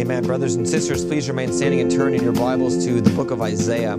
Amen. 0.00 0.24
Brothers 0.24 0.54
and 0.54 0.66
sisters, 0.66 1.04
please 1.04 1.28
remain 1.28 1.52
standing 1.52 1.78
and 1.80 1.90
turn 1.90 2.14
in 2.14 2.22
your 2.22 2.32
Bibles 2.32 2.86
to 2.86 3.02
the 3.02 3.10
book 3.10 3.30
of 3.30 3.42
Isaiah. 3.42 3.98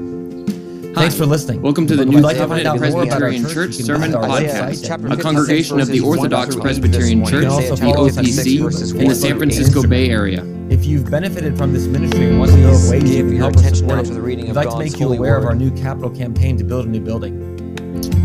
Thanks 0.96 1.16
for 1.16 1.28
listening. 1.28 1.62
Welcome 1.62 1.86
to 1.86 1.96
the 1.96 2.02
If 2.02 2.10
New 2.10 2.16
you'd 2.16 2.24
like 2.24 2.38
to 2.38 2.48
find 2.48 2.64
Covenant 2.64 2.84
out 2.84 2.92
more 2.92 3.04
about 3.04 3.22
our 3.22 3.30
Presbyterian 3.30 3.44
church, 3.44 3.78
Church 3.78 3.86
Sermon 3.86 4.12
Podcast, 4.12 4.50
website 4.50 4.88
chapter 4.88 5.12
at 5.12 5.20
a 5.20 5.22
congregation 5.22 5.80
of 5.80 5.90
the 5.90 6.00
Orthodox 6.00 6.56
Presbyterian 6.56 7.24
Church, 7.24 7.44
the 7.44 7.78
follow 7.78 8.08
us 8.08 8.18
on 8.18 8.26
OPC, 8.26 9.00
in 9.00 9.10
the 9.10 9.14
San 9.14 9.38
Francisco 9.38 9.86
Bay 9.86 10.10
Area. 10.10 10.44
If 10.72 10.86
you've 10.86 11.12
benefited 11.12 11.56
from 11.56 11.72
this 11.72 11.86
ministry 11.86 12.30
and 12.30 12.40
want 12.40 12.50
to 12.50 12.58
know 12.58 12.70
Please 12.72 12.86
of 12.86 12.90
ways 12.90 13.04
you 13.04 13.18
give 13.18 13.28
can 13.28 13.36
your 13.36 13.44
help 13.44 13.54
us 13.58 13.62
attention 13.62 13.78
support 13.78 13.98
now 13.98 14.02
it, 14.02 14.06
to 14.06 14.14
the 14.16 14.22
reading 14.22 14.46
we'd 14.48 14.56
like 14.56 14.70
to 14.70 14.80
make 14.80 15.00
you 15.00 15.14
aware 15.14 15.38
of 15.38 15.46
our 15.46 15.54
new 15.54 15.70
capital 15.70 16.10
campaign 16.10 16.58
to 16.58 16.64
build 16.64 16.88
a 16.88 16.90
new 16.90 17.00
building. 17.00 17.51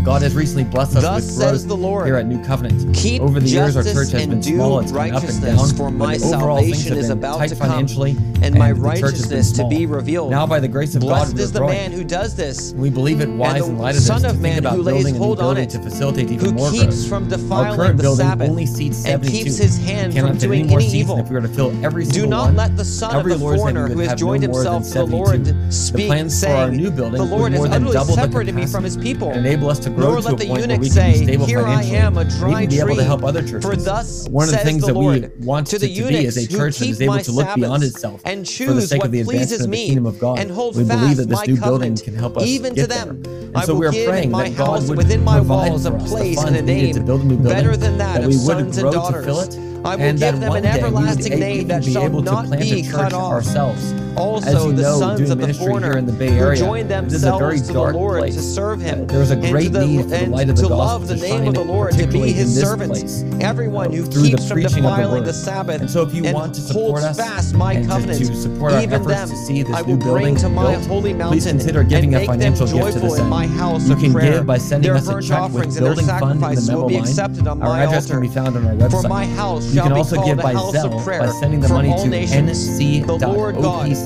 God 0.03 0.21
has 0.21 0.35
recently 0.35 0.63
blessed 0.63 0.95
us 0.97 1.03
Thus 1.03 1.15
with 1.25 1.33
says 1.33 1.65
growth 1.65 1.67
the 1.67 1.75
Lord, 1.75 2.05
here 2.07 2.15
at 2.15 2.25
New 2.25 2.43
Covenant. 2.45 2.95
Keep 2.95 3.21
Over 3.21 3.39
the 3.39 3.49
years, 3.49 3.75
our 3.75 3.83
church 3.83 4.11
has 4.11 4.13
and 4.13 4.31
been 4.31 4.43
small. 4.43 4.79
It's 4.79 4.91
been 4.91 5.13
up 5.13 5.23
and 5.23 5.41
down. 5.41 5.67
for 5.75 5.89
but 5.89 5.91
my 5.91 6.15
overall, 6.15 6.57
things 6.61 6.77
salvation 6.77 6.89
have 6.89 6.97
is 6.99 7.07
been 7.09 7.17
about 7.17 7.37
tight 7.39 7.49
to 7.49 7.55
come, 7.55 7.69
financially, 7.69 8.11
and 8.41 8.55
my 8.55 8.67
has 8.69 8.77
been 8.77 8.83
righteousness 8.83 9.51
to 9.53 9.67
be 9.67 9.85
revealed. 9.85 10.31
Now, 10.31 10.47
by 10.47 10.59
the 10.61 10.67
grace 10.67 10.95
of 10.95 11.01
Blessed 11.01 11.33
God, 11.33 11.41
is 11.41 11.51
the 11.51 11.61
we're 11.61 11.67
man 11.67 11.89
growing. 11.91 12.01
who 12.03 12.07
does 12.07 12.35
this, 12.35 12.71
We 12.73 12.89
believe 12.89 13.19
it 13.21 13.29
wise 13.29 13.63
the 13.63 13.69
in 13.69 13.77
light 13.77 13.95
of 13.95 14.01
Son 14.01 14.21
this 14.21 14.31
of 14.31 14.37
to 14.37 14.41
Man 14.41 14.53
think 14.53 14.65
about 14.65 14.85
building 14.85 15.07
a 15.07 15.11
new 15.11 15.17
hold 15.17 15.39
on 15.39 15.45
building 15.45 15.63
it, 15.65 15.69
to 15.71 15.79
facilitate 15.81 16.31
even 16.31 16.55
more 16.55 16.71
keeps 16.71 16.85
growth. 16.85 17.09
from 17.09 17.23
Our 17.23 17.29
defiling 17.29 17.75
current 17.75 17.97
the 17.97 18.03
building 18.03 18.25
Sabbath 18.27 18.49
only 18.49 18.65
seats 18.65 18.97
and 18.99 19.23
72. 19.23 19.31
keeps 19.43 19.57
his 19.57 19.77
hand 19.77 20.13
Cannot 20.13 20.29
from 20.29 20.37
doing 20.37 20.59
any 20.61 20.69
more 20.69 20.81
seats, 20.81 20.93
evil. 20.93 21.19
if 21.19 21.27
we 21.29 21.35
were 21.35 21.41
to 21.41 21.47
fill 21.49 21.85
every 21.85 22.05
single 22.05 22.21
one, 22.21 22.29
Do 22.29 22.29
not 22.29 22.45
one, 22.45 22.55
let 22.55 22.77
the 22.77 22.85
son 22.85 23.15
of 23.15 23.25
the 23.25 23.33
we 23.45 23.57
foreigner 23.57 23.87
who 23.89 23.99
has 23.99 24.17
joined 24.17 24.43
no 24.43 24.49
more 24.49 24.63
than 24.63 24.73
himself 24.73 24.83
to 24.83 24.89
the 24.89 25.43
72. 25.43 25.53
Lord 25.57 25.73
speak, 25.73 26.07
plans 26.07 26.43
for 26.43 26.49
our 26.49 26.67
saying, 26.69 26.77
new 26.81 26.91
building 26.91 27.17
The 27.17 27.25
Lord 27.25 27.51
has 27.53 27.65
utterly 27.65 27.97
separated 28.15 28.55
me 28.55 28.65
from 28.65 28.83
his 28.85 28.95
people. 28.95 29.33
Enable 29.67 29.71
us 29.71 29.79
to 29.79 29.89
grow 29.89 30.11
Nor 30.13 30.21
to 30.21 30.27
let 30.29 30.37
the 30.37 30.45
eunuch 30.45 30.83
say, 30.85 31.13
can 31.13 31.19
be 31.19 31.25
stable 31.25 31.45
Here 31.45 31.65
I 31.65 31.83
am, 31.83 32.17
a 32.17 32.25
dry 32.25 32.63
even 32.63 32.69
be 32.69 32.79
able 32.79 32.95
to 32.95 33.03
help 33.03 33.23
other 33.23 33.41
churches. 33.41 33.65
For 33.65 33.75
thus 33.75 34.27
One 34.29 34.45
of 34.47 34.51
the 34.51 34.57
things 34.59 34.81
the 34.81 34.87
that 34.87 34.93
Lord 34.93 35.31
we 35.39 35.45
want 35.45 35.67
to 35.67 35.79
the 35.79 35.93
to 35.93 36.07
be 36.07 36.25
is 36.25 36.37
a 36.37 36.47
church 36.47 36.77
that 36.77 36.87
is 36.87 37.01
able 37.01 37.19
to 37.19 37.31
look 37.31 37.53
beyond 37.55 37.83
itself 37.83 38.21
and 38.25 38.39
for 38.47 38.51
the 38.51 38.57
choose 38.57 38.89
sake 38.89 38.99
what 38.99 39.07
of 39.07 39.11
the 39.11 39.23
pleases 39.23 39.61
advancement 39.61 39.65
of 39.65 39.71
the 39.71 39.77
me 39.77 39.85
kingdom 39.87 40.05
of 40.05 40.19
God. 40.19 40.39
and 40.39 40.51
hold 40.51 40.75
we 40.75 40.83
believe 40.83 40.99
fast 40.99 41.17
that 41.17 41.29
this 41.29 41.47
new 41.47 41.59
building 41.59 41.95
can 41.97 42.15
help 42.15 42.37
us 42.37 42.43
even 42.45 42.75
to 42.75 42.87
them. 42.87 43.21
there. 43.21 43.33
And 43.47 43.57
I 43.57 43.65
so 43.65 43.75
we 43.75 43.85
are 43.87 43.91
give 43.91 44.09
praying 44.09 44.31
my 44.31 44.49
that 44.49 44.57
God 44.57 44.65
house 44.79 44.89
would 44.89 44.97
within 44.97 45.23
my 45.23 45.39
walls 45.41 45.85
a 45.85 45.91
for 45.91 45.97
us 45.97 46.03
the 46.03 46.09
place 46.09 46.43
and 46.43 46.55
a 46.55 46.61
needed 46.61 46.93
to 46.93 46.99
name 46.99 47.05
build 47.05 47.21
a 47.21 47.23
new 47.25 47.37
building, 47.37 47.53
better 47.53 47.77
than 47.77 47.97
that 47.97 48.21
that 48.21 48.23
of 48.23 48.29
we 48.29 48.35
would 48.37 48.45
sons 48.45 48.77
and 48.77 48.83
grow 48.83 48.91
to 48.91 48.97
daughters. 48.97 49.25
fill 49.25 49.39
it, 49.41 49.85
I 49.85 49.95
will 49.95 50.01
and 50.03 50.19
give 50.19 50.39
them 50.39 50.55
an 50.55 50.63
day 50.63 50.69
we 50.75 50.83
would 50.83 50.93
everlasting 50.95 51.39
name 51.39 51.67
that 51.67 51.83
shall 51.83 52.09
to 52.09 52.21
not 52.21 52.51
be 52.51 52.83
cut 52.83 53.13
off. 53.13 53.31
ourselves. 53.31 54.06
Also, 54.17 54.71
the 54.71 54.81
know, 54.81 54.99
sons 54.99 55.29
of 55.29 55.37
the 55.39 55.53
foreigner 55.53 55.97
in 55.97 56.05
the 56.05 56.11
Bay 56.11 56.31
who 56.31 56.37
Area, 56.45 56.59
joined 56.59 56.91
a 56.91 56.95
very 56.95 57.09
themselves 57.09 57.67
to 57.67 57.73
the 57.73 57.79
Lord 57.91 58.19
place. 58.19 58.35
to 58.35 58.41
serve 58.41 58.81
Him. 58.81 59.05
There 59.07 59.21
is 59.21 59.29
a 59.31 59.33
and 59.33 59.43
to 59.43 59.49
great 59.51 59.71
the- 59.71 59.85
need 59.85 60.01
for 60.03 60.09
the 60.09 60.25
light 60.27 60.49
of 60.49 60.55
the 60.55 60.61
to 60.63 60.67
love 60.69 61.07
the 61.07 61.15
name 61.15 61.47
of 61.47 61.53
the 61.53 61.63
Lord, 61.63 61.93
to 61.93 62.07
be 62.07 62.31
His 62.31 62.59
servants. 62.59 63.01
this 63.01 63.11
servant. 63.19 63.31
place, 63.31 63.43
Everyone 63.45 63.91
who 63.91 64.03
keeps 64.07 64.47
from 64.47 64.57
of 64.57 64.63
the 64.63 64.69
defiling 64.81 65.23
the 65.23 65.33
Sabbath 65.33 65.81
And 65.81 65.89
so 65.89 66.01
if 66.01 66.13
you 66.13 66.25
and 66.25 66.33
want 66.33 66.55
to 66.55 66.61
support 66.61 67.01
holds 67.03 67.05
us 67.05 67.17
fast 67.17 67.53
my 67.55 67.75
covenant, 67.85 68.19
to 68.25 68.35
support 68.35 68.73
our 68.73 68.81
even 68.81 69.03
them 69.03 69.29
to 69.29 69.35
see 69.35 69.63
this 69.63 69.75
I 69.75 69.81
new 69.81 69.87
will 69.95 69.97
bring 69.97 70.05
building 70.15 70.35
to 70.37 70.49
my 70.49 70.71
built, 70.71 70.85
holy 70.87 71.13
please 71.13 71.17
mountain 71.19 71.41
consider 71.41 71.83
giving 71.83 72.13
and 72.15 72.23
a 72.23 72.25
financial 72.25 72.65
them 72.65 72.75
gift 72.77 72.87
to 72.87 72.93
joyful 72.99 73.09
this 73.11 73.19
in 73.19 73.27
my 73.29 73.45
house 73.47 73.87
You 73.87 73.93
of 73.93 73.99
can 73.99 74.13
prayer. 74.13 74.31
give 74.33 74.45
by 74.47 74.57
sending 74.57 74.87
Their 74.89 74.97
us 74.97 75.07
a 75.07 75.11
burnt 75.11 75.25
check 75.25 75.51
with 75.51 75.63
and 75.63 75.71
their 75.73 75.81
building 75.81 76.05
fund 76.07 76.21
in 76.23 76.39
the 76.39 76.61
sacrifices 76.61 76.71
will 76.71 76.87
be 76.87 76.97
accepted 76.97 77.47
on 77.47 77.59
my 77.59 77.83
address 77.83 78.07
can 78.07 78.21
be 78.21 78.27
found 78.27 78.55
on 78.57 78.65
our 78.67 78.73
website. 78.73 79.01
For 79.01 79.07
my 79.07 79.25
house 79.25 79.65
you 79.67 79.75
shall 79.75 79.83
can 79.87 79.93
also 79.97 80.23
give 80.23 80.39
a 80.39 80.41
by 80.43 80.53
Zelle 80.55 81.05
by 81.05 81.27
sending 81.39 81.59
the 81.59 81.69
money 81.69 81.89
to 81.95 82.07
nations. 82.07 82.37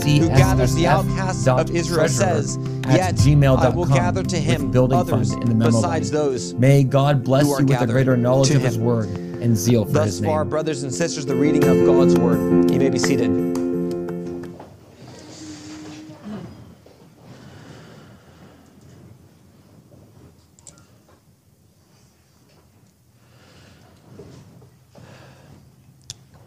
The 0.04 0.20
Lord 0.20 0.30
God, 0.30 0.38
who 0.38 0.38
gathers 0.38 0.76
the 0.76 0.88
outcasts 0.88 1.48
of 1.48 1.72
Israel, 1.76 2.08
says, 2.08 2.58
Yet 2.88 3.16
gmail.com 3.16 3.60
I 3.60 3.70
will 3.70 3.86
gather 3.86 4.24
to 4.24 4.38
him 4.38 4.72
building 4.72 4.98
others 4.98 5.32
fund 5.32 5.44
in 5.44 5.50
the 5.50 5.56
memo 5.56 5.72
besides 5.72 6.10
those 6.12 6.54
May 6.56 6.84
God 6.84 7.24
bless 7.24 7.46
you 7.46 7.66
with 7.66 7.82
a 7.82 7.88
greater 7.88 8.18
knowledge 8.18 8.52
of 8.52 8.62
His 8.62 8.78
word 8.78 9.10
and 9.10 9.56
zeal 9.56 9.86
for 9.86 9.92
Thus 9.92 10.06
His 10.18 10.26
far, 10.26 10.46
brothers 10.46 10.84
and 10.84 10.94
sisters, 10.94 11.26
the 11.26 11.36
reading 11.36 11.64
of 11.66 11.86
God's 11.86 12.18
word. 12.18 12.72
You 12.72 12.80
may 12.80 12.90
be 12.90 13.00
seated. 13.00 13.30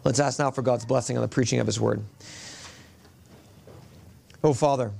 Let's 0.03 0.19
ask 0.19 0.37
now 0.37 0.51
for 0.51 0.61
God's 0.61 0.85
blessing 0.85 1.17
on 1.17 1.21
the 1.21 1.27
preaching 1.27 1.59
of 1.59 1.65
His 1.65 1.79
word. 1.79 2.01
Oh, 4.45 4.53
Father, 4.53 4.91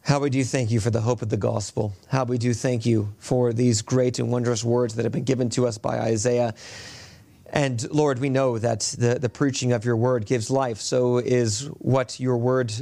how 0.00 0.18
we 0.18 0.30
do 0.30 0.42
thank 0.42 0.70
you 0.70 0.80
for 0.80 0.88
the 0.88 1.02
hope 1.02 1.20
of 1.20 1.28
the 1.28 1.36
gospel. 1.36 1.92
How 2.08 2.24
we 2.24 2.38
do 2.38 2.54
thank 2.54 2.86
you 2.86 3.12
for 3.18 3.52
these 3.52 3.82
great 3.82 4.18
and 4.18 4.32
wondrous 4.32 4.64
words 4.64 4.94
that 4.94 5.04
have 5.04 5.12
been 5.12 5.24
given 5.24 5.50
to 5.50 5.66
us 5.66 5.76
by 5.76 5.98
Isaiah. 5.98 6.54
And 7.52 7.86
Lord, 7.90 8.18
we 8.18 8.30
know 8.30 8.56
that 8.56 8.80
the, 8.98 9.18
the 9.18 9.28
preaching 9.28 9.72
of 9.72 9.84
your 9.84 9.98
word 9.98 10.24
gives 10.24 10.48
life. 10.48 10.78
So 10.78 11.18
is 11.18 11.66
what 11.80 12.18
your 12.18 12.38
word, 12.38 12.72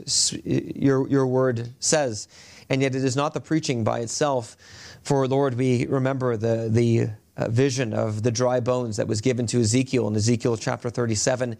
your, 0.44 1.08
your 1.08 1.26
word 1.26 1.68
says. 1.80 2.28
And 2.70 2.80
yet 2.80 2.94
it 2.94 3.02
is 3.02 3.16
not 3.16 3.34
the 3.34 3.40
preaching 3.40 3.82
by 3.82 3.98
itself. 3.98 4.56
For 5.02 5.26
Lord, 5.26 5.54
we 5.54 5.86
remember 5.86 6.36
the, 6.36 6.68
the 6.70 7.08
uh, 7.36 7.48
vision 7.48 7.92
of 7.94 8.22
the 8.22 8.30
dry 8.30 8.60
bones 8.60 8.96
that 8.98 9.08
was 9.08 9.20
given 9.20 9.48
to 9.48 9.60
Ezekiel 9.60 10.06
in 10.06 10.14
Ezekiel 10.14 10.56
chapter 10.56 10.88
37, 10.88 11.56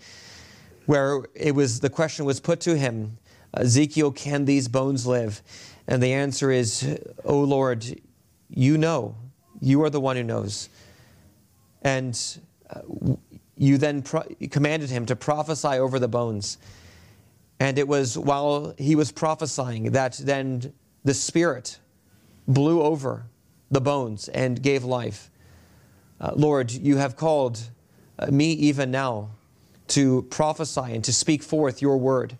where 0.86 1.24
it 1.34 1.54
was 1.54 1.80
the 1.80 1.90
question 1.90 2.24
was 2.24 2.40
put 2.40 2.60
to 2.60 2.76
him, 2.76 3.18
Ezekiel, 3.54 4.12
can 4.12 4.44
these 4.44 4.68
bones 4.68 5.06
live? 5.06 5.42
And 5.86 6.02
the 6.02 6.12
answer 6.12 6.50
is, 6.50 6.98
Oh 7.24 7.40
Lord, 7.40 8.00
you 8.48 8.78
know. 8.78 9.16
You 9.60 9.82
are 9.84 9.90
the 9.90 10.00
one 10.00 10.16
who 10.16 10.22
knows. 10.22 10.68
And 11.82 12.18
uh, 12.68 12.80
you 13.56 13.78
then 13.78 14.02
commanded 14.02 14.90
him 14.90 15.06
to 15.06 15.16
prophesy 15.16 15.68
over 15.68 15.98
the 15.98 16.08
bones. 16.08 16.58
And 17.58 17.78
it 17.78 17.88
was 17.88 18.18
while 18.18 18.74
he 18.76 18.94
was 18.94 19.12
prophesying 19.12 19.92
that 19.92 20.20
then 20.22 20.74
the 21.04 21.14
Spirit 21.14 21.78
blew 22.46 22.82
over 22.82 23.26
the 23.70 23.80
bones 23.80 24.28
and 24.28 24.62
gave 24.62 24.84
life. 24.84 25.30
Uh, 26.20 26.32
Lord, 26.34 26.70
you 26.70 26.96
have 26.96 27.16
called 27.16 27.60
uh, 28.18 28.26
me 28.30 28.52
even 28.52 28.90
now 28.90 29.30
to 29.88 30.22
prophesy 30.22 30.94
and 30.94 31.04
to 31.04 31.12
speak 31.12 31.42
forth 31.42 31.82
your 31.82 31.96
word. 31.96 32.36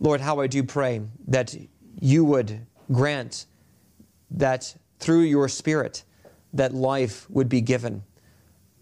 Lord, 0.00 0.20
how 0.20 0.40
I 0.40 0.46
do 0.46 0.62
pray 0.62 1.00
that 1.28 1.54
you 2.00 2.24
would 2.24 2.66
grant 2.92 3.46
that 4.30 4.76
through 4.98 5.22
your 5.22 5.48
Spirit 5.48 6.04
that 6.52 6.74
life 6.74 7.28
would 7.30 7.48
be 7.48 7.60
given 7.60 8.02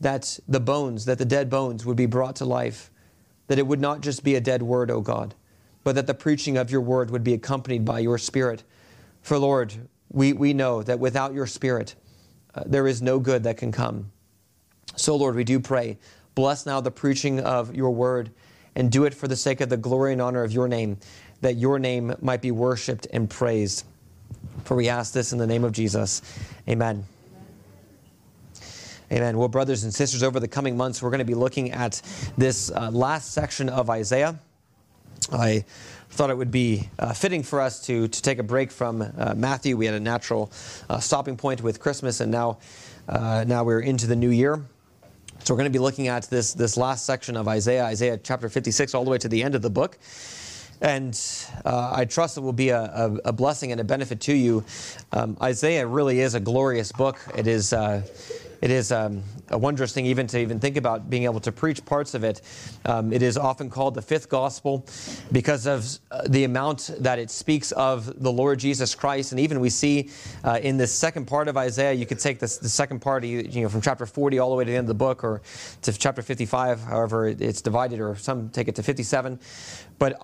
that 0.00 0.38
the 0.46 0.60
bones, 0.60 1.06
that 1.06 1.18
the 1.18 1.24
dead 1.24 1.48
bones 1.48 1.86
would 1.86 1.96
be 1.96 2.06
brought 2.06 2.36
to 2.36 2.44
life, 2.44 2.90
that 3.46 3.58
it 3.58 3.66
would 3.66 3.80
not 3.80 4.02
just 4.02 4.22
be 4.22 4.34
a 4.34 4.40
dead 4.40 4.62
word, 4.62 4.90
O 4.90 5.00
God, 5.00 5.34
but 5.82 5.94
that 5.94 6.06
the 6.06 6.14
preaching 6.14 6.56
of 6.56 6.70
your 6.70 6.82
word 6.82 7.10
would 7.10 7.24
be 7.24 7.32
accompanied 7.32 7.84
by 7.84 8.00
your 8.00 8.18
spirit. 8.18 8.64
For 9.22 9.38
Lord, 9.38 9.88
we, 10.10 10.32
we 10.32 10.52
know 10.52 10.82
that 10.82 10.98
without 10.98 11.32
your 11.32 11.46
spirit, 11.46 11.94
uh, 12.54 12.64
there 12.66 12.86
is 12.86 13.00
no 13.00 13.18
good 13.18 13.44
that 13.44 13.56
can 13.56 13.72
come. 13.72 14.10
So, 14.96 15.16
Lord, 15.16 15.34
we 15.34 15.44
do 15.44 15.58
pray, 15.58 15.98
bless 16.34 16.66
now 16.66 16.80
the 16.80 16.90
preaching 16.90 17.40
of 17.40 17.74
your 17.74 17.90
word 17.90 18.30
and 18.74 18.90
do 18.90 19.04
it 19.04 19.14
for 19.14 19.28
the 19.28 19.36
sake 19.36 19.60
of 19.60 19.68
the 19.68 19.76
glory 19.76 20.12
and 20.12 20.20
honor 20.20 20.42
of 20.42 20.52
your 20.52 20.68
name, 20.68 20.98
that 21.40 21.56
your 21.56 21.78
name 21.78 22.14
might 22.20 22.42
be 22.42 22.50
worshiped 22.50 23.06
and 23.12 23.30
praised. 23.30 23.84
For 24.64 24.76
we 24.76 24.88
ask 24.88 25.12
this 25.12 25.32
in 25.32 25.38
the 25.38 25.46
name 25.46 25.64
of 25.64 25.72
Jesus. 25.72 26.22
Amen. 26.68 27.04
Amen. 29.12 29.38
Well, 29.38 29.48
brothers 29.48 29.84
and 29.84 29.94
sisters, 29.94 30.22
over 30.22 30.40
the 30.40 30.48
coming 30.48 30.76
months, 30.76 31.02
we're 31.02 31.10
going 31.10 31.18
to 31.18 31.24
be 31.24 31.34
looking 31.34 31.72
at 31.72 32.00
this 32.36 32.70
uh, 32.70 32.90
last 32.90 33.32
section 33.32 33.68
of 33.68 33.90
Isaiah. 33.90 34.38
I 35.30 35.64
thought 36.10 36.30
it 36.30 36.36
would 36.36 36.50
be 36.50 36.88
uh, 36.98 37.12
fitting 37.12 37.42
for 37.42 37.60
us 37.60 37.84
to, 37.86 38.08
to 38.08 38.22
take 38.22 38.38
a 38.38 38.42
break 38.42 38.70
from 38.70 39.02
uh, 39.02 39.34
Matthew. 39.36 39.76
We 39.76 39.86
had 39.86 39.94
a 39.94 40.00
natural 40.00 40.50
uh, 40.88 40.98
stopping 40.98 41.36
point 41.36 41.62
with 41.62 41.80
Christmas, 41.80 42.20
and 42.20 42.32
now, 42.32 42.58
uh, 43.08 43.44
now 43.46 43.62
we're 43.62 43.80
into 43.80 44.06
the 44.06 44.16
new 44.16 44.30
year. 44.30 44.64
So 45.40 45.52
we're 45.52 45.58
going 45.58 45.72
to 45.72 45.78
be 45.78 45.82
looking 45.82 46.08
at 46.08 46.24
this, 46.24 46.54
this 46.54 46.76
last 46.76 47.04
section 47.04 47.36
of 47.36 47.48
Isaiah, 47.48 47.84
Isaiah 47.84 48.16
chapter 48.16 48.48
56, 48.48 48.94
all 48.94 49.04
the 49.04 49.10
way 49.10 49.18
to 49.18 49.28
the 49.28 49.42
end 49.42 49.54
of 49.54 49.62
the 49.62 49.70
book. 49.70 49.98
And 50.80 51.20
uh, 51.64 51.92
I 51.94 52.04
trust 52.04 52.36
it 52.36 52.40
will 52.40 52.52
be 52.52 52.70
a, 52.70 52.82
a, 52.82 53.14
a 53.26 53.32
blessing 53.32 53.70
and 53.72 53.80
a 53.80 53.84
benefit 53.84 54.20
to 54.22 54.34
you. 54.34 54.64
Um, 55.12 55.36
Isaiah 55.42 55.86
really 55.86 56.20
is 56.20 56.34
a 56.34 56.40
glorious 56.40 56.92
book. 56.92 57.18
It 57.36 57.46
is, 57.46 57.72
uh, 57.72 58.06
it 58.64 58.70
is 58.70 58.92
um, 58.92 59.22
a 59.50 59.58
wondrous 59.58 59.92
thing 59.92 60.06
even 60.06 60.26
to 60.26 60.38
even 60.38 60.58
think 60.58 60.78
about 60.78 61.10
being 61.10 61.24
able 61.24 61.38
to 61.38 61.52
preach 61.52 61.84
parts 61.84 62.14
of 62.14 62.24
it. 62.24 62.40
Um, 62.86 63.12
it 63.12 63.20
is 63.20 63.36
often 63.36 63.68
called 63.68 63.94
the 63.94 64.00
fifth 64.00 64.30
gospel 64.30 64.86
because 65.32 65.66
of 65.66 65.86
uh, 66.10 66.22
the 66.26 66.44
amount 66.44 66.90
that 66.98 67.18
it 67.18 67.30
speaks 67.30 67.72
of 67.72 68.22
the 68.22 68.32
Lord 68.32 68.58
Jesus 68.58 68.94
Christ. 68.94 69.32
And 69.32 69.40
even 69.40 69.60
we 69.60 69.68
see 69.68 70.08
uh, 70.44 70.60
in 70.62 70.78
this 70.78 70.94
second 70.94 71.26
part 71.26 71.48
of 71.48 71.58
Isaiah, 71.58 71.92
you 71.92 72.06
could 72.06 72.18
take 72.18 72.38
this, 72.38 72.56
the 72.56 72.70
second 72.70 73.00
part, 73.00 73.22
you 73.22 73.40
you 73.40 73.60
know, 73.64 73.68
from 73.68 73.82
chapter 73.82 74.06
40 74.06 74.38
all 74.38 74.48
the 74.48 74.56
way 74.56 74.64
to 74.64 74.70
the 74.70 74.78
end 74.78 74.84
of 74.84 74.88
the 74.88 74.94
book, 74.94 75.22
or 75.24 75.42
to 75.82 75.92
chapter 75.92 76.22
55, 76.22 76.80
however 76.80 77.28
it's 77.28 77.60
divided, 77.60 78.00
or 78.00 78.16
some 78.16 78.48
take 78.48 78.68
it 78.68 78.76
to 78.76 78.82
57. 78.82 79.40
But 79.98 80.18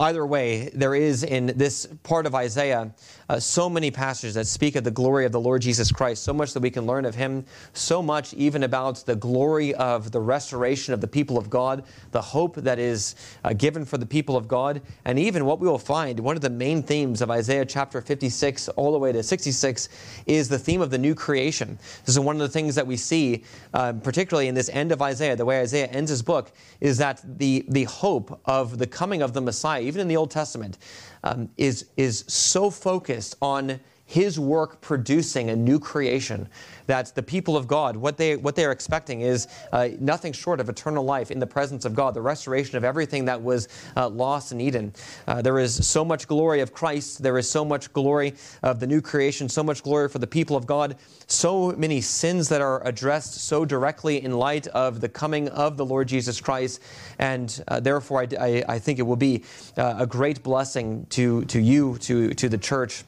either 0.00 0.26
way, 0.26 0.70
there 0.74 0.94
is 0.94 1.22
in 1.24 1.46
this 1.56 1.86
part 2.02 2.26
of 2.26 2.34
Isaiah 2.34 2.94
uh, 3.32 3.40
so 3.40 3.70
many 3.70 3.90
passages 3.90 4.34
that 4.34 4.46
speak 4.46 4.76
of 4.76 4.84
the 4.84 4.90
glory 4.90 5.24
of 5.24 5.32
the 5.32 5.40
Lord 5.40 5.62
Jesus 5.62 5.90
Christ, 5.90 6.22
so 6.22 6.34
much 6.34 6.52
that 6.52 6.60
we 6.60 6.70
can 6.70 6.84
learn 6.84 7.06
of 7.06 7.14
him, 7.14 7.46
so 7.72 8.02
much 8.02 8.34
even 8.34 8.62
about 8.62 8.96
the 9.06 9.16
glory 9.16 9.74
of 9.76 10.10
the 10.10 10.20
restoration 10.20 10.92
of 10.92 11.00
the 11.00 11.08
people 11.08 11.38
of 11.38 11.48
God, 11.48 11.82
the 12.10 12.20
hope 12.20 12.56
that 12.56 12.78
is 12.78 13.14
uh, 13.42 13.54
given 13.54 13.86
for 13.86 13.96
the 13.96 14.04
people 14.04 14.36
of 14.36 14.46
God, 14.46 14.82
and 15.06 15.18
even 15.18 15.46
what 15.46 15.60
we 15.60 15.66
will 15.66 15.78
find, 15.78 16.20
one 16.20 16.36
of 16.36 16.42
the 16.42 16.50
main 16.50 16.82
themes 16.82 17.22
of 17.22 17.30
Isaiah 17.30 17.64
chapter 17.64 18.02
56 18.02 18.68
all 18.70 18.92
the 18.92 18.98
way 18.98 19.12
to 19.12 19.22
66 19.22 19.88
is 20.26 20.50
the 20.50 20.58
theme 20.58 20.82
of 20.82 20.90
the 20.90 20.98
new 20.98 21.14
creation. 21.14 21.78
This 22.04 22.14
is 22.14 22.20
one 22.20 22.36
of 22.36 22.42
the 22.42 22.50
things 22.50 22.74
that 22.74 22.86
we 22.86 22.98
see, 22.98 23.44
uh, 23.72 23.94
particularly 23.94 24.48
in 24.48 24.54
this 24.54 24.68
end 24.68 24.92
of 24.92 25.00
Isaiah, 25.00 25.36
the 25.36 25.46
way 25.46 25.62
Isaiah 25.62 25.86
ends 25.86 26.10
his 26.10 26.20
book, 26.20 26.52
is 26.82 26.98
that 26.98 27.22
the, 27.38 27.64
the 27.70 27.84
hope 27.84 28.42
of 28.44 28.76
the 28.76 28.86
coming 28.86 29.22
of 29.22 29.32
the 29.32 29.40
Messiah, 29.40 29.80
even 29.80 30.02
in 30.02 30.08
the 30.08 30.18
Old 30.18 30.30
Testament, 30.30 30.76
um, 31.24 31.48
is, 31.56 31.86
is 31.96 32.24
so 32.28 32.70
focused 32.70 33.36
on 33.40 33.80
his 34.12 34.38
work 34.38 34.78
producing 34.82 35.48
a 35.48 35.56
new 35.56 35.78
creation 35.78 36.46
that 36.84 37.14
the 37.14 37.22
people 37.22 37.56
of 37.56 37.66
God, 37.66 37.96
what 37.96 38.18
they, 38.18 38.36
what 38.36 38.54
they 38.54 38.66
are 38.66 38.70
expecting 38.70 39.22
is 39.22 39.48
uh, 39.72 39.88
nothing 40.00 40.34
short 40.34 40.60
of 40.60 40.68
eternal 40.68 41.02
life 41.02 41.30
in 41.30 41.38
the 41.38 41.46
presence 41.46 41.86
of 41.86 41.94
God, 41.94 42.12
the 42.12 42.20
restoration 42.20 42.76
of 42.76 42.84
everything 42.84 43.24
that 43.24 43.40
was 43.40 43.68
uh, 43.96 44.06
lost 44.10 44.52
in 44.52 44.60
Eden. 44.60 44.92
Uh, 45.26 45.40
there 45.40 45.58
is 45.58 45.86
so 45.86 46.04
much 46.04 46.28
glory 46.28 46.60
of 46.60 46.74
Christ. 46.74 47.22
There 47.22 47.38
is 47.38 47.48
so 47.48 47.64
much 47.64 47.90
glory 47.94 48.34
of 48.62 48.80
the 48.80 48.86
new 48.86 49.00
creation, 49.00 49.48
so 49.48 49.62
much 49.62 49.82
glory 49.82 50.10
for 50.10 50.18
the 50.18 50.26
people 50.26 50.56
of 50.56 50.66
God, 50.66 50.96
so 51.26 51.72
many 51.72 52.02
sins 52.02 52.50
that 52.50 52.60
are 52.60 52.86
addressed 52.86 53.40
so 53.40 53.64
directly 53.64 54.22
in 54.22 54.32
light 54.32 54.66
of 54.66 55.00
the 55.00 55.08
coming 55.08 55.48
of 55.48 55.78
the 55.78 55.86
Lord 55.86 56.06
Jesus 56.06 56.38
Christ. 56.38 56.82
And 57.18 57.64
uh, 57.66 57.80
therefore, 57.80 58.20
I, 58.20 58.28
I, 58.38 58.64
I, 58.68 58.78
think 58.78 58.98
it 58.98 59.02
will 59.02 59.16
be 59.16 59.44
uh, 59.78 59.94
a 60.00 60.06
great 60.06 60.42
blessing 60.42 61.06
to, 61.10 61.46
to 61.46 61.58
you, 61.58 61.96
to, 62.00 62.34
to 62.34 62.50
the 62.50 62.58
church 62.58 63.04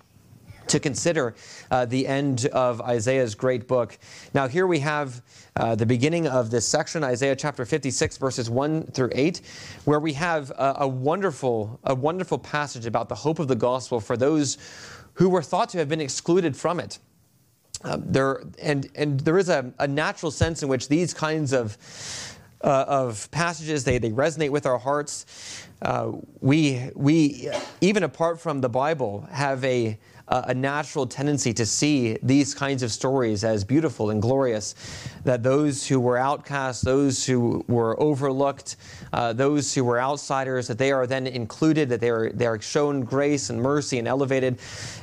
to 0.69 0.81
consider 0.81 1.35
uh, 1.71 1.85
the 1.87 2.07
end 2.07 2.47
of 2.47 2.81
Isaiah's 2.81 3.35
great 3.35 3.69
book. 3.69 3.99
Now, 4.33 4.49
here 4.49 4.67
we 4.67 4.81
have 4.81 5.23
uh, 5.57 5.75
the 5.75 5.87
beginning 5.87 6.27
of 6.27 6.51
this 6.51 6.67
section, 6.67 7.05
Isaiah 7.05 7.37
chapter 7.37 7.65
56, 7.65 8.19
verses 8.19 8.51
1 8.51 8.87
through 8.87 9.11
8, 9.13 9.41
where 9.85 10.01
we 10.01 10.13
have 10.15 10.51
a, 10.51 10.77
a 10.81 10.89
wonderful, 10.89 11.79
a 11.85 11.95
wonderful 11.95 12.39
passage 12.39 12.87
about 12.87 13.09
the 13.09 13.15
hope 13.15 13.39
of 13.39 13.49
the 13.49 13.57
gospel 13.57 14.01
for 14.01 14.17
those 14.17 14.59
who 15.15 15.29
were 15.29 15.43
thought 15.43 15.69
to 15.71 15.79
have 15.79 15.89
been 15.89 16.01
excluded 16.01 16.57
from 16.57 16.81
it. 16.81 16.99
Um, 17.83 18.03
there, 18.07 18.43
and, 18.63 18.89
and 18.95 19.21
there 19.21 19.39
is 19.39 19.49
a, 19.49 19.73
a 19.79 19.87
natural 19.87 20.31
sense 20.31 20.63
in 20.63 20.69
which 20.69 20.89
these 20.89 21.13
kinds 21.13 21.53
of 21.53 21.77
uh, 22.65 22.85
of 22.89 23.31
passages. 23.31 23.85
They, 23.85 23.99
they 23.99 24.11
resonate 24.11 24.51
with 24.51 24.67
our 24.67 24.79
hearts. 24.79 25.67
Uh, 25.83 26.13
we, 26.41 26.91
we, 26.95 27.51
even 27.81 28.03
apart 28.03 28.41
from 28.41 28.61
the 28.61 28.69
Bible, 28.69 29.29
have 29.31 29.63
a, 29.65 29.99
a 30.29 30.55
natural 30.55 31.07
tendency 31.07 31.53
to 31.53 31.67
see 31.67 32.17
these 32.23 32.55
kinds 32.55 32.83
of 32.83 32.91
stories 32.91 33.45
as 33.45 33.65
beautiful 33.65 34.11
and 34.11 34.23
glorious. 34.23 34.75
That 35.25 35.43
those 35.43 35.87
who 35.87 36.01
were 36.01 36.17
outcasts, 36.17 36.83
those 36.83 37.27
who 37.27 37.65
were 37.69 37.99
overlooked, 38.01 38.77
uh, 39.13 39.33
those 39.33 39.75
who 39.75 39.85
were 39.85 40.01
outsiders, 40.01 40.67
that 40.69 40.79
they 40.79 40.93
are 40.93 41.07
then 41.07 41.27
included, 41.27 41.89
that 41.91 42.01
they 42.01 42.11
are, 42.11 42.31
they 42.31 42.47
are 42.47 42.61
shown 42.61 43.03
grace 43.03 43.51
and 43.51 43.61
mercy 43.61 43.99
and 43.99 44.09
elevated 44.09 44.59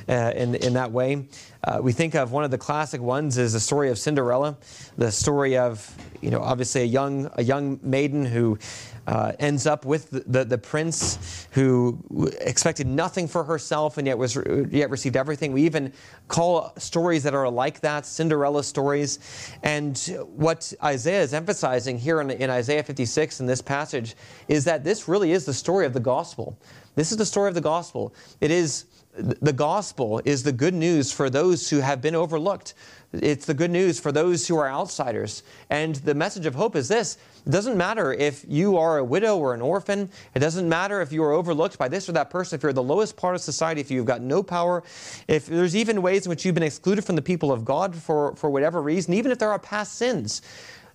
uh, 0.08 0.32
in, 0.34 0.54
in 0.56 0.72
that 0.74 0.90
way. 0.90 1.26
Uh, 1.64 1.78
we 1.80 1.92
think 1.92 2.16
of 2.16 2.32
one 2.32 2.42
of 2.42 2.50
the 2.50 2.58
classic 2.58 3.00
ones 3.00 3.38
is 3.38 3.52
the 3.52 3.60
story 3.60 3.88
of 3.90 3.98
Cinderella, 3.98 4.56
the 4.98 5.12
story 5.12 5.56
of, 5.56 5.96
you 6.20 6.30
know, 6.30 6.40
obviously 6.40 6.82
a 6.82 6.86
young, 6.86 7.30
a 7.34 7.42
young 7.42 7.78
maiden 7.82 8.26
who 8.26 8.58
uh, 9.06 9.32
ends 9.38 9.66
up 9.66 9.84
with 9.84 10.10
the, 10.10 10.20
the, 10.20 10.44
the, 10.44 10.58
prince 10.58 11.48
who 11.52 11.98
expected 12.40 12.86
nothing 12.86 13.26
for 13.26 13.42
herself 13.42 13.98
and 13.98 14.06
yet 14.06 14.16
was 14.16 14.38
yet 14.70 14.90
received 14.90 15.16
everything. 15.16 15.52
We 15.52 15.62
even 15.64 15.92
call 16.28 16.72
stories 16.78 17.24
that 17.24 17.34
are 17.34 17.48
like 17.48 17.80
that 17.80 18.06
Cinderella 18.06 18.62
stories. 18.62 19.18
And 19.62 19.98
what 20.34 20.72
Isaiah 20.82 21.22
is 21.22 21.34
emphasizing 21.34 21.98
here 21.98 22.20
in, 22.20 22.30
in 22.30 22.48
Isaiah 22.48 22.82
56 22.82 23.40
in 23.40 23.46
this 23.46 23.60
passage 23.60 24.14
is 24.48 24.64
that 24.64 24.84
this 24.84 25.08
really 25.08 25.32
is 25.32 25.44
the 25.44 25.54
story 25.54 25.84
of 25.84 25.92
the 25.92 26.00
gospel. 26.00 26.56
This 26.94 27.10
is 27.10 27.18
the 27.18 27.26
story 27.26 27.48
of 27.48 27.54
the 27.54 27.60
gospel. 27.60 28.14
It 28.40 28.50
is 28.50 28.86
the 29.14 29.52
gospel 29.52 30.22
is 30.24 30.42
the 30.42 30.52
good 30.52 30.72
news 30.72 31.12
for 31.12 31.28
those 31.28 31.68
who 31.68 31.80
have 31.80 32.00
been 32.00 32.14
overlooked. 32.14 32.72
It's 33.12 33.44
the 33.44 33.52
good 33.52 33.70
news 33.70 34.00
for 34.00 34.10
those 34.10 34.48
who 34.48 34.56
are 34.56 34.70
outsiders. 34.70 35.42
And 35.68 35.96
the 35.96 36.14
message 36.14 36.46
of 36.46 36.54
hope 36.54 36.76
is 36.76 36.88
this 36.88 37.18
it 37.44 37.50
doesn't 37.50 37.76
matter 37.76 38.14
if 38.14 38.42
you 38.48 38.78
are 38.78 38.98
a 38.98 39.04
widow 39.04 39.36
or 39.36 39.52
an 39.52 39.60
orphan. 39.60 40.08
It 40.34 40.38
doesn't 40.38 40.66
matter 40.66 41.02
if 41.02 41.12
you 41.12 41.22
are 41.24 41.32
overlooked 41.32 41.76
by 41.76 41.88
this 41.88 42.08
or 42.08 42.12
that 42.12 42.30
person, 42.30 42.56
if 42.56 42.62
you're 42.62 42.72
the 42.72 42.82
lowest 42.82 43.16
part 43.16 43.34
of 43.34 43.42
society, 43.42 43.82
if 43.82 43.90
you've 43.90 44.06
got 44.06 44.22
no 44.22 44.42
power, 44.42 44.82
if 45.28 45.44
there's 45.44 45.76
even 45.76 46.00
ways 46.00 46.24
in 46.24 46.30
which 46.30 46.46
you've 46.46 46.54
been 46.54 46.62
excluded 46.62 47.04
from 47.04 47.16
the 47.16 47.22
people 47.22 47.52
of 47.52 47.66
God 47.66 47.94
for, 47.94 48.34
for 48.36 48.48
whatever 48.48 48.80
reason, 48.80 49.12
even 49.12 49.30
if 49.30 49.38
there 49.38 49.50
are 49.50 49.58
past 49.58 49.96
sins. 49.96 50.40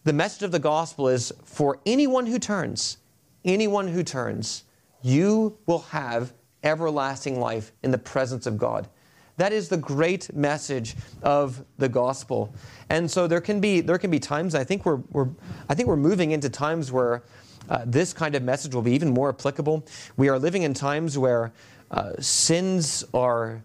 The 0.05 0.13
message 0.13 0.41
of 0.41 0.51
the 0.51 0.59
gospel 0.59 1.07
is 1.07 1.31
for 1.43 1.79
anyone 1.85 2.25
who 2.25 2.39
turns, 2.39 2.97
anyone 3.45 3.89
who 3.89 4.03
turns, 4.03 4.63
you 5.01 5.57
will 5.65 5.79
have 5.79 6.33
everlasting 6.63 7.39
life 7.39 7.71
in 7.83 7.91
the 7.91 7.97
presence 7.97 8.45
of 8.45 8.57
God. 8.57 8.89
That 9.37 9.53
is 9.53 9.69
the 9.69 9.77
great 9.77 10.33
message 10.35 10.95
of 11.21 11.63
the 11.77 11.87
gospel. 11.87 12.53
And 12.89 13.09
so 13.09 13.27
there 13.27 13.41
can 13.41 13.59
be 13.59 13.81
there 13.81 13.99
can 13.99 14.09
be 14.09 14.19
times 14.19 14.55
I 14.55 14.63
think 14.63 14.85
we're, 14.85 15.01
we're 15.11 15.29
I 15.69 15.75
think 15.75 15.87
we're 15.87 15.95
moving 15.95 16.31
into 16.31 16.49
times 16.49 16.91
where 16.91 17.23
uh, 17.69 17.83
this 17.85 18.13
kind 18.13 18.33
of 18.33 18.41
message 18.41 18.73
will 18.73 18.81
be 18.81 18.93
even 18.93 19.09
more 19.13 19.29
applicable. 19.29 19.85
We 20.15 20.29
are 20.29 20.39
living 20.39 20.63
in 20.63 20.73
times 20.73 21.17
where 21.17 21.53
uh, 21.91 22.13
sins 22.19 23.03
are 23.13 23.63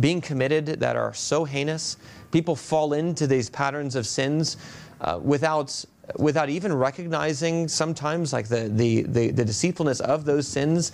being 0.00 0.20
committed 0.20 0.66
that 0.66 0.96
are 0.96 1.14
so 1.14 1.44
heinous. 1.44 1.96
People 2.32 2.56
fall 2.56 2.94
into 2.94 3.26
these 3.28 3.48
patterns 3.48 3.94
of 3.94 4.06
sins 4.06 4.56
uh, 5.00 5.20
without 5.22 5.84
without 6.16 6.48
even 6.48 6.72
recognizing 6.72 7.68
sometimes 7.68 8.32
like 8.32 8.48
the, 8.48 8.68
the, 8.68 9.02
the, 9.02 9.30
the, 9.30 9.44
deceitfulness 9.44 10.00
of 10.00 10.24
those 10.24 10.46
sins. 10.46 10.92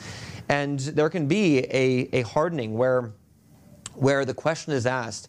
And 0.49 0.79
there 0.79 1.11
can 1.11 1.27
be 1.27 1.59
a, 1.59 2.09
a 2.13 2.23
hardening 2.23 2.75
where 2.75 3.13
where 3.95 4.25
the 4.25 4.35
question 4.35 4.73
is 4.73 4.87
asked, 4.87 5.29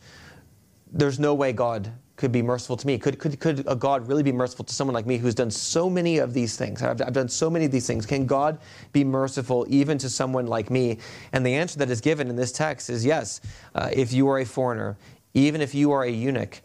there's 0.92 1.20
no 1.20 1.34
way 1.34 1.52
God 1.52 1.92
could 2.16 2.32
be 2.32 2.42
merciful 2.42 2.78
to 2.78 2.88
me. 2.88 2.98
Could, 2.98 3.18
could, 3.20 3.40
could 3.40 3.64
a 3.68 3.76
God 3.76 4.08
really 4.08 4.24
be 4.24 4.32
merciful 4.32 4.64
to 4.66 4.74
someone 4.74 4.94
like 4.94 5.06
me 5.06 5.18
who's 5.18 5.36
done 5.36 5.50
so 5.50 5.90
many 5.90 6.20
of 6.20 6.34
these 6.34 6.56
things? 6.56 6.82
I've, 6.84 7.02
I've 7.02 7.14
done 7.14 7.28
so 7.28 7.50
many 7.50 7.66
of 7.66 7.72
these 7.72 7.88
things. 7.88 8.06
Can 8.06 8.26
God 8.26 8.60
be 8.94 9.04
merciful 9.04 9.66
even 9.70 9.98
to 9.98 10.10
someone 10.10 10.48
like 10.48 10.70
me? 10.70 11.00
And 11.34 11.46
the 11.46 11.54
answer 11.56 11.80
that 11.80 11.90
is 11.90 12.00
given 12.00 12.30
in 12.30 12.36
this 12.36 12.52
text 12.52 12.90
is 12.90 13.04
yes. 13.04 13.42
Uh, 13.74 13.90
if 13.92 14.14
you 14.14 14.30
are 14.30 14.40
a 14.40 14.46
foreigner, 14.46 14.98
even 15.34 15.62
if 15.62 15.74
you 15.74 15.92
are 15.92 16.04
a 16.04 16.12
eunuch, 16.12 16.62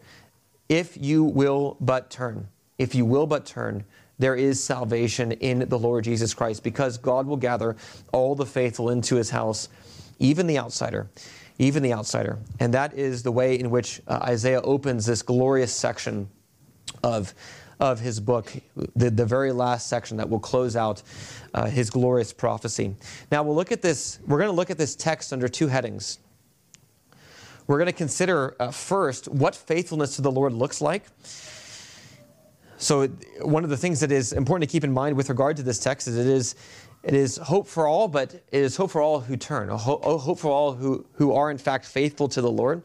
if 0.69 0.95
you 0.97 1.23
will 1.23 1.77
but 1.79 2.09
turn, 2.09 2.47
if 2.77 2.95
you 2.95 3.05
will 3.05 3.27
but 3.27 3.45
turn, 3.45 3.83
there 4.19 4.35
is 4.35 4.63
salvation 4.63 5.31
in 5.33 5.67
the 5.69 5.77
Lord 5.77 6.03
Jesus 6.03 6.33
Christ 6.33 6.63
because 6.63 6.97
God 6.97 7.27
will 7.27 7.37
gather 7.37 7.75
all 8.11 8.35
the 8.35 8.45
faithful 8.45 8.89
into 8.89 9.15
his 9.15 9.29
house, 9.29 9.69
even 10.19 10.47
the 10.47 10.57
outsider 10.57 11.09
even 11.59 11.83
the 11.83 11.93
outsider. 11.93 12.37
And 12.59 12.73
that 12.73 12.93
is 12.93 13.23
the 13.23 13.31
way 13.31 13.59
in 13.59 13.69
which 13.69 14.01
uh, 14.07 14.19
Isaiah 14.23 14.61
opens 14.61 15.05
this 15.05 15.21
glorious 15.21 15.73
section 15.73 16.29
of, 17.03 17.33
of 17.79 17.99
his 17.99 18.19
book, 18.19 18.51
the, 18.95 19.09
the 19.09 19.25
very 19.25 19.51
last 19.51 19.87
section 19.87 20.17
that 20.17 20.29
will 20.29 20.39
close 20.39 20.75
out 20.75 21.01
uh, 21.53 21.65
his 21.65 21.89
glorious 21.89 22.31
prophecy. 22.31 22.95
Now 23.31 23.43
we'll 23.43 23.55
look 23.55 23.71
at 23.71 23.81
this, 23.81 24.19
we're 24.27 24.37
going 24.37 24.49
to 24.49 24.55
look 24.55 24.69
at 24.69 24.77
this 24.77 24.95
text 24.95 25.33
under 25.33 25.47
two 25.47 25.67
headings. 25.67 26.19
We're 27.65 27.77
going 27.77 27.87
to 27.87 27.93
consider 27.93 28.55
uh, 28.59 28.71
first 28.71 29.27
what 29.27 29.55
faithfulness 29.55 30.15
to 30.15 30.21
the 30.21 30.31
Lord 30.31 30.53
looks 30.53 30.79
like. 30.79 31.05
So, 32.77 33.07
one 33.41 33.63
of 33.63 33.69
the 33.69 33.77
things 33.77 33.99
that 34.01 34.11
is 34.11 34.33
important 34.33 34.69
to 34.69 34.71
keep 34.71 34.83
in 34.83 34.91
mind 34.91 35.15
with 35.15 35.29
regard 35.29 35.57
to 35.57 35.63
this 35.63 35.79
text 35.79 36.07
is 36.07 36.17
it 36.17 36.27
is 36.27 36.55
it 37.03 37.13
is 37.13 37.37
hope 37.37 37.67
for 37.67 37.87
all, 37.87 38.07
but 38.07 38.33
it 38.33 38.45
is 38.51 38.75
hope 38.75 38.91
for 38.91 39.01
all 39.01 39.19
who 39.19 39.37
turn, 39.37 39.69
hope 39.69 40.39
for 40.39 40.51
all 40.51 40.73
who, 40.73 41.05
who 41.13 41.33
are 41.33 41.49
in 41.49 41.57
fact 41.57 41.85
faithful 41.85 42.27
to 42.29 42.41
the 42.41 42.51
Lord. 42.51 42.83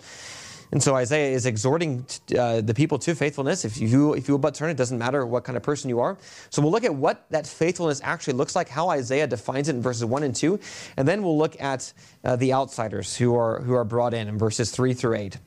And 0.71 0.83
so 0.83 0.95
Isaiah 0.95 1.35
is 1.35 1.45
exhorting 1.45 2.07
uh, 2.39 2.63
the 2.63 2.73
people 2.73 2.99
to 3.01 3.15
faithfulness. 3.15 3.67
If 3.67 3.77
you, 3.79 4.15
if 4.15 4.27
you 4.27 4.33
will 4.33 4.39
but 4.39 4.55
turn, 4.55 4.71
it 4.71 4.77
doesn't 4.77 4.99
matter 4.99 5.27
what 5.27 5.45
kind 5.45 5.57
of 5.57 5.63
person 5.63 5.91
you 5.91 6.01
are. 6.01 6.17
So 6.49 6.63
we'll 6.63 6.71
look 6.71 6.85
at 6.85 6.95
what 6.95 7.27
that 7.29 7.47
faithfulness 7.47 8.01
actually 8.03 8.35
looks 8.35 8.57
like, 8.57 8.71
how 8.71 8.89
Isaiah 8.89 9.27
defines 9.27 9.69
it 9.69 9.77
in 9.77 9.83
verses 9.83 10.07
1 10.07 10.23
and 10.23 10.35
2. 10.35 10.59
And 10.97 11.07
then 11.07 11.23
we'll 11.23 11.37
look 11.37 11.61
at 11.61 11.93
uh, 12.25 12.37
the 12.37 12.55
outsiders 12.55 13.15
who 13.15 13.37
are, 13.37 13.61
who 13.61 13.75
are 13.75 13.85
brought 13.85 14.15
in 14.15 14.29
in 14.29 14.39
verses 14.39 14.71
3 14.71 14.95
through 14.95 15.17
8. 15.17 15.39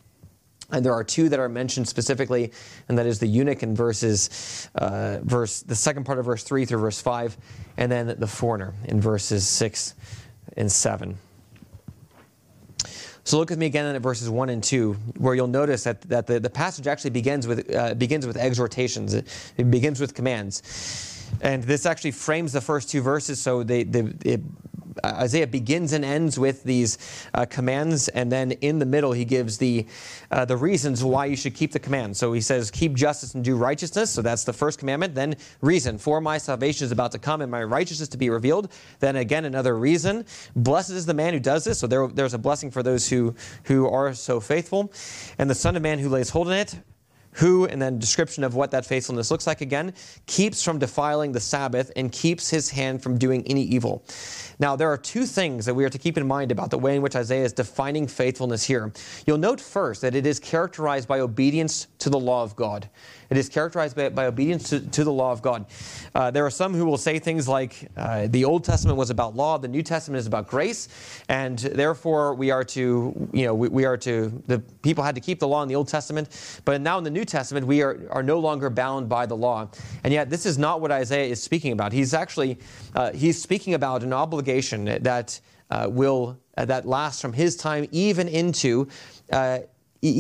And 0.72 0.86
there 0.86 0.94
are 0.94 1.04
two 1.04 1.30
that 1.30 1.40
are 1.40 1.50
mentioned 1.50 1.88
specifically, 1.88 2.52
and 2.90 2.98
that 2.98 3.06
is 3.06 3.20
the 3.20 3.28
eunuch 3.28 3.62
in 3.64 3.76
verses, 3.76 4.70
uh, 4.76 5.20
verse, 5.22 5.62
the 5.62 5.76
second 5.76 6.06
part 6.06 6.18
of 6.18 6.26
verse 6.26 6.44
3 6.44 6.66
through 6.66 6.80
verse 6.80 7.02
5, 7.02 7.38
and 7.78 7.92
then 7.92 8.16
the 8.18 8.28
foreigner 8.28 8.74
in 8.86 9.00
verses 9.00 9.48
6 9.48 9.94
and 10.58 10.72
7. 10.72 11.18
So 13.24 13.40
look 13.40 13.50
with 13.50 13.58
me 13.58 13.66
again 13.66 13.96
at 13.96 14.02
verses 14.02 14.30
1 14.30 14.50
and 14.50 14.64
2, 14.64 14.94
where 15.18 15.34
you'll 15.34 15.48
notice 15.48 15.84
that, 15.84 16.02
that 16.04 16.28
the, 16.28 16.40
the 16.40 16.50
passage 16.50 16.86
actually 16.86 17.10
begins 17.10 17.48
with, 17.48 17.74
uh, 17.74 17.96
begins 17.96 18.28
with 18.28 18.38
exhortations, 18.38 19.16
it, 19.16 19.28
it 19.58 19.72
begins 19.72 20.00
with 20.00 20.14
commands. 20.14 21.22
And 21.42 21.64
this 21.64 21.86
actually 21.86 22.12
frames 22.12 22.54
the 22.54 22.62
first 22.62 22.90
two 22.90 23.02
verses, 23.02 23.42
so 23.42 23.64
they, 23.64 23.84
they, 23.84 24.14
it 24.24 24.42
Isaiah 25.04 25.48
begins 25.48 25.94
and 25.94 26.06
ends 26.06 26.40
with 26.40 26.64
these 26.64 26.98
uh, 27.34 27.46
commands, 27.46 28.08
and 28.10 28.32
then 28.32 28.52
in 28.52 28.80
the 28.80 28.86
middle 28.86 29.12
he 29.12 29.26
gives 29.26 29.58
the 29.58 29.86
uh, 30.32 30.46
the 30.46 30.58
reasons 30.58 31.04
why 31.04 31.26
you 31.26 31.36
should 31.36 31.54
keep 31.54 31.72
the 31.72 31.80
command. 31.80 32.16
So 32.16 32.34
he 32.34 32.42
says, 32.42 32.72
"Keep 32.72 32.94
justice 32.94 33.34
and 33.34 33.44
do 33.44 33.56
righteousness." 33.56 34.12
So 34.12 34.22
that's 34.22 34.44
the 34.44 34.54
first 34.54 34.80
commandment. 34.80 35.16
Then 35.16 35.36
reason 35.62 35.98
for 35.98 36.22
my 36.22 36.38
salvation 36.38 36.86
is 36.86 36.92
about 36.92 37.12
to 37.12 37.20
come 37.20 37.42
and 37.42 37.52
my 37.52 37.64
righteousness 37.64 38.10
to 38.10 38.18
be 38.18 38.30
revealed. 38.30 38.72
Then 39.00 39.16
again 39.18 39.46
another 39.46 39.78
reason. 39.78 40.26
Blessed 40.56 40.92
is 40.92 41.06
the 41.06 41.14
man 41.14 41.34
who 41.34 41.40
does 41.40 41.64
this. 41.64 41.80
So 41.80 41.88
there, 41.88 42.08
there's 42.08 42.34
a 42.34 42.40
blessing 42.40 42.72
for 42.72 42.84
those 42.84 43.10
who 43.10 43.36
who 43.64 43.90
are 43.90 44.14
so 44.14 44.40
faithful, 44.40 44.92
and 45.38 45.50
the 45.50 45.56
Son 45.56 45.76
of 45.76 45.82
Man 45.82 46.00
who 46.00 46.10
lays 46.10 46.30
hold 46.30 46.48
on 46.48 46.54
it 46.54 46.76
who, 47.36 47.66
and 47.66 47.82
then 47.82 48.00
description 48.00 48.44
of 48.44 48.56
what 48.56 48.72
that 48.72 48.86
faithfulness 48.86 49.30
looks 49.30 49.46
like 49.46 49.62
again, 49.62 49.94
keeps 50.26 50.64
from 50.64 50.80
defiling 50.80 51.32
the 51.32 51.40
Sabbath 51.40 51.92
and 51.96 52.12
keeps 52.12 52.50
his 52.50 52.70
hand 52.70 53.04
from 53.04 53.18
doing 53.18 53.46
any 53.48 53.64
evil. 53.64 54.04
Now, 54.60 54.76
there 54.76 54.90
are 54.90 54.98
two 54.98 55.26
things 55.26 55.66
that 55.66 55.74
we 55.74 55.84
are 55.84 55.90
to 55.90 55.98
keep 55.98 56.18
in 56.18 56.26
mind 56.26 56.52
about 56.52 56.70
the 56.70 56.78
way 56.78 56.96
in 56.96 57.02
which 57.02 57.16
Isaiah 57.16 57.44
is 57.44 57.54
defining 57.54 58.08
faithfulness 58.08 58.64
here. 58.64 58.94
You'll 59.26 59.38
note 59.38 59.60
first 59.60 60.02
that 60.02 60.16
it 60.16 60.26
is 60.26 60.40
characterized 60.40 61.08
by 61.08 61.20
obedience 61.20 61.88
to 62.00 62.10
the 62.10 62.20
law 62.20 62.44
of 62.44 62.56
God. 62.56 62.90
It 63.30 63.38
is 63.38 63.50
characterized 63.50 63.96
by, 63.96 64.10
by 64.10 64.26
obedience 64.26 64.70
to, 64.70 64.80
to, 64.80 65.04
the 65.04 65.12
law 65.12 65.32
of 65.32 65.42
God. 65.42 65.66
Uh, 66.14 66.32
there 66.32 66.46
are 66.46 66.52
some 66.52 66.74
who 66.74 66.86
will 66.86 66.98
say 66.98 67.20
things 67.20 67.48
like 67.48 67.90
uh, 67.98 68.28
the 68.28 68.46
Old 68.46 68.64
Testament 68.64 68.98
was 68.98 69.10
about 69.10 69.36
law, 69.36 69.58
the 69.58 69.68
New 69.68 69.84
Testament 69.84 70.20
is 70.20 70.28
about 70.28 70.48
grace, 70.48 70.88
and 71.30 71.58
therefore 71.60 72.36
we 72.36 72.52
are 72.52 72.64
to, 72.64 73.30
you 73.34 73.46
know, 73.46 73.54
we, 73.54 73.70
we 73.70 73.86
are 73.86 73.98
to, 73.98 74.44
the 74.48 74.60
people 74.82 75.04
had 75.04 75.16
to 75.16 75.22
keep 75.22 75.40
the 75.40 75.48
law 75.48 75.64
in 75.64 75.70
the 75.70 75.76
Old 75.76 75.88
Testament, 75.88 76.62
but 76.66 76.80
now 76.82 76.98
in 76.98 77.04
the 77.04 77.10
New 77.10 77.26
Testament 77.26 77.66
we 77.66 77.82
are, 77.82 78.00
are 78.10 78.24
no 78.24 78.40
longer 78.40 78.70
bound 78.70 79.10
by 79.10 79.26
the 79.26 79.36
law. 79.36 79.70
And 80.04 80.14
yet 80.14 80.30
this 80.30 80.46
is 80.46 80.58
not 80.58 80.82
what 80.82 80.92
Isaiah 80.92 81.32
is 81.32 81.42
speaking 81.42 81.72
about. 81.72 81.94
He's 81.94 82.14
actually, 82.14 82.60
uh, 82.94 83.12
he's 83.12 83.42
speaking 83.42 83.74
about 83.74 84.04
an 84.04 84.14
obligation 84.14 84.86
that 84.86 85.40
uh, 85.70 85.88
will, 85.90 86.40
uh, 86.58 86.66
that 86.66 86.88
lasts 86.88 87.22
from 87.22 87.34
his 87.34 87.56
time 87.56 87.88
even 87.92 88.28
into 88.28 88.88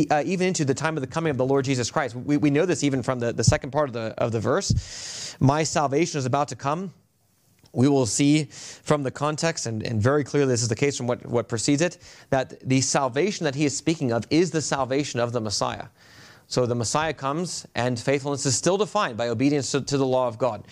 uh, 0.09 0.23
even 0.25 0.47
into 0.47 0.65
the 0.65 0.73
time 0.73 0.97
of 0.97 1.01
the 1.01 1.07
coming 1.07 1.31
of 1.31 1.37
the 1.37 1.45
Lord 1.45 1.65
Jesus 1.65 1.91
Christ. 1.91 2.15
We, 2.15 2.37
we 2.37 2.49
know 2.49 2.65
this 2.65 2.83
even 2.83 3.03
from 3.03 3.19
the, 3.19 3.33
the 3.33 3.43
second 3.43 3.71
part 3.71 3.89
of 3.89 3.93
the, 3.93 4.13
of 4.17 4.31
the 4.31 4.39
verse. 4.39 5.35
My 5.39 5.63
salvation 5.63 6.17
is 6.17 6.25
about 6.25 6.47
to 6.49 6.55
come. 6.55 6.93
We 7.73 7.89
will 7.89 8.05
see 8.05 8.45
from 8.45 9.03
the 9.03 9.11
context, 9.11 9.65
and, 9.65 9.83
and 9.83 10.01
very 10.01 10.23
clearly 10.23 10.53
this 10.53 10.61
is 10.61 10.69
the 10.69 10.75
case 10.75 10.95
from 10.95 11.07
what, 11.07 11.25
what 11.25 11.49
precedes 11.49 11.81
it, 11.81 11.97
that 12.29 12.67
the 12.67 12.79
salvation 12.79 13.43
that 13.43 13.55
he 13.55 13.65
is 13.65 13.75
speaking 13.75 14.13
of 14.13 14.25
is 14.29 14.51
the 14.51 14.61
salvation 14.61 15.19
of 15.19 15.33
the 15.33 15.41
Messiah. 15.41 15.87
So 16.47 16.65
the 16.65 16.75
Messiah 16.75 17.13
comes, 17.13 17.65
and 17.75 17.99
faithfulness 17.99 18.45
is 18.45 18.55
still 18.55 18.77
defined 18.77 19.17
by 19.17 19.27
obedience 19.27 19.71
to, 19.71 19.81
to 19.81 19.97
the 19.97 20.05
law 20.05 20.27
of 20.27 20.37
God. 20.37 20.67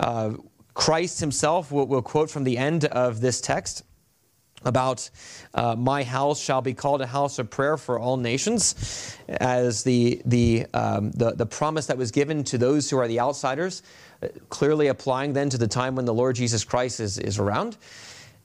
Uh, 0.00 0.34
Christ 0.72 1.20
himself 1.20 1.70
will, 1.70 1.86
will 1.86 2.02
quote 2.02 2.30
from 2.30 2.44
the 2.44 2.56
end 2.56 2.86
of 2.86 3.20
this 3.20 3.40
text 3.40 3.82
about 4.64 5.08
uh, 5.54 5.76
my 5.76 6.02
house 6.02 6.40
shall 6.40 6.60
be 6.60 6.74
called 6.74 7.00
a 7.00 7.06
house 7.06 7.38
of 7.38 7.50
prayer 7.50 7.76
for 7.76 7.98
all 7.98 8.16
nations, 8.16 9.16
as 9.28 9.84
the, 9.84 10.20
the, 10.24 10.66
um, 10.74 11.10
the, 11.12 11.32
the, 11.32 11.46
promise 11.46 11.86
that 11.86 11.96
was 11.96 12.10
given 12.10 12.44
to 12.44 12.58
those 12.58 12.90
who 12.90 12.98
are 12.98 13.08
the 13.08 13.20
outsiders, 13.20 13.82
uh, 14.22 14.28
clearly 14.48 14.88
applying 14.88 15.32
then 15.32 15.48
to 15.48 15.58
the 15.58 15.68
time 15.68 15.94
when 15.94 16.04
the 16.04 16.14
Lord 16.14 16.36
Jesus 16.36 16.64
Christ 16.64 17.00
is, 17.00 17.18
is 17.18 17.38
around, 17.38 17.76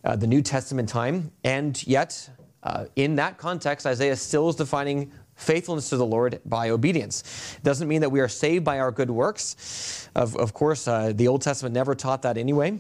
uh, 0.03 0.15
the 0.15 0.27
New 0.27 0.41
Testament 0.41 0.87
time. 0.87 1.31
And 1.43 1.85
yet, 1.87 2.29
uh, 2.61 2.85
in 2.95 3.15
that 3.15 3.37
context, 3.37 3.85
Isaiah 3.85 4.15
still 4.15 4.49
is 4.49 4.55
defining 4.55 5.11
faithfulness 5.35 5.89
to 5.89 5.97
the 5.97 6.05
Lord 6.05 6.39
by 6.45 6.69
obedience. 6.69 7.55
It 7.57 7.63
doesn't 7.63 7.87
mean 7.87 8.01
that 8.01 8.11
we 8.11 8.19
are 8.19 8.27
saved 8.27 8.63
by 8.63 8.79
our 8.79 8.91
good 8.91 9.09
works. 9.09 10.09
Of, 10.15 10.35
of 10.35 10.53
course, 10.53 10.87
uh, 10.87 11.11
the 11.13 11.27
Old 11.27 11.41
Testament 11.41 11.73
never 11.73 11.95
taught 11.95 12.21
that 12.21 12.37
anyway. 12.37 12.79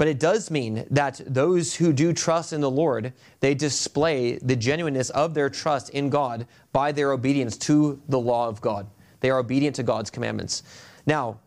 But 0.00 0.08
it 0.08 0.18
does 0.18 0.50
mean 0.50 0.86
that 0.92 1.20
those 1.26 1.74
who 1.74 1.92
do 1.92 2.14
trust 2.14 2.54
in 2.54 2.62
the 2.62 2.70
Lord, 2.70 3.12
they 3.40 3.54
display 3.54 4.38
the 4.38 4.56
genuineness 4.56 5.10
of 5.10 5.34
their 5.34 5.50
trust 5.50 5.90
in 5.90 6.08
God 6.08 6.46
by 6.72 6.90
their 6.90 7.12
obedience 7.12 7.58
to 7.58 8.00
the 8.08 8.18
law 8.18 8.48
of 8.48 8.62
God. 8.62 8.86
They 9.20 9.28
are 9.28 9.38
obedient 9.38 9.76
to 9.76 9.82
God's 9.82 10.08
commandments. 10.08 10.62
Now, 11.04 11.38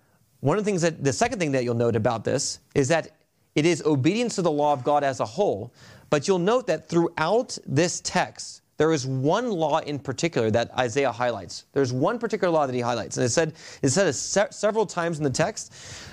one 0.41 0.59
of 0.59 0.63
the 0.63 0.69
things 0.69 0.83
that 0.83 1.03
the 1.03 1.11
second 1.11 1.39
thing 1.39 1.51
that 1.53 1.63
you'll 1.63 1.73
note 1.73 1.95
about 1.95 2.23
this 2.23 2.59
is 2.75 2.87
that 2.89 3.15
it 3.55 3.65
is 3.65 3.81
obedience 3.87 4.35
to 4.35 4.43
the 4.43 4.51
law 4.51 4.71
of 4.71 4.83
God 4.83 5.03
as 5.03 5.19
a 5.19 5.25
whole, 5.25 5.73
but 6.11 6.27
you'll 6.27 6.37
note 6.37 6.67
that 6.67 6.87
throughout 6.87 7.57
this 7.65 8.01
text, 8.01 8.61
there 8.83 8.91
is 8.91 9.07
one 9.07 9.49
law 9.49 9.77
in 9.77 9.97
particular 9.97 10.51
that 10.51 10.69
Isaiah 10.77 11.13
highlights. 11.13 11.63
There's 11.71 11.93
one 11.93 12.19
particular 12.19 12.51
law 12.51 12.65
that 12.65 12.75
he 12.75 12.81
highlights, 12.81 13.15
and 13.15 13.25
it 13.25 13.29
said 13.29 13.53
it 13.81 13.91
said 13.91 14.13
se- 14.13 14.47
several 14.51 14.85
times 14.85 15.19
in 15.19 15.23
the 15.23 15.29
text. 15.29 15.71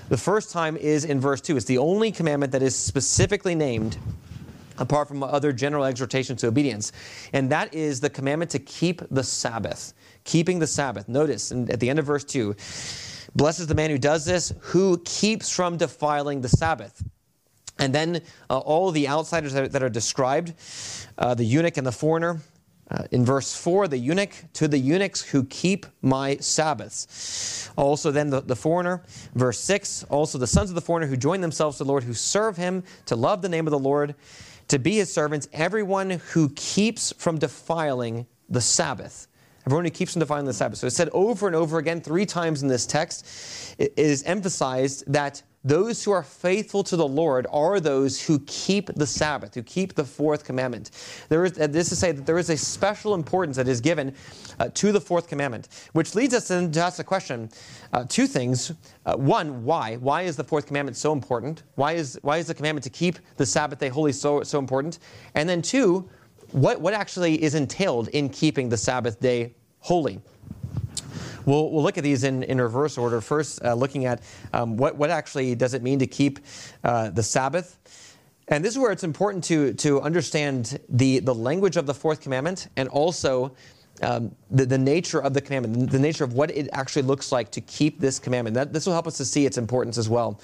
The 0.09 0.17
first 0.17 0.53
time 0.53 0.77
is 0.77 1.05
in 1.05 1.19
verse 1.19 1.41
two. 1.41 1.57
It's 1.57 1.67
the 1.67 1.79
only 1.79 2.13
commandment 2.13 2.53
that 2.53 2.63
is 2.63 2.77
specifically 2.77 3.57
named, 3.57 3.99
apart 4.79 5.09
from 5.09 5.25
other 5.25 5.53
general 5.53 5.85
exhortations 5.85 6.41
to 6.43 6.47
obedience, 6.47 6.93
and 7.33 7.51
that 7.51 7.75
is 7.75 7.99
the 7.99 8.09
commandment 8.09 8.53
to 8.53 8.61
keep 8.61 9.03
the 9.11 9.25
Sabbath. 9.25 9.93
Keeping 10.23 10.61
the 10.61 10.69
Sabbath. 10.69 11.09
Notice 11.09 11.51
and 11.51 11.69
at 11.71 11.81
the 11.81 11.91
end 11.91 11.99
of 11.99 12.05
verse 12.05 12.23
two. 12.23 12.55
blesses 13.35 13.67
the 13.67 13.75
man 13.75 13.91
who 13.91 13.99
does 13.99 14.25
this, 14.25 14.53
who 14.61 14.99
keeps 15.05 15.51
from 15.51 15.77
defiling 15.77 16.41
the 16.41 16.49
Sabbath. 16.49 17.03
And 17.81 17.93
then 17.93 18.21
uh, 18.49 18.59
all 18.59 18.93
the 18.93 19.09
outsiders 19.09 19.55
that, 19.55 19.73
that 19.73 19.83
are 19.83 19.89
described, 19.89 20.53
uh, 21.19 21.35
the 21.35 21.45
eunuch 21.45 21.79
and 21.79 21.87
the 21.87 21.93
foreigner, 21.93 22.41
uh, 22.91 23.05
in 23.13 23.25
verse 23.25 23.55
4, 23.55 23.89
the 23.89 23.99
eunuch, 23.99 24.33
to 24.55 24.67
the 24.67 24.79
eunuchs 24.79 25.23
who 25.23 25.45
keep 25.45 25.87
my 26.03 26.37
Sabbaths. 26.39 27.71
Also, 27.77 28.11
then 28.11 28.31
the, 28.31 28.41
the 28.41 28.57
foreigner. 28.57 29.03
Verse 29.35 29.61
6, 29.61 30.05
also 30.05 30.39
the 30.39 30.47
sons 30.47 30.71
of 30.71 30.75
the 30.75 30.81
foreigner 30.81 31.07
who 31.07 31.17
join 31.17 31.41
themselves 31.41 31.79
to 31.79 31.85
the 31.85 31.89
Lord, 31.89 32.03
who 32.03 32.15
serve 32.15 32.57
him, 32.57 32.83
to 33.07 33.15
love 33.15 33.43
the 33.43 33.49
name 33.49 33.67
of 33.67 33.71
the 33.71 33.79
Lord, 33.79 34.17
to 34.69 34.79
be 34.79 34.97
his 34.97 35.13
servants, 35.13 35.49
everyone 35.53 36.11
who 36.11 36.49
keeps 36.51 37.13
from 37.17 37.39
defiling 37.39 38.27
the 38.49 38.61
Sabbath. 38.61 39.29
Everyone 39.67 39.85
who 39.85 39.91
keeps 39.91 40.15
from 40.15 40.21
defiling 40.21 40.47
the 40.47 40.53
Sabbath. 40.53 40.79
So 40.79 40.87
it's 40.87 40.97
said 40.97 41.11
over 41.13 41.47
and 41.47 41.55
over 41.55 41.79
again, 41.79 42.01
three 42.01 42.27
times 42.27 42.63
in 42.63 42.69
this 42.69 42.87
text, 42.87 43.77
it 43.79 43.93
is 43.97 44.23
emphasized 44.25 45.05
that 45.13 45.43
those 45.63 46.03
who 46.03 46.11
are 46.11 46.23
faithful 46.23 46.83
to 46.85 46.97
the 46.97 47.07
Lord 47.07 47.47
are 47.53 47.81
those 47.81 48.23
who 48.23 48.39
keep 48.47 48.87
the 48.95 49.07
Sabbath, 49.07 49.55
who 49.55 49.63
keep 49.63 49.95
the 49.95 50.05
fourth 50.05 50.45
commandment. 50.45 50.91
There 51.29 51.45
is, 51.45 51.53
this 51.53 51.87
is 51.87 51.89
to 51.91 51.97
say 51.97 52.13
that 52.13 52.25
there 52.25 52.39
is 52.39 52.49
a 52.49 52.57
special 52.57 53.15
importance 53.15 53.57
that 53.57 53.69
is 53.69 53.81
given 53.81 54.15
uh, 54.59 54.69
to 54.73 54.91
the 54.91 55.01
fourth 55.01 55.29
commandment, 55.29 55.69
which 55.93 56.15
leads 56.15 56.33
us 56.33 56.49
to 56.49 56.71
ask 56.81 56.97
the 56.97 57.05
question 57.05 57.51
uh, 57.93 58.05
two 58.09 58.27
things. 58.27 58.73
Uh, 59.05 59.17
one, 59.17 59.63
why? 59.65 59.97
Why 59.97 60.23
is 60.23 60.37
the 60.37 60.45
fourth 60.45 60.67
commandment 60.67 60.97
so 60.97 61.13
important? 61.13 61.65
Why 61.75 61.93
is, 61.93 62.19
why 62.23 62.39
is 62.39 62.47
the 62.47 62.55
commandment 62.55 62.85
to 62.85 62.91
keep 62.91 63.19
the 63.37 63.45
Sabbath 63.45 63.79
day 63.79 63.89
holy 63.89 64.13
so, 64.13 64.43
so 64.43 64.59
important? 64.59 64.99
And 65.35 65.47
then, 65.47 65.61
two, 65.61 66.09
what, 66.53 66.81
what 66.81 66.95
actually 66.95 67.43
is 67.43 67.55
entailed 67.55 68.09
in 68.09 68.31
keeping 68.31 68.71
the 68.71 68.79
Sabbath 68.79 69.21
day 69.21 69.55
holy? 69.81 70.21
We'll, 71.47 71.71
we'll 71.71 71.83
look 71.83 71.99
at 71.99 72.05
these 72.05 72.25
in, 72.25 72.43
in 72.43 72.61
reverse 72.61 72.99
order. 72.99 73.21
First, 73.21 73.65
uh, 73.65 73.75
looking 73.75 74.07
at 74.07 74.23
um, 74.53 74.77
what, 74.77 74.97
what 74.97 75.11
actually 75.11 75.55
does 75.55 75.75
it 75.75 75.83
mean 75.83 75.99
to 75.99 76.07
keep 76.07 76.41
uh, 76.85 77.11
the 77.11 77.23
Sabbath. 77.23 77.79
And 78.49 78.65
this 78.65 78.73
is 78.73 78.79
where 78.79 78.91
it's 78.91 79.05
important 79.05 79.45
to, 79.45 79.73
to 79.75 80.01
understand 80.01 80.81
the, 80.89 81.21
the 81.21 81.35
language 81.35 81.77
of 81.77 81.87
the 81.87 81.95
fourth 81.95 82.21
commandment 82.21 82.69
and 82.77 82.89
also 82.89 83.55
um, 84.03 84.35
the, 84.51 84.67
the 84.67 84.79
nature 84.79 85.23
of 85.23 85.35
the 85.35 85.41
commandment, 85.41 85.91
the 85.91 85.99
nature 85.99 86.25
of 86.25 86.33
what 86.33 86.51
it 86.51 86.69
actually 86.73 87.03
looks 87.03 87.33
like 87.33 87.51
to 87.53 87.61
keep 87.61 88.01
this 88.01 88.19
commandment. 88.19 88.55
That, 88.55 88.73
this 88.73 88.87
will 88.87 88.93
help 88.93 89.07
us 89.07 89.17
to 89.19 89.25
see 89.25 89.47
its 89.47 89.57
importance 89.59 89.99
as 89.99 90.09
well. 90.09 90.41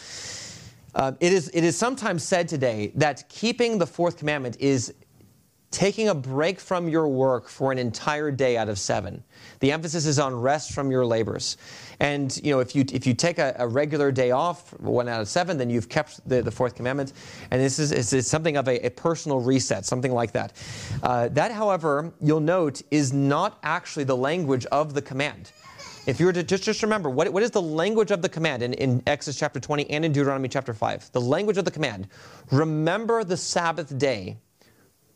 Uh, 0.94 1.12
it, 1.20 1.32
is, 1.32 1.50
it 1.52 1.64
is 1.64 1.76
sometimes 1.76 2.22
said 2.22 2.48
today 2.48 2.92
that 2.94 3.28
keeping 3.28 3.78
the 3.78 3.86
fourth 3.86 4.16
commandment 4.16 4.56
is 4.60 4.94
taking 5.70 6.08
a 6.08 6.14
break 6.14 6.60
from 6.60 6.88
your 6.88 7.08
work 7.08 7.48
for 7.48 7.72
an 7.72 7.78
entire 7.78 8.30
day 8.30 8.56
out 8.56 8.68
of 8.68 8.78
seven. 8.78 9.22
The 9.60 9.72
emphasis 9.72 10.06
is 10.06 10.18
on 10.18 10.34
rest 10.34 10.72
from 10.72 10.90
your 10.90 11.04
labors. 11.04 11.56
And 12.00 12.34
you 12.42 12.52
know, 12.52 12.60
if 12.60 12.74
you 12.74 12.84
if 12.92 13.06
you 13.06 13.14
take 13.14 13.38
a, 13.38 13.54
a 13.58 13.66
regular 13.66 14.12
day 14.12 14.30
off, 14.30 14.78
one 14.80 15.08
out 15.08 15.20
of 15.20 15.28
seven, 15.28 15.58
then 15.58 15.70
you've 15.70 15.88
kept 15.88 16.26
the, 16.28 16.42
the 16.42 16.50
fourth 16.50 16.74
commandment. 16.74 17.12
And 17.50 17.60
this 17.60 17.78
is, 17.78 18.12
is 18.12 18.26
something 18.26 18.56
of 18.56 18.68
a, 18.68 18.86
a, 18.86 18.90
personal 18.90 19.40
reset, 19.40 19.84
something 19.84 20.12
like 20.12 20.32
that. 20.32 20.52
Uh, 21.02 21.28
that, 21.28 21.52
however, 21.52 22.12
you'll 22.20 22.40
note 22.40 22.82
is 22.90 23.12
not 23.12 23.58
actually 23.62 24.04
the 24.04 24.16
language 24.16 24.66
of 24.66 24.94
the 24.94 25.02
command. 25.02 25.52
If 26.06 26.20
you 26.20 26.26
were 26.26 26.32
to 26.32 26.44
just, 26.44 26.62
just 26.62 26.82
remember, 26.82 27.10
what, 27.10 27.28
what 27.32 27.42
is 27.42 27.50
the 27.50 27.60
language 27.60 28.12
of 28.12 28.22
the 28.22 28.28
command 28.28 28.62
in, 28.62 28.74
in 28.74 29.02
Exodus 29.08 29.36
chapter 29.36 29.58
20 29.58 29.90
and 29.90 30.04
in 30.04 30.12
Deuteronomy 30.12 30.48
chapter 30.48 30.72
5? 30.72 31.10
The 31.10 31.20
language 31.20 31.58
of 31.58 31.64
the 31.64 31.70
command. 31.70 32.06
Remember 32.52 33.24
the 33.24 33.36
Sabbath 33.36 33.98
day 33.98 34.36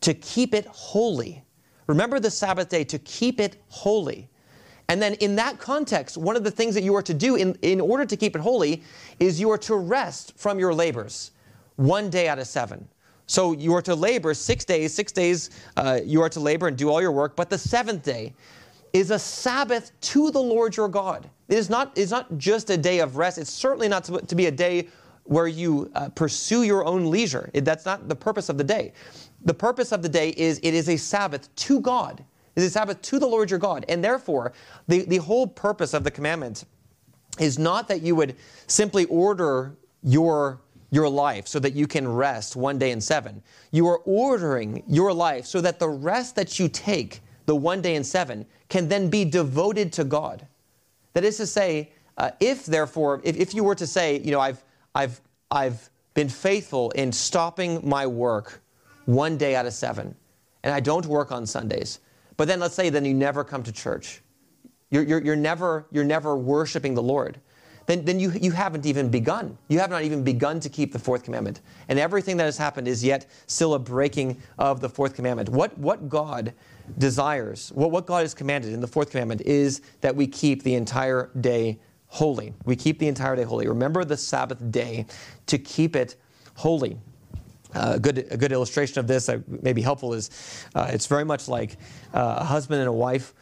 to 0.02 0.14
keep 0.14 0.54
it 0.54 0.66
holy. 0.66 1.44
Remember 1.86 2.20
the 2.20 2.30
Sabbath 2.30 2.68
day 2.68 2.84
to 2.84 2.98
keep 3.00 3.40
it 3.40 3.62
holy. 3.68 4.28
And 4.88 5.00
then 5.00 5.14
in 5.14 5.36
that 5.36 5.58
context, 5.58 6.16
one 6.16 6.36
of 6.36 6.42
the 6.42 6.50
things 6.50 6.74
that 6.74 6.82
you 6.82 6.94
are 6.96 7.02
to 7.02 7.14
do 7.14 7.36
in, 7.36 7.56
in 7.62 7.80
order 7.80 8.04
to 8.04 8.16
keep 8.16 8.34
it 8.34 8.40
holy 8.40 8.82
is 9.20 9.40
you 9.40 9.50
are 9.50 9.58
to 9.58 9.76
rest 9.76 10.32
from 10.36 10.58
your 10.58 10.74
labors 10.74 11.30
one 11.76 12.10
day 12.10 12.28
out 12.28 12.38
of 12.38 12.46
seven. 12.46 12.88
So 13.26 13.52
you 13.52 13.72
are 13.74 13.82
to 13.82 13.94
labor 13.94 14.34
six 14.34 14.64
days, 14.64 14.92
six 14.92 15.12
days 15.12 15.50
uh, 15.76 16.00
you 16.04 16.20
are 16.22 16.28
to 16.28 16.40
labor 16.40 16.66
and 16.66 16.76
do 16.76 16.88
all 16.90 17.00
your 17.00 17.12
work, 17.12 17.36
but 17.36 17.48
the 17.48 17.58
seventh 17.58 18.02
day 18.02 18.34
is 18.92 19.12
a 19.12 19.18
Sabbath 19.18 19.92
to 20.00 20.32
the 20.32 20.40
Lord 20.40 20.76
your 20.76 20.88
God. 20.88 21.30
It 21.48 21.56
is 21.56 21.70
not, 21.70 21.96
it's 21.96 22.10
not 22.10 22.36
just 22.38 22.70
a 22.70 22.76
day 22.76 22.98
of 22.98 23.16
rest. 23.16 23.38
It's 23.38 23.52
certainly 23.52 23.86
not 23.88 24.04
to, 24.04 24.34
be 24.34 24.46
a 24.46 24.50
day 24.50 24.88
where 25.24 25.46
you 25.46 25.90
uh, 25.94 26.08
pursue 26.08 26.64
your 26.64 26.84
own 26.84 27.08
leisure. 27.08 27.50
It, 27.54 27.64
that's 27.64 27.84
not 27.84 28.08
the 28.08 28.16
purpose 28.16 28.48
of 28.48 28.58
the 28.58 28.64
day. 28.64 28.92
The 29.44 29.54
purpose 29.54 29.92
of 29.92 30.02
the 30.02 30.08
day 30.08 30.30
is 30.36 30.58
it 30.62 30.74
is 30.74 30.88
a 30.88 30.96
Sabbath 30.96 31.54
to 31.56 31.80
God. 31.80 32.24
It 32.56 32.60
is 32.60 32.66
a 32.66 32.70
Sabbath 32.70 33.00
to 33.02 33.18
the 33.18 33.26
Lord 33.26 33.50
your 33.50 33.58
God. 33.58 33.84
And 33.88 34.02
therefore, 34.04 34.52
the, 34.88 35.04
the 35.04 35.18
whole 35.18 35.46
purpose 35.46 35.94
of 35.94 36.04
the 36.04 36.10
commandment 36.10 36.64
is 37.38 37.58
not 37.58 37.88
that 37.88 38.02
you 38.02 38.14
would 38.16 38.36
simply 38.66 39.06
order 39.06 39.76
your 40.02 40.60
your 40.90 41.08
life 41.08 41.46
so 41.46 41.58
that 41.60 41.74
you 41.74 41.86
can 41.86 42.06
rest 42.06 42.56
one 42.56 42.78
day 42.78 42.90
in 42.90 43.00
seven. 43.00 43.42
You 43.70 43.86
are 43.86 43.98
ordering 43.98 44.82
your 44.88 45.12
life 45.12 45.46
so 45.46 45.60
that 45.60 45.78
the 45.78 45.88
rest 45.88 46.34
that 46.36 46.58
you 46.58 46.68
take, 46.68 47.20
the 47.46 47.54
one 47.54 47.80
day 47.80 47.94
in 47.94 48.04
seven, 48.04 48.44
can 48.68 48.88
then 48.88 49.08
be 49.08 49.24
devoted 49.24 49.92
to 49.94 50.04
God. 50.04 50.46
That 51.12 51.24
is 51.24 51.36
to 51.38 51.46
say, 51.46 51.92
uh, 52.18 52.30
if 52.40 52.66
therefore, 52.66 53.20
if, 53.24 53.36
if 53.36 53.54
you 53.54 53.64
were 53.64 53.74
to 53.76 53.86
say, 53.86 54.18
you 54.18 54.32
know, 54.32 54.40
I've, 54.40 54.62
I've, 54.94 55.20
I've 55.50 55.90
been 56.14 56.28
faithful 56.28 56.90
in 56.90 57.12
stopping 57.12 57.88
my 57.88 58.06
work 58.06 58.60
one 59.14 59.36
day 59.36 59.54
out 59.54 59.66
of 59.66 59.72
seven, 59.72 60.14
and 60.62 60.74
I 60.74 60.80
don't 60.80 61.06
work 61.06 61.32
on 61.32 61.46
Sundays, 61.46 62.00
but 62.36 62.48
then 62.48 62.60
let's 62.60 62.74
say 62.74 62.90
then 62.90 63.04
you 63.04 63.14
never 63.14 63.44
come 63.44 63.62
to 63.62 63.72
church. 63.72 64.22
You're, 64.90 65.04
you're, 65.04 65.22
you're, 65.22 65.36
never, 65.36 65.86
you're 65.90 66.04
never 66.04 66.36
worshiping 66.36 66.94
the 66.94 67.02
Lord 67.02 67.40
then, 67.90 68.04
then 68.04 68.20
you, 68.20 68.30
you 68.40 68.52
haven't 68.52 68.86
even 68.86 69.08
begun. 69.08 69.58
You 69.66 69.80
have 69.80 69.90
not 69.90 70.02
even 70.02 70.22
begun 70.22 70.60
to 70.60 70.68
keep 70.68 70.92
the 70.92 70.98
fourth 71.00 71.24
commandment. 71.24 71.60
And 71.88 71.98
everything 71.98 72.36
that 72.36 72.44
has 72.44 72.56
happened 72.56 72.86
is 72.86 73.02
yet 73.02 73.26
still 73.48 73.74
a 73.74 73.80
breaking 73.80 74.40
of 74.60 74.80
the 74.80 74.88
fourth 74.88 75.16
commandment. 75.16 75.48
What, 75.48 75.76
what 75.76 76.08
God 76.08 76.54
desires, 76.98 77.72
what, 77.74 77.90
what 77.90 78.06
God 78.06 78.20
has 78.20 78.32
commanded 78.32 78.72
in 78.72 78.80
the 78.80 78.86
fourth 78.86 79.10
commandment 79.10 79.40
is 79.40 79.82
that 80.02 80.14
we 80.14 80.28
keep 80.28 80.62
the 80.62 80.74
entire 80.74 81.30
day 81.40 81.80
holy. 82.06 82.54
We 82.64 82.76
keep 82.76 83.00
the 83.00 83.08
entire 83.08 83.34
day 83.34 83.42
holy. 83.42 83.66
Remember 83.66 84.04
the 84.04 84.16
Sabbath 84.16 84.70
day 84.70 85.06
to 85.46 85.58
keep 85.58 85.96
it 85.96 86.14
holy. 86.54 86.96
Uh, 87.74 87.92
a, 87.94 88.00
good, 88.00 88.26
a 88.30 88.36
good 88.36 88.52
illustration 88.52 88.98
of 88.98 89.06
this 89.06 89.26
that 89.26 89.62
may 89.62 89.72
be 89.72 89.82
helpful 89.82 90.12
is 90.12 90.30
uh, 90.74 90.90
it's 90.90 91.06
very 91.06 91.24
much 91.24 91.48
like 91.48 91.76
uh, 92.14 92.36
a 92.38 92.44
husband 92.44 92.80
and 92.80 92.88
a 92.88 92.92
wife 92.92 93.32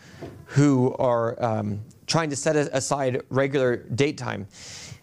who 0.47 0.95
are 0.97 1.43
um, 1.43 1.81
trying 2.07 2.29
to 2.29 2.37
set 2.37 2.57
aside 2.57 3.23
regular 3.31 3.77
date 3.77 4.19
time. 4.19 4.47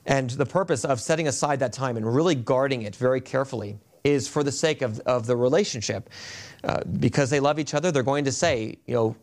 And 0.06 0.30
the 0.30 0.46
purpose 0.46 0.86
of 0.86 1.02
setting 1.02 1.28
aside 1.28 1.60
that 1.60 1.74
time 1.74 1.98
and 1.98 2.16
really 2.16 2.36
guarding 2.36 2.84
it 2.84 2.96
very 2.96 3.22
carefully 3.22 3.78
is 4.04 4.28
for 4.28 4.44
the 4.44 4.52
sake 4.52 4.84
of, 4.84 5.00
of 5.02 5.26
the 5.26 5.36
relationship. 5.36 6.10
Uh, 6.64 6.82
because 7.00 7.30
they 7.30 7.40
love 7.40 7.60
each 7.60 7.74
other, 7.74 7.92
they're 7.92 8.04
going 8.04 8.26
to 8.26 8.32
say, 8.32 8.78
you 8.86 8.94
know, 8.94 9.16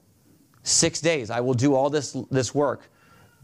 six 0.63 1.01
days, 1.01 1.31
I 1.31 1.41
will 1.41 1.55
do 1.55 1.75
all 1.75 1.91
this, 1.91 2.17
this 2.31 2.55
work, 2.55 2.89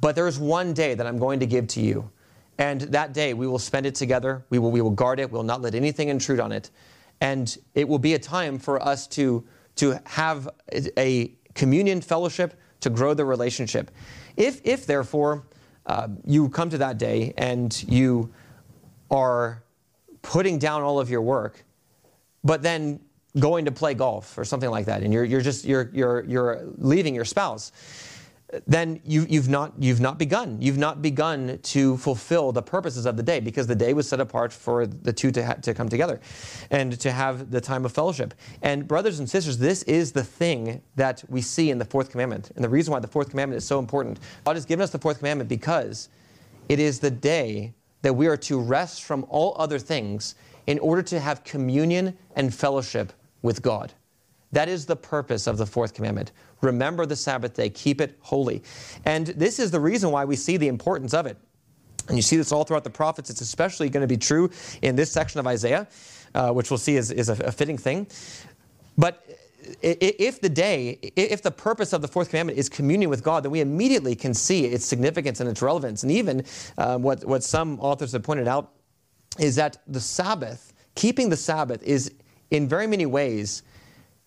but 0.00 0.14
there's 0.14 0.38
one 0.38 0.72
day 0.72 0.94
that 0.94 1.06
I'm 1.06 1.18
going 1.18 1.40
to 1.40 1.46
give 1.46 1.66
to 1.68 1.80
you. 1.80 2.08
And 2.58 2.80
that 2.80 3.12
day 3.12 3.34
we 3.34 3.46
will 3.46 3.58
spend 3.58 3.86
it 3.86 3.94
together. 3.94 4.44
We 4.50 4.58
will, 4.58 4.70
we 4.70 4.80
will 4.80 4.90
guard 4.90 5.20
it. 5.20 5.30
We 5.30 5.36
will 5.36 5.44
not 5.44 5.62
let 5.62 5.74
anything 5.74 6.08
intrude 6.08 6.40
on 6.40 6.52
it. 6.52 6.70
And 7.20 7.56
it 7.74 7.88
will 7.88 7.98
be 7.98 8.14
a 8.14 8.18
time 8.18 8.58
for 8.58 8.82
us 8.82 9.06
to, 9.08 9.44
to 9.76 10.00
have 10.04 10.48
a 10.96 11.32
communion 11.54 12.00
fellowship, 12.00 12.60
to 12.80 12.90
grow 12.90 13.14
the 13.14 13.24
relationship. 13.24 13.90
If, 14.36 14.60
if 14.64 14.86
therefore, 14.86 15.46
uh, 15.86 16.08
you 16.24 16.48
come 16.48 16.70
to 16.70 16.78
that 16.78 16.98
day 16.98 17.32
and 17.36 17.82
you 17.88 18.32
are 19.10 19.62
putting 20.22 20.58
down 20.58 20.82
all 20.82 21.00
of 21.00 21.10
your 21.10 21.22
work, 21.22 21.64
but 22.44 22.62
then 22.62 23.00
going 23.38 23.64
to 23.64 23.72
play 23.72 23.94
golf 23.94 24.36
or 24.36 24.44
something 24.44 24.70
like 24.70 24.86
that, 24.86 25.02
and 25.02 25.12
you're, 25.12 25.24
you're 25.24 25.40
just 25.40 25.64
you're, 25.64 25.90
you're, 25.92 26.24
you're 26.24 26.62
leaving 26.76 27.14
your 27.14 27.24
spouse, 27.24 27.72
then 28.66 29.00
you, 29.04 29.26
have 29.26 29.48
not, 29.48 29.74
you've 29.78 30.00
not 30.00 30.18
begun. 30.18 30.60
You've 30.60 30.78
not 30.78 31.02
begun 31.02 31.58
to 31.64 31.98
fulfill 31.98 32.50
the 32.50 32.62
purposes 32.62 33.04
of 33.04 33.16
the 33.16 33.22
day 33.22 33.40
because 33.40 33.66
the 33.66 33.74
day 33.74 33.92
was 33.92 34.08
set 34.08 34.20
apart 34.20 34.52
for 34.52 34.86
the 34.86 35.12
two 35.12 35.30
to, 35.32 35.44
ha- 35.44 35.54
to 35.54 35.74
come 35.74 35.88
together 35.88 36.20
and 36.70 36.98
to 37.00 37.12
have 37.12 37.50
the 37.50 37.60
time 37.60 37.84
of 37.84 37.92
fellowship. 37.92 38.32
And, 38.62 38.88
brothers 38.88 39.18
and 39.18 39.28
sisters, 39.28 39.58
this 39.58 39.82
is 39.82 40.12
the 40.12 40.24
thing 40.24 40.80
that 40.96 41.22
we 41.28 41.42
see 41.42 41.70
in 41.70 41.78
the 41.78 41.84
fourth 41.84 42.10
commandment. 42.10 42.50
And 42.56 42.64
the 42.64 42.68
reason 42.70 42.92
why 42.92 43.00
the 43.00 43.08
fourth 43.08 43.28
commandment 43.28 43.58
is 43.58 43.66
so 43.66 43.78
important 43.78 44.18
God 44.44 44.56
has 44.56 44.64
given 44.64 44.82
us 44.82 44.90
the 44.90 44.98
fourth 44.98 45.18
commandment 45.18 45.48
because 45.50 46.08
it 46.68 46.78
is 46.78 47.00
the 47.00 47.10
day 47.10 47.74
that 48.02 48.14
we 48.14 48.28
are 48.28 48.36
to 48.36 48.58
rest 48.58 49.02
from 49.02 49.26
all 49.28 49.54
other 49.58 49.78
things 49.78 50.34
in 50.66 50.78
order 50.78 51.02
to 51.02 51.20
have 51.20 51.44
communion 51.44 52.16
and 52.36 52.54
fellowship 52.54 53.12
with 53.42 53.60
God. 53.60 53.92
That 54.52 54.68
is 54.68 54.86
the 54.86 54.96
purpose 54.96 55.46
of 55.46 55.58
the 55.58 55.66
fourth 55.66 55.94
commandment. 55.94 56.32
Remember 56.62 57.06
the 57.06 57.16
Sabbath 57.16 57.54
day, 57.54 57.68
keep 57.70 58.00
it 58.00 58.16
holy. 58.20 58.62
And 59.04 59.26
this 59.28 59.58
is 59.58 59.70
the 59.70 59.80
reason 59.80 60.10
why 60.10 60.24
we 60.24 60.36
see 60.36 60.56
the 60.56 60.68
importance 60.68 61.14
of 61.14 61.26
it. 61.26 61.36
And 62.08 62.16
you 62.16 62.22
see 62.22 62.36
this 62.36 62.52
all 62.52 62.64
throughout 62.64 62.84
the 62.84 62.90
prophets. 62.90 63.28
It's 63.28 63.42
especially 63.42 63.90
going 63.90 64.00
to 64.00 64.08
be 64.08 64.16
true 64.16 64.50
in 64.80 64.96
this 64.96 65.12
section 65.12 65.38
of 65.40 65.46
Isaiah, 65.46 65.86
uh, 66.34 66.50
which 66.52 66.70
we'll 66.70 66.78
see 66.78 66.96
is, 66.96 67.10
is 67.10 67.28
a, 67.28 67.34
a 67.44 67.52
fitting 67.52 67.76
thing. 67.76 68.06
But 68.96 69.24
if 69.82 70.40
the 70.40 70.48
day, 70.48 70.98
if 71.14 71.42
the 71.42 71.50
purpose 71.50 71.92
of 71.92 72.00
the 72.00 72.08
fourth 72.08 72.30
commandment 72.30 72.58
is 72.58 72.70
communion 72.70 73.10
with 73.10 73.22
God, 73.22 73.44
then 73.44 73.52
we 73.52 73.60
immediately 73.60 74.14
can 74.14 74.32
see 74.32 74.64
its 74.64 74.86
significance 74.86 75.40
and 75.40 75.48
its 75.48 75.60
relevance. 75.60 76.02
And 76.02 76.10
even 76.10 76.44
um, 76.78 77.02
what, 77.02 77.24
what 77.24 77.44
some 77.44 77.78
authors 77.80 78.12
have 78.12 78.22
pointed 78.22 78.48
out 78.48 78.72
is 79.38 79.56
that 79.56 79.76
the 79.86 80.00
Sabbath, 80.00 80.72
keeping 80.94 81.28
the 81.28 81.36
Sabbath, 81.36 81.82
is 81.82 82.12
in 82.50 82.66
very 82.66 82.86
many 82.86 83.04
ways 83.04 83.62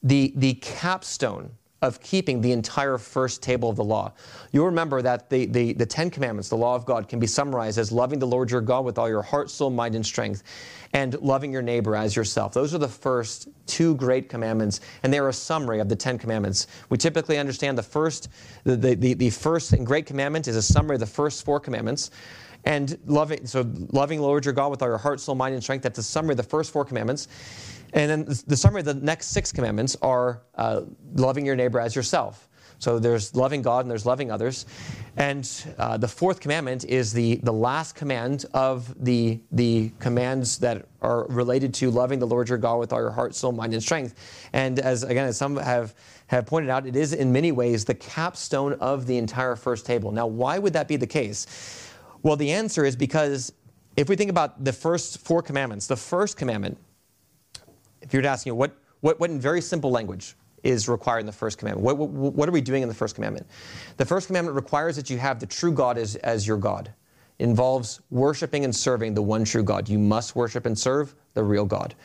the, 0.03 0.33
the 0.35 0.55
capstone 0.55 1.51
of 1.81 1.99
keeping 1.99 2.41
the 2.41 2.51
entire 2.51 2.97
first 2.99 3.41
table 3.41 3.67
of 3.67 3.75
the 3.75 3.83
law. 3.83 4.13
You'll 4.51 4.67
remember 4.67 5.01
that 5.01 5.31
the, 5.31 5.47
the, 5.47 5.73
the, 5.73 5.85
Ten 5.85 6.11
Commandments, 6.11 6.47
the 6.47 6.55
law 6.55 6.75
of 6.75 6.85
God, 6.85 7.07
can 7.07 7.19
be 7.19 7.25
summarized 7.25 7.79
as 7.79 7.91
loving 7.91 8.19
the 8.19 8.27
Lord 8.27 8.51
your 8.51 8.61
God 8.61 8.85
with 8.85 8.99
all 8.99 9.09
your 9.09 9.23
heart, 9.23 9.49
soul, 9.49 9.71
mind, 9.71 9.95
and 9.95 10.05
strength, 10.05 10.43
and 10.93 11.19
loving 11.21 11.51
your 11.51 11.63
neighbor 11.63 11.95
as 11.95 12.15
yourself. 12.15 12.53
Those 12.53 12.75
are 12.75 12.77
the 12.77 12.87
first 12.87 13.47
two 13.65 13.95
great 13.95 14.29
commandments, 14.29 14.81
and 15.01 15.11
they 15.11 15.17
are 15.17 15.29
a 15.29 15.33
summary 15.33 15.79
of 15.79 15.89
the 15.89 15.95
Ten 15.95 16.19
Commandments. 16.19 16.67
We 16.89 16.99
typically 16.99 17.39
understand 17.39 17.77
the 17.79 17.83
first, 17.83 18.29
the, 18.63 18.75
the, 18.75 19.15
the 19.15 19.29
first 19.31 19.73
and 19.73 19.85
great 19.85 20.05
commandment 20.05 20.47
is 20.47 20.55
a 20.55 20.61
summary 20.61 20.97
of 20.97 20.99
the 20.99 21.07
first 21.07 21.43
four 21.43 21.59
commandments. 21.59 22.11
And 22.65 22.97
loving, 23.05 23.45
so 23.45 23.69
loving 23.91 24.21
Lord 24.21 24.45
your 24.45 24.53
God 24.53 24.69
with 24.69 24.81
all 24.81 24.87
your 24.87 24.97
heart, 24.97 25.19
soul, 25.19 25.35
mind, 25.35 25.53
and 25.55 25.63
strength, 25.63 25.83
that's 25.83 25.97
the 25.97 26.03
summary 26.03 26.33
of 26.33 26.37
the 26.37 26.43
first 26.43 26.71
four 26.71 26.85
commandments. 26.85 27.27
And 27.93 28.09
then 28.09 28.35
the 28.47 28.55
summary 28.55 28.79
of 28.81 28.85
the 28.85 28.93
next 28.93 29.27
six 29.27 29.51
commandments 29.51 29.97
are 30.01 30.41
uh, 30.55 30.81
loving 31.15 31.45
your 31.45 31.55
neighbor 31.55 31.79
as 31.79 31.95
yourself. 31.95 32.47
So 32.81 32.97
there's 32.97 33.35
loving 33.35 33.61
God 33.61 33.81
and 33.81 33.91
there's 33.91 34.07
loving 34.07 34.31
others. 34.31 34.65
And 35.15 35.47
uh, 35.77 35.97
the 35.97 36.07
fourth 36.07 36.39
commandment 36.39 36.83
is 36.85 37.13
the, 37.13 37.35
the 37.43 37.53
last 37.53 37.93
command 37.93 38.45
of 38.55 38.91
the, 39.05 39.39
the 39.51 39.91
commands 39.99 40.57
that 40.59 40.87
are 41.03 41.27
related 41.27 41.75
to 41.75 41.91
loving 41.91 42.17
the 42.17 42.25
Lord 42.25 42.49
your 42.49 42.57
God 42.57 42.77
with 42.77 42.91
all 42.91 42.99
your 42.99 43.11
heart, 43.11 43.35
soul, 43.35 43.51
mind, 43.51 43.73
and 43.73 43.83
strength. 43.83 44.15
And 44.53 44.79
as 44.79 45.03
again, 45.03 45.27
as 45.27 45.37
some 45.37 45.57
have, 45.57 45.93
have 46.25 46.47
pointed 46.47 46.71
out, 46.71 46.87
it 46.87 46.95
is 46.95 47.13
in 47.13 47.31
many 47.31 47.51
ways 47.51 47.85
the 47.85 47.93
capstone 47.93 48.73
of 48.73 49.05
the 49.05 49.17
entire 49.17 49.55
first 49.55 49.85
table. 49.85 50.11
Now, 50.11 50.25
why 50.25 50.57
would 50.57 50.73
that 50.73 50.87
be 50.87 50.95
the 50.95 51.07
case? 51.07 51.45
Well, 52.23 52.35
the 52.35 52.51
answer 52.51 52.85
is 52.85 52.95
because 52.95 53.53
if 53.97 54.09
we 54.09 54.15
think 54.15 54.29
about 54.29 54.63
the 54.63 54.73
first 54.73 55.19
four 55.19 55.41
commandments, 55.41 55.87
the 55.87 55.95
first 55.95 56.37
commandment 56.37 56.77
if 58.01 58.13
you're 58.13 58.21
to 58.21 58.27
ask, 58.27 58.45
you 58.45 58.51
know, 58.51 58.57
what, 58.57 58.75
what, 59.01 59.19
what 59.19 59.29
in 59.29 59.39
very 59.39 59.61
simple 59.61 59.91
language 59.91 60.35
is 60.63 60.87
required 60.87 61.19
in 61.19 61.25
the 61.25 61.31
first 61.31 61.57
commandment? 61.57 61.85
What, 61.85 61.97
what, 61.97 62.33
what, 62.33 62.49
are 62.49 62.51
we 62.51 62.61
doing 62.61 62.83
in 62.83 62.89
the 62.89 62.95
first 62.95 63.15
commandment? 63.15 63.47
The 63.97 64.05
first 64.05 64.27
commandment 64.27 64.55
requires 64.55 64.95
that 64.95 65.09
you 65.09 65.17
have 65.17 65.39
the 65.39 65.45
true 65.45 65.71
God 65.71 65.97
as, 65.97 66.15
as 66.17 66.45
your 66.45 66.57
God. 66.57 66.91
It 67.39 67.45
involves 67.45 68.01
worshiping 68.09 68.65
and 68.65 68.75
serving 68.75 69.13
the 69.13 69.21
one 69.21 69.43
true 69.43 69.63
God. 69.63 69.89
You 69.89 69.97
must 69.97 70.35
worship 70.35 70.65
and 70.65 70.77
serve 70.77 71.15
the 71.33 71.43
real 71.43 71.65
God. 71.65 71.95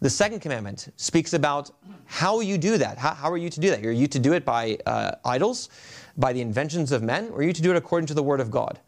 The 0.00 0.08
second 0.08 0.40
commandment 0.40 0.90
speaks 0.96 1.34
about 1.34 1.70
how 2.06 2.40
you 2.40 2.56
do 2.56 2.78
that. 2.78 2.96
How, 2.96 3.12
how 3.12 3.30
are 3.30 3.36
you 3.36 3.50
to 3.50 3.60
do 3.60 3.68
that? 3.68 3.84
Are 3.84 3.92
you 3.92 4.06
to 4.06 4.18
do 4.18 4.32
it 4.32 4.46
by 4.46 4.78
uh, 4.86 5.16
idols, 5.26 5.68
by 6.16 6.32
the 6.32 6.40
inventions 6.40 6.90
of 6.92 7.02
men, 7.02 7.28
or 7.30 7.40
are 7.40 7.42
you 7.42 7.52
to 7.52 7.60
do 7.60 7.70
it 7.70 7.76
according 7.76 8.06
to 8.06 8.14
the 8.14 8.22
word 8.22 8.40
of 8.40 8.50
God? 8.50 8.80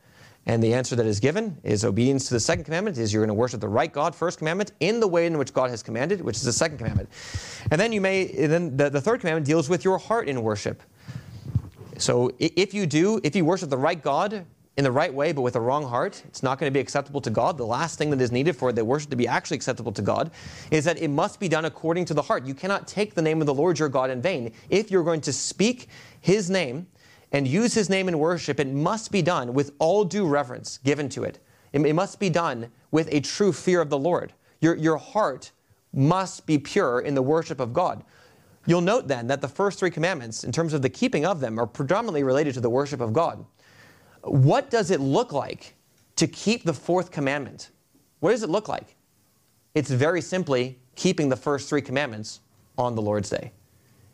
And 0.47 0.63
the 0.63 0.75
answer 0.75 0.97
that 0.97 1.07
is 1.07 1.21
given 1.21 1.57
is 1.63 1.85
obedience 1.85 2.27
to 2.27 2.35
the 2.35 2.41
second 2.41 2.65
commandment 2.65 2.99
is 2.99 3.13
you're 3.13 3.23
going 3.23 3.29
to 3.29 3.35
worship 3.35 3.61
the 3.61 3.69
right 3.69 3.93
God, 3.93 4.15
first 4.15 4.39
commandment, 4.39 4.73
in 4.81 4.99
the 4.99 5.07
way 5.07 5.27
in 5.27 5.39
which 5.39 5.55
God 5.55 5.71
has 5.71 5.83
commanded, 5.83 6.21
which 6.21 6.37
is 6.37 6.43
the 6.43 6.53
second 6.53 6.79
commandment. 6.79 7.09
And 7.71 7.81
then 7.81 7.93
you 7.93 8.01
may, 8.01 8.27
then 8.27 8.77
the, 8.77 8.91
the 8.91 9.01
third 9.01 9.21
commandment 9.21 9.47
deals 9.47 9.69
with 9.69 9.85
your 9.85 9.99
heart 9.99 10.29
in 10.29 10.43
worship. 10.43 10.83
So 11.97 12.33
if 12.41 12.75
you 12.75 12.87
do, 12.87 13.21
if 13.23 13.37
you 13.37 13.45
worship 13.45 13.71
the 13.71 13.79
right 13.79 14.03
God 14.03 14.45
in 14.77 14.85
the 14.85 14.91
right 14.91 15.13
way, 15.13 15.33
but 15.33 15.43
with 15.43 15.55
a 15.55 15.61
wrong 15.61 15.87
heart, 15.87 16.23
it's 16.27 16.43
not 16.43 16.59
going 16.59 16.69
to 16.69 16.75
be 16.75 16.81
acceptable 16.81 17.21
to 17.21 17.31
God. 17.31 17.57
The 17.57 17.67
last 17.67 17.99
thing 17.99 18.11
that 18.11 18.21
is 18.21 18.33
needed 18.33 18.57
for 18.57 18.73
the 18.73 18.85
worship 18.85 19.11
to 19.11 19.17
be 19.17 19.29
actually 19.29 19.57
acceptable 19.57 19.93
to 19.93 20.03
God 20.03 20.33
is 20.71 20.85
that 20.87 20.99
it 20.99 21.09
must 21.09 21.39
be 21.39 21.49
done 21.49 21.67
according 21.67 22.07
to 22.07 22.15
the 22.15 22.23
heart. 22.23 22.47
You 22.47 22.55
cannot 22.55 22.89
take 22.89 23.15
the 23.15 23.23
name 23.23 23.41
of 23.41 23.47
the 23.47 23.55
Lord 23.55 23.79
your 23.79 23.91
God 23.91 24.11
in 24.11 24.21
vain. 24.21 24.53
If 24.71 24.91
you're 24.91 25.05
going 25.05 25.21
to 25.23 25.33
speak 25.33 25.89
his 26.21 26.51
name, 26.51 26.87
and 27.33 27.49
use 27.49 27.75
his 27.75 27.91
name 27.91 28.09
in 28.09 28.19
worship, 28.19 28.61
it 28.61 28.69
must 28.69 29.11
be 29.11 29.23
done 29.23 29.55
with 29.55 29.73
all 29.79 30.05
due 30.05 30.27
reverence 30.27 30.79
given 30.79 31.09
to 31.11 31.25
it. 31.25 31.39
It 31.73 31.95
must 31.95 32.21
be 32.21 32.29
done 32.29 32.71
with 32.91 33.09
a 33.11 33.21
true 33.21 33.53
fear 33.53 33.81
of 33.81 33.89
the 33.89 33.99
Lord. 33.99 34.35
Your, 34.61 34.77
your 34.77 34.99
heart 34.99 35.51
must 35.95 36.47
be 36.47 36.59
pure 36.59 37.01
in 37.01 37.15
the 37.15 37.23
worship 37.23 37.59
of 37.59 37.73
God. 37.73 38.05
You'll 38.67 38.83
note 38.83 39.09
then 39.09 39.27
that 39.27 39.41
the 39.41 39.49
first 39.49 39.79
three 39.79 39.91
commandments, 39.91 40.45
in 40.45 40.53
terms 40.53 40.75
of 40.75 40.83
the 40.83 40.91
keeping 40.91 41.25
of 41.25 41.41
them, 41.41 41.59
are 41.59 41.67
predominantly 41.67 42.23
related 42.23 42.55
to 42.55 42.61
the 42.61 42.71
worship 42.71 43.01
of 43.01 43.13
God. 43.13 43.45
What 44.23 44.71
does 44.71 44.91
it 44.91 45.01
look 45.01 45.33
like 45.33 45.75
to 46.17 46.27
keep 46.27 46.65
the 46.65 46.75
fourth 46.75 47.11
commandment? 47.11 47.71
what 48.21 48.31
does 48.31 48.45
it 48.45 48.51
look 48.51 48.69
like? 48.69 48.95
It's 49.75 49.91
very 49.91 50.21
simply 50.21 50.79
keeping 50.95 51.29
the 51.29 51.37
first 51.37 51.69
three 51.69 51.83
commandments 51.83 52.39
on 52.79 52.95
the 52.95 53.03
Lord's 53.03 53.29
day. 53.29 53.51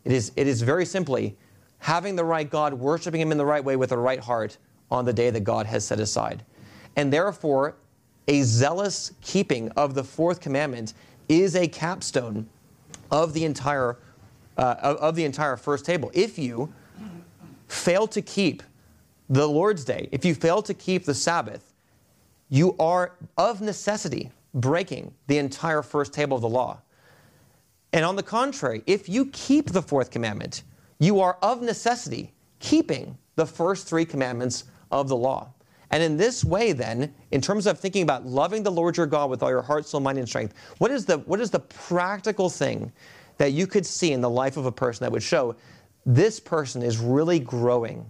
It 0.05 0.13
is, 0.13 0.33
it 0.35 0.47
is 0.47 0.63
very 0.63 0.87
simply 0.87 1.37
having 1.79 2.17
the 2.17 2.25
right 2.25 2.49
God, 2.49 2.75
worshiping 2.75 3.21
Him 3.21 3.33
in 3.33 3.39
the 3.39 3.47
right 3.47 3.65
way 3.65 3.77
with 3.77 3.91
the 3.91 3.99
right 3.99 4.21
heart 4.21 4.59
on 4.91 5.05
the 5.05 5.13
day 5.13 5.31
that 5.31 5.41
God 5.41 5.67
has 5.67 5.87
set 5.87 6.01
aside. 6.01 6.45
And 6.97 7.13
therefore, 7.13 7.77
a 8.27 8.43
zealous 8.43 9.13
keeping 9.21 9.71
of 9.71 9.95
the 9.95 10.05
fourth 10.05 10.41
commandment 10.41 10.95
is 11.29 11.55
a 11.55 11.69
capstone 11.69 12.49
of 13.11 13.33
the 13.33 13.45
entire, 13.45 13.99
uh, 14.57 14.77
of, 14.81 14.97
of 14.97 15.15
the 15.15 15.25
entire 15.25 15.57
first 15.57 15.85
table. 15.85 16.11
If 16.15 16.39
you 16.39 16.73
fail 17.69 18.07
to 18.09 18.23
keep 18.23 18.63
the 19.29 19.47
Lord's 19.47 19.85
day, 19.85 20.09
if 20.13 20.25
you 20.25 20.35
fail 20.35 20.63
to 20.63 20.75
keep 20.75 21.05
the 21.05 21.15
Sabbath, 21.15 21.75
you 22.49 22.75
are 22.79 23.13
of 23.37 23.61
necessity 23.61 24.31
breaking 24.55 25.13
the 25.27 25.39
entire 25.39 25.83
first 25.83 26.13
table 26.13 26.37
of 26.37 26.43
the 26.43 26.49
law. 26.49 26.81
And 27.93 28.05
on 28.05 28.17
the 28.17 28.23
contrary, 28.23 28.83
if 28.87 29.09
you 29.09 29.27
keep 29.27 29.71
the 29.71 29.83
fourth 29.83 30.11
commandment, 30.11 30.63
you 30.99 31.21
are 31.21 31.39
of 31.43 31.63
necessity 31.63 32.33
keeping 32.59 33.17
the 33.37 33.47
first 33.47 33.87
three 33.87 34.05
commandments 34.05 34.65
of 34.91 35.09
the 35.09 35.17
law. 35.17 35.53
And 35.91 36.03
in 36.03 36.17
this 36.17 36.45
way, 36.45 36.73
then, 36.73 37.15
in 37.31 37.41
terms 37.41 37.67
of 37.67 37.79
thinking 37.79 38.03
about 38.03 38.27
loving 38.27 38.63
the 38.63 38.71
Lord 38.71 38.97
your 38.97 39.07
God 39.07 39.31
with 39.31 39.43
all 39.43 39.49
your 39.49 39.63
heart, 39.63 39.87
soul, 39.87 40.01
mind, 40.01 40.19
and 40.19 40.29
strength, 40.29 40.55
what 40.79 40.91
is 40.91 41.07
the, 41.07 41.19
what 41.19 41.41
is 41.41 41.51
the 41.51 41.61
practical 41.61 42.51
thing 42.51 42.93
that 43.39 43.53
you 43.53 43.67
could 43.67 43.87
see 43.87 44.13
in 44.13 44.21
the 44.21 44.29
life 44.29 44.57
of 44.57 44.67
a 44.67 44.73
person 44.73 45.05
that 45.05 45.13
would 45.13 45.23
show 45.23 45.57
this 46.05 46.41
person 46.41 46.83
is 46.83 46.99
really 46.99 47.39
growing 47.39 48.05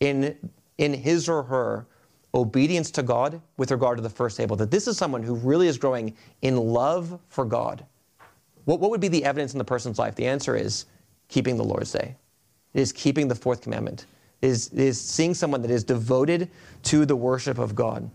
in, 0.00 0.36
in 0.78 0.92
his 0.92 1.28
or 1.28 1.42
her 1.44 1.86
obedience 2.34 2.90
to 2.90 3.02
God 3.02 3.40
with 3.56 3.70
regard 3.70 3.96
to 3.98 4.02
the 4.02 4.10
first 4.10 4.36
table? 4.36 4.56
That 4.56 4.70
this 4.70 4.86
is 4.86 4.98
someone 4.98 5.22
who 5.22 5.34
really 5.36 5.68
is 5.68 5.78
growing 5.78 6.14
in 6.42 6.56
love 6.56 7.18
for 7.28 7.44
God. 7.44 7.86
What, 8.64 8.80
what 8.80 8.90
would 8.90 9.00
be 9.00 9.08
the 9.08 9.24
evidence 9.24 9.52
in 9.54 9.58
the 9.58 9.64
person's 9.64 9.98
life? 9.98 10.14
The 10.16 10.26
answer 10.26 10.54
is 10.54 10.86
keeping 11.28 11.56
the 11.56 11.64
Lord's 11.64 11.92
Day. 11.92 12.16
It 12.74 12.80
is 12.80 12.92
keeping 12.92 13.28
the 13.28 13.34
fourth 13.34 13.60
commandment 13.60 14.06
is, 14.42 14.68
is 14.70 15.00
seeing 15.00 15.34
someone 15.34 15.62
that 15.62 15.70
is 15.70 15.84
devoted 15.84 16.50
to 16.82 17.06
the 17.06 17.16
worship 17.16 17.58
of 17.58 17.74
God. 17.74 18.10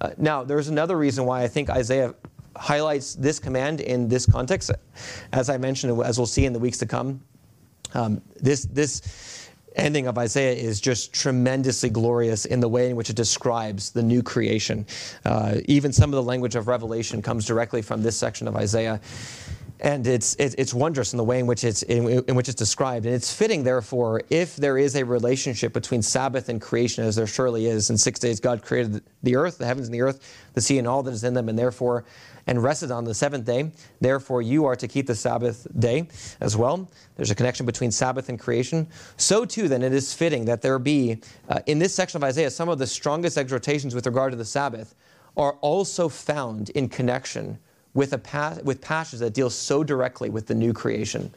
Uh, 0.00 0.10
now, 0.16 0.42
there's 0.42 0.68
another 0.68 0.96
reason 0.96 1.24
why 1.24 1.42
I 1.42 1.48
think 1.48 1.70
Isaiah 1.70 2.14
highlights 2.56 3.14
this 3.14 3.38
command 3.38 3.82
in 3.82 4.08
this 4.08 4.26
context. 4.26 4.70
As 5.32 5.50
I 5.50 5.58
mentioned, 5.58 6.02
as 6.02 6.18
we'll 6.18 6.26
see 6.26 6.46
in 6.46 6.54
the 6.54 6.58
weeks 6.58 6.78
to 6.78 6.86
come, 6.86 7.20
um, 7.94 8.20
this, 8.40 8.64
this 8.64 9.50
ending 9.76 10.06
of 10.06 10.16
Isaiah 10.16 10.54
is 10.54 10.80
just 10.80 11.12
tremendously 11.12 11.90
glorious 11.90 12.46
in 12.46 12.60
the 12.60 12.68
way 12.68 12.90
in 12.90 12.96
which 12.96 13.10
it 13.10 13.16
describes 13.16 13.90
the 13.90 14.02
new 14.02 14.22
creation. 14.22 14.86
Uh, 15.24 15.56
even 15.66 15.92
some 15.92 16.10
of 16.10 16.16
the 16.16 16.22
language 16.22 16.56
of 16.56 16.66
Revelation 16.66 17.20
comes 17.20 17.44
directly 17.44 17.82
from 17.82 18.02
this 18.02 18.16
section 18.16 18.48
of 18.48 18.56
Isaiah 18.56 19.00
and 19.80 20.06
it's, 20.06 20.34
it's 20.38 20.72
wondrous 20.72 21.12
in 21.12 21.16
the 21.18 21.24
way 21.24 21.38
in 21.38 21.46
which 21.46 21.64
it's 21.64 21.82
in, 21.82 22.24
in, 22.26 22.34
which 22.34 22.48
it's 22.48 22.56
described. 22.56 23.06
And 23.06 23.14
it's 23.14 23.32
fitting 23.32 23.62
therefore 23.62 24.22
if 24.30 24.56
there 24.56 24.78
is 24.78 24.96
a 24.96 25.04
relationship 25.04 25.72
between 25.72 26.02
sabbath 26.02 26.48
and 26.48 26.60
creation 26.60 27.04
as 27.04 27.16
there 27.16 27.26
surely 27.26 27.66
is 27.66 27.90
in 27.90 27.98
six 27.98 28.18
days 28.18 28.40
god 28.40 28.62
created 28.62 29.02
the 29.22 29.36
earth 29.36 29.58
the 29.58 29.66
heavens 29.66 29.86
and 29.86 29.94
the 29.94 30.00
earth 30.00 30.48
the 30.54 30.60
sea 30.60 30.78
and 30.78 30.88
all 30.88 31.02
that 31.02 31.12
is 31.12 31.24
in 31.24 31.34
them 31.34 31.48
and 31.48 31.58
therefore 31.58 32.04
and 32.46 32.62
rested 32.62 32.90
on 32.90 33.04
the 33.04 33.14
seventh 33.14 33.44
day 33.44 33.70
therefore 34.00 34.40
you 34.40 34.64
are 34.64 34.76
to 34.76 34.88
keep 34.88 35.06
the 35.06 35.14
sabbath 35.14 35.66
day 35.78 36.08
as 36.40 36.56
well. 36.56 36.88
There's 37.16 37.30
a 37.30 37.34
connection 37.34 37.66
between 37.66 37.90
sabbath 37.90 38.28
and 38.28 38.38
creation. 38.38 38.86
So 39.16 39.44
too 39.44 39.68
then 39.68 39.82
it 39.82 39.92
is 39.92 40.14
fitting 40.14 40.46
that 40.46 40.62
there 40.62 40.78
be 40.78 41.20
uh, 41.48 41.60
in 41.66 41.78
this 41.78 41.94
section 41.94 42.16
of 42.16 42.24
isaiah 42.24 42.50
some 42.50 42.68
of 42.68 42.78
the 42.78 42.86
strongest 42.86 43.36
exhortations 43.36 43.94
with 43.94 44.06
regard 44.06 44.32
to 44.32 44.36
the 44.36 44.44
sabbath 44.44 44.94
are 45.36 45.52
also 45.60 46.08
found 46.08 46.70
in 46.70 46.88
connection 46.88 47.58
with, 47.96 48.12
a 48.12 48.18
pa- 48.18 48.58
with 48.62 48.80
passages 48.80 49.20
that 49.20 49.32
deal 49.32 49.50
so 49.50 49.82
directly 49.82 50.28
with 50.28 50.46
the 50.46 50.54
new 50.54 50.72
creation. 50.72 51.32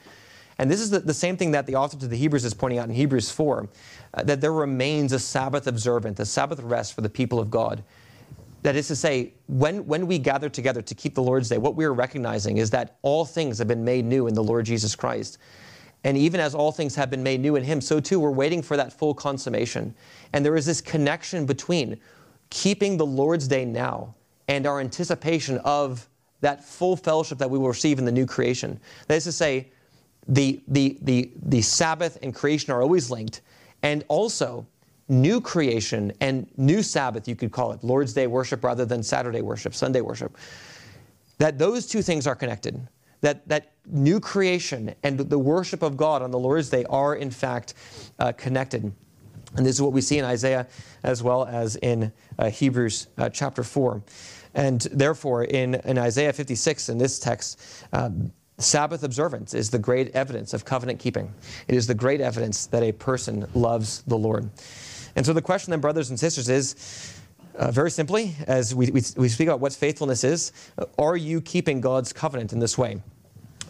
And 0.59 0.69
this 0.69 0.81
is 0.81 0.89
the, 0.89 0.99
the, 0.99 1.13
same 1.13 1.37
thing 1.37 1.51
that 1.51 1.65
the 1.65 1.75
author 1.75 1.97
to 1.97 2.07
the 2.07 2.17
Hebrews 2.17 2.43
is 2.43 2.53
pointing 2.53 2.79
out 2.79 2.89
in 2.89 2.93
Hebrews 2.93 3.31
4 3.31 3.69
uh, 4.13 4.23
that 4.23 4.41
there 4.41 4.51
remains 4.51 5.13
a 5.13 5.19
Sabbath 5.19 5.67
observant, 5.67 6.19
a 6.19 6.25
Sabbath 6.25 6.59
rest 6.59 6.93
for 6.93 6.99
the 6.99 7.09
people 7.09 7.39
of 7.39 7.49
God. 7.49 7.81
That 8.63 8.75
is 8.75 8.89
to 8.89 8.95
say, 8.97 9.31
when, 9.47 9.87
when 9.87 10.05
we 10.05 10.19
gather 10.19 10.49
together 10.49 10.81
to 10.81 10.93
keep 10.93 11.15
the 11.15 11.23
Lord's 11.23 11.47
Day, 11.47 11.57
what 11.57 11.75
we 11.75 11.85
are 11.85 11.93
recognizing 11.93 12.57
is 12.57 12.69
that 12.71 12.97
all 13.03 13.23
things 13.23 13.57
have 13.57 13.69
been 13.69 13.85
made 13.85 14.03
new 14.03 14.27
in 14.27 14.33
the 14.33 14.43
Lord 14.43 14.65
Jesus 14.65 14.97
Christ. 14.97 15.37
And 16.03 16.17
even 16.17 16.41
as 16.41 16.53
all 16.53 16.73
things 16.73 16.93
have 16.95 17.09
been 17.09 17.23
made 17.23 17.39
new 17.39 17.55
in 17.55 17.63
Him, 17.63 17.79
so 17.79 18.01
too 18.01 18.19
we're 18.19 18.31
waiting 18.31 18.61
for 18.61 18.75
that 18.75 18.91
full 18.91 19.13
consummation. 19.13 19.95
And 20.33 20.45
there 20.45 20.57
is 20.57 20.65
this 20.65 20.81
connection 20.81 21.45
between 21.45 21.97
keeping 22.49 22.97
the 22.97 23.05
Lord's 23.05 23.47
Day 23.47 23.63
now 23.63 24.13
and 24.49 24.67
our 24.67 24.81
anticipation 24.81 25.57
of 25.59 26.09
that 26.41 26.63
full 26.63 26.95
fellowship 26.95 27.37
that 27.37 27.49
we 27.49 27.57
will 27.57 27.67
receive 27.67 27.99
in 27.99 28.05
the 28.05 28.11
new 28.11 28.25
creation. 28.25 28.79
That 29.07 29.15
is 29.15 29.23
to 29.25 29.31
say, 29.31 29.71
the, 30.27 30.61
the, 30.67 30.97
the, 31.01 31.31
the 31.43 31.61
Sabbath 31.61 32.17
and 32.21 32.33
creation 32.33 32.71
are 32.71 32.81
always 32.81 33.09
linked, 33.09 33.41
and 33.81 34.03
also 34.07 34.65
new 35.07 35.41
creation 35.41 36.13
and 36.21 36.47
new 36.55 36.83
Sabbath, 36.83 37.27
you 37.27 37.35
could 37.35 37.51
call 37.51 37.71
it, 37.71 37.83
Lord's 37.83 38.13
Day 38.13 38.27
worship 38.27 38.63
rather 38.63 38.85
than 38.85 39.01
Saturday 39.01 39.41
worship, 39.41 39.73
Sunday 39.73 40.01
worship, 40.01 40.37
that 41.39 41.57
those 41.57 41.87
two 41.87 42.01
things 42.01 42.27
are 42.27 42.35
connected. 42.35 42.87
That, 43.21 43.45
that 43.49 43.71
new 43.85 44.21
creation 44.21 44.95
and 45.03 45.19
the 45.19 45.39
worship 45.39 45.81
of 45.81 45.97
God 45.97 46.21
on 46.21 46.31
the 46.31 46.39
Lord's 46.39 46.69
Day 46.69 46.85
are, 46.89 47.15
in 47.15 47.31
fact, 47.31 47.73
uh, 48.19 48.31
connected. 48.33 48.83
And 49.55 49.65
this 49.65 49.75
is 49.75 49.81
what 49.81 49.91
we 49.91 50.01
see 50.01 50.19
in 50.19 50.25
Isaiah 50.25 50.67
as 51.03 51.23
well 51.23 51.45
as 51.45 51.75
in 51.77 52.13
uh, 52.37 52.49
Hebrews 52.49 53.07
uh, 53.17 53.29
chapter 53.29 53.63
4. 53.63 54.01
And 54.53 54.81
therefore, 54.81 55.43
in, 55.43 55.75
in 55.75 55.97
Isaiah 55.97 56.33
56, 56.33 56.89
in 56.89 56.97
this 56.97 57.19
text, 57.19 57.59
um, 57.93 58.31
Sabbath 58.57 59.03
observance 59.03 59.53
is 59.53 59.69
the 59.69 59.79
great 59.79 60.13
evidence 60.15 60.53
of 60.53 60.65
covenant 60.65 60.99
keeping. 60.99 61.33
It 61.67 61.75
is 61.75 61.87
the 61.87 61.93
great 61.93 62.19
evidence 62.19 62.65
that 62.67 62.83
a 62.83 62.91
person 62.91 63.47
loves 63.53 64.01
the 64.03 64.17
Lord. 64.17 64.49
And 65.15 65.25
so 65.25 65.33
the 65.33 65.41
question 65.41 65.71
then, 65.71 65.79
brothers 65.79 66.09
and 66.09 66.19
sisters, 66.19 66.49
is 66.49 67.15
uh, 67.55 67.71
very 67.71 67.91
simply, 67.91 68.35
as 68.47 68.75
we, 68.75 68.91
we, 68.91 69.01
we 69.17 69.29
speak 69.29 69.47
about 69.47 69.59
what 69.59 69.73
faithfulness 69.73 70.23
is, 70.23 70.51
are 70.97 71.17
you 71.17 71.41
keeping 71.41 71.81
God's 71.81 72.13
covenant 72.13 72.53
in 72.53 72.59
this 72.59 72.77
way? 72.77 73.01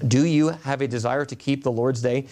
Do 0.08 0.26
you 0.26 0.50
have 0.50 0.82
a 0.82 0.88
desire 0.88 1.26
to 1.26 1.36
keep 1.36 1.64
the 1.64 1.72
Lord's 1.72 2.02
day? 2.02 2.28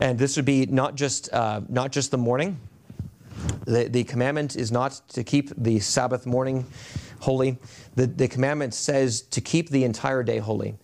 And 0.00 0.18
this 0.18 0.36
would 0.36 0.44
be 0.44 0.66
not 0.66 0.94
just, 0.94 1.32
uh, 1.32 1.60
not 1.68 1.92
just 1.92 2.10
the 2.10 2.18
morning. 2.18 2.58
The, 3.66 3.88
the 3.88 4.04
commandment 4.04 4.56
is 4.56 4.72
not 4.72 5.00
to 5.10 5.24
keep 5.24 5.50
the 5.56 5.78
Sabbath 5.80 6.26
morning 6.26 6.66
holy. 7.22 7.56
The, 7.94 8.08
the 8.08 8.26
commandment 8.26 8.74
says 8.74 9.22
to 9.22 9.40
keep 9.40 9.70
the 9.70 9.84
entire 9.84 10.24
day 10.24 10.38
holy. 10.38 10.74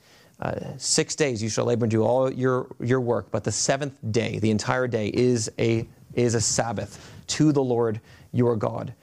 Uh, 0.40 0.60
six 0.76 1.16
days 1.16 1.42
you 1.42 1.48
shall 1.48 1.64
labor 1.64 1.84
and 1.84 1.90
do 1.90 2.04
all 2.04 2.32
your, 2.32 2.68
your 2.80 3.00
work, 3.00 3.28
but 3.32 3.42
the 3.42 3.50
seventh 3.50 3.98
day, 4.12 4.38
the 4.38 4.50
entire 4.50 4.86
day, 4.86 5.08
is 5.08 5.50
a, 5.58 5.84
is 6.14 6.36
a 6.36 6.40
Sabbath 6.40 7.12
to 7.26 7.50
the 7.50 7.62
Lord 7.62 8.00
your 8.30 8.54
God. 8.54 8.94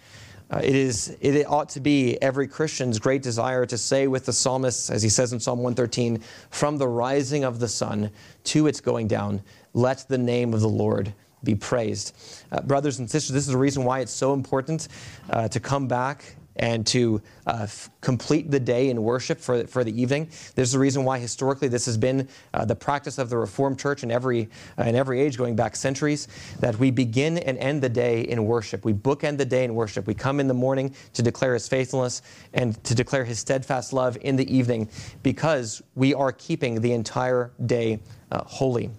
Uh, 0.50 0.62
it, 0.64 0.76
is, 0.76 1.18
it 1.20 1.46
ought 1.46 1.68
to 1.68 1.82
be 1.82 2.22
every 2.22 2.48
Christian's 2.48 3.00
great 3.00 3.22
desire 3.22 3.66
to 3.66 3.78
say 3.78 4.08
with 4.08 4.26
the 4.26 4.32
psalmist, 4.32 4.90
as 4.90 5.04
he 5.04 5.10
says 5.10 5.34
in 5.34 5.40
Psalm 5.42 5.60
113, 5.60 6.22
from 6.52 6.78
the 6.78 6.88
rising 6.88 7.44
of 7.44 7.60
the 7.60 7.68
sun 7.68 8.12
to 8.46 8.68
its 8.68 8.80
going 8.80 9.10
down, 9.10 9.42
let 9.74 10.08
the 10.08 10.18
name 10.18 10.54
of 10.54 10.62
the 10.62 10.70
Lord 10.70 11.14
be 11.44 11.54
praised. 11.54 12.16
Uh, 12.50 12.62
brothers 12.62 13.00
and 13.00 13.12
sisters, 13.12 13.34
this 13.34 13.46
is 13.46 13.52
the 13.52 13.58
reason 13.58 13.84
why 13.84 14.00
it's 14.00 14.14
so 14.14 14.34
important 14.34 14.88
uh, 15.32 15.50
to 15.50 15.60
come 15.60 15.88
back 15.88 16.24
and 16.58 16.86
to 16.88 17.22
uh, 17.48 17.60
f- 17.64 17.90
complete 18.02 18.50
the 18.50 18.60
day 18.60 18.90
in 18.90 19.02
worship 19.02 19.40
for, 19.40 19.66
for 19.68 19.84
the 19.84 20.02
evening. 20.02 20.30
There's 20.56 20.74
a 20.74 20.80
reason 20.80 21.04
why 21.04 21.20
historically 21.20 21.68
this 21.68 21.86
has 21.86 21.98
been 21.98 22.28
uh, 22.54 22.66
the 22.66 22.76
practice 22.76 23.18
of 23.18 23.30
the 23.30 23.38
Reformed 23.38 23.80
Church 23.80 24.04
in 24.04 24.12
every, 24.12 24.50
uh, 24.78 24.84
in 24.84 24.96
every 24.96 25.20
age 25.20 25.38
going 25.38 25.56
back 25.56 25.76
centuries, 25.76 26.28
that 26.60 26.78
we 26.80 26.92
begin 26.92 27.38
and 27.40 27.58
end 27.58 27.82
the 27.82 27.90
day 27.90 28.22
in 28.22 28.46
worship. 28.46 28.86
We 28.86 28.94
bookend 28.94 29.38
the 29.38 29.46
day 29.46 29.64
in 29.64 29.76
worship. 29.76 30.08
We 30.08 30.14
come 30.14 30.40
in 30.40 30.48
the 30.48 30.54
morning 30.54 30.96
to 31.14 31.22
declare 31.22 31.54
His 31.54 31.68
faithfulness 31.68 32.22
and 32.54 32.82
to 32.86 32.96
declare 32.96 33.26
His 33.26 33.40
steadfast 33.40 33.94
love 33.94 34.18
in 34.22 34.36
the 34.36 34.56
evening 34.56 34.90
because 35.24 35.82
we 35.96 36.14
are 36.14 36.32
keeping 36.32 36.82
the 36.82 36.94
entire 36.94 37.52
day 37.66 38.00
uh, 38.32 38.44
holy. 38.46 38.90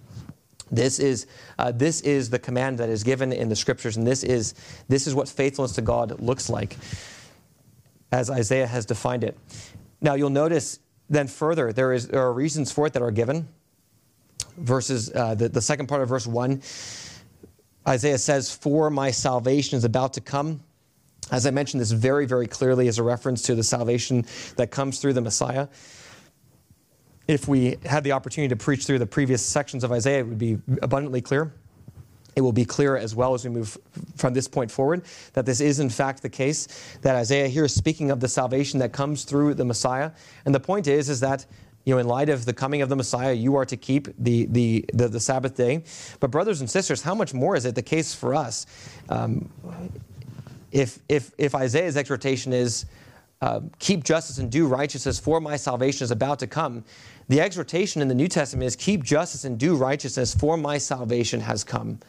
This 0.69 0.99
is, 0.99 1.27
uh, 1.59 1.71
this 1.71 2.01
is 2.01 2.29
the 2.29 2.39
command 2.39 2.77
that 2.79 2.89
is 2.89 3.01
given 3.01 3.31
in 3.31 3.47
the 3.47 3.55
scriptures, 3.55 3.95
and 3.95 4.05
this 4.05 4.23
is, 4.23 4.53
this 4.89 5.07
is 5.07 5.15
what 5.15 5.29
faithfulness 5.29 5.71
to 5.73 5.81
God 5.81 6.19
looks 6.19 6.49
like 6.49 6.75
as 8.11 8.29
Isaiah 8.29 8.67
has 8.67 8.85
defined 8.85 9.23
it. 9.23 9.37
Now, 10.01 10.15
you'll 10.15 10.29
notice 10.29 10.79
then 11.09 11.27
further, 11.27 11.71
there, 11.71 11.93
is, 11.93 12.07
there 12.07 12.21
are 12.21 12.33
reasons 12.33 12.71
for 12.71 12.87
it 12.87 12.93
that 12.93 13.01
are 13.01 13.11
given. 13.11 13.47
Verses, 14.57 15.11
uh, 15.13 15.35
the, 15.35 15.49
the 15.49 15.61
second 15.61 15.87
part 15.87 16.01
of 16.01 16.09
verse 16.09 16.27
1, 16.27 16.61
Isaiah 17.87 18.17
says, 18.17 18.53
For 18.53 18.89
my 18.89 19.11
salvation 19.11 19.77
is 19.77 19.83
about 19.83 20.13
to 20.13 20.21
come. 20.21 20.61
As 21.31 21.45
I 21.45 21.51
mentioned, 21.51 21.81
this 21.81 21.91
very, 21.91 22.25
very 22.25 22.47
clearly 22.47 22.87
is 22.87 22.99
a 22.99 23.03
reference 23.03 23.41
to 23.43 23.55
the 23.55 23.63
salvation 23.63 24.25
that 24.55 24.71
comes 24.71 24.99
through 24.99 25.13
the 25.13 25.21
Messiah. 25.21 25.67
If 27.27 27.47
we 27.47 27.77
had 27.85 28.03
the 28.03 28.13
opportunity 28.13 28.49
to 28.49 28.55
preach 28.55 28.85
through 28.85 28.99
the 28.99 29.05
previous 29.05 29.45
sections 29.45 29.83
of 29.83 29.91
Isaiah, 29.91 30.19
it 30.19 30.27
would 30.27 30.37
be 30.37 30.57
abundantly 30.81 31.21
clear. 31.21 31.53
It 32.37 32.41
will 32.41 32.53
be 32.53 32.65
clear 32.65 32.95
as 32.95 33.15
well 33.15 33.33
as 33.33 33.43
we 33.43 33.49
move 33.49 33.75
from 34.15 34.31
this 34.31 34.47
point 34.47 34.69
forward 34.69 35.01
that 35.33 35.43
this 35.43 35.59
is 35.59 35.79
in 35.79 35.89
fact 35.89 36.21
the 36.21 36.29
case 36.29 36.67
that 37.01 37.15
isaiah 37.15 37.47
here 37.47 37.65
is 37.65 37.73
speaking 37.73 38.11
of 38.11 38.19
the 38.19 38.27
salvation 38.27 38.79
that 38.79 38.91
comes 38.91 39.23
through 39.23 39.55
the 39.55 39.65
messiah. 39.65 40.11
And 40.45 40.53
the 40.53 40.59
point 40.59 40.85
is 40.85 41.09
is 41.09 41.19
that 41.21 41.47
you 41.83 41.95
know 41.95 41.99
in 41.99 42.07
light 42.07 42.29
of 42.29 42.45
the 42.45 42.53
coming 42.53 42.83
of 42.83 42.89
the 42.89 42.95
messiah 42.95 43.33
you 43.33 43.55
are 43.55 43.65
to 43.65 43.75
keep 43.75 44.07
the 44.19 44.45
the 44.45 44.85
the, 44.93 45.07
the 45.07 45.19
sabbath 45.19 45.55
day. 45.55 45.83
But 46.19 46.29
brothers 46.29 46.61
and 46.61 46.69
sisters 46.69 47.01
how 47.01 47.15
much 47.15 47.33
more 47.33 47.55
is 47.55 47.65
it 47.65 47.73
the 47.73 47.81
case 47.81 48.13
for 48.13 48.35
us? 48.35 48.67
Um, 49.09 49.49
if 50.71 50.99
if 51.09 51.31
if 51.39 51.55
isaiah's 51.55 51.97
exhortation 51.97 52.53
is 52.53 52.85
uh, 53.41 53.61
keep 53.79 54.03
justice 54.03 54.37
and 54.37 54.51
do 54.51 54.67
righteousness 54.67 55.19
for 55.19 55.39
my 55.39 55.55
salvation 55.55 56.03
is 56.03 56.11
about 56.11 56.37
to 56.39 56.47
come 56.47 56.83
the 57.29 57.41
exhortation 57.41 58.01
in 58.01 58.07
the 58.07 58.15
new 58.15 58.27
testament 58.27 58.65
is 58.65 58.75
keep 58.75 59.03
justice 59.03 59.43
and 59.43 59.59
do 59.59 59.75
righteousness 59.75 60.33
for 60.33 60.57
my 60.57 60.77
salvation 60.77 61.39
has 61.39 61.63
come 61.63 61.99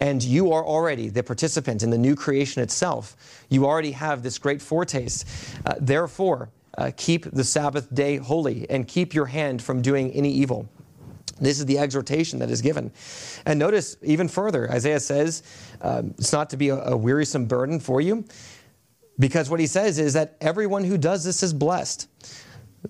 and 0.00 0.22
you 0.22 0.52
are 0.52 0.64
already 0.64 1.08
the 1.08 1.22
participant 1.22 1.82
in 1.82 1.90
the 1.90 1.98
new 1.98 2.14
creation 2.14 2.62
itself. 2.62 3.16
You 3.48 3.66
already 3.66 3.92
have 3.92 4.22
this 4.22 4.38
great 4.38 4.60
foretaste. 4.60 5.26
Uh, 5.64 5.74
therefore, 5.80 6.50
uh, 6.76 6.90
keep 6.96 7.24
the 7.30 7.44
Sabbath 7.44 7.94
day 7.94 8.16
holy 8.16 8.68
and 8.68 8.88
keep 8.88 9.14
your 9.14 9.26
hand 9.26 9.62
from 9.62 9.80
doing 9.80 10.10
any 10.12 10.30
evil. 10.30 10.68
This 11.40 11.58
is 11.58 11.66
the 11.66 11.78
exhortation 11.78 12.38
that 12.40 12.50
is 12.50 12.60
given. 12.60 12.92
And 13.46 13.58
notice 13.58 13.96
even 14.02 14.28
further, 14.28 14.70
Isaiah 14.70 15.00
says 15.00 15.42
um, 15.80 16.14
it's 16.18 16.32
not 16.32 16.50
to 16.50 16.56
be 16.56 16.68
a, 16.68 16.76
a 16.76 16.96
wearisome 16.96 17.46
burden 17.46 17.80
for 17.80 18.00
you, 18.00 18.24
because 19.18 19.50
what 19.50 19.60
he 19.60 19.66
says 19.66 19.98
is 19.98 20.12
that 20.14 20.36
everyone 20.40 20.84
who 20.84 20.98
does 20.98 21.24
this 21.24 21.42
is 21.42 21.52
blessed. 21.52 22.08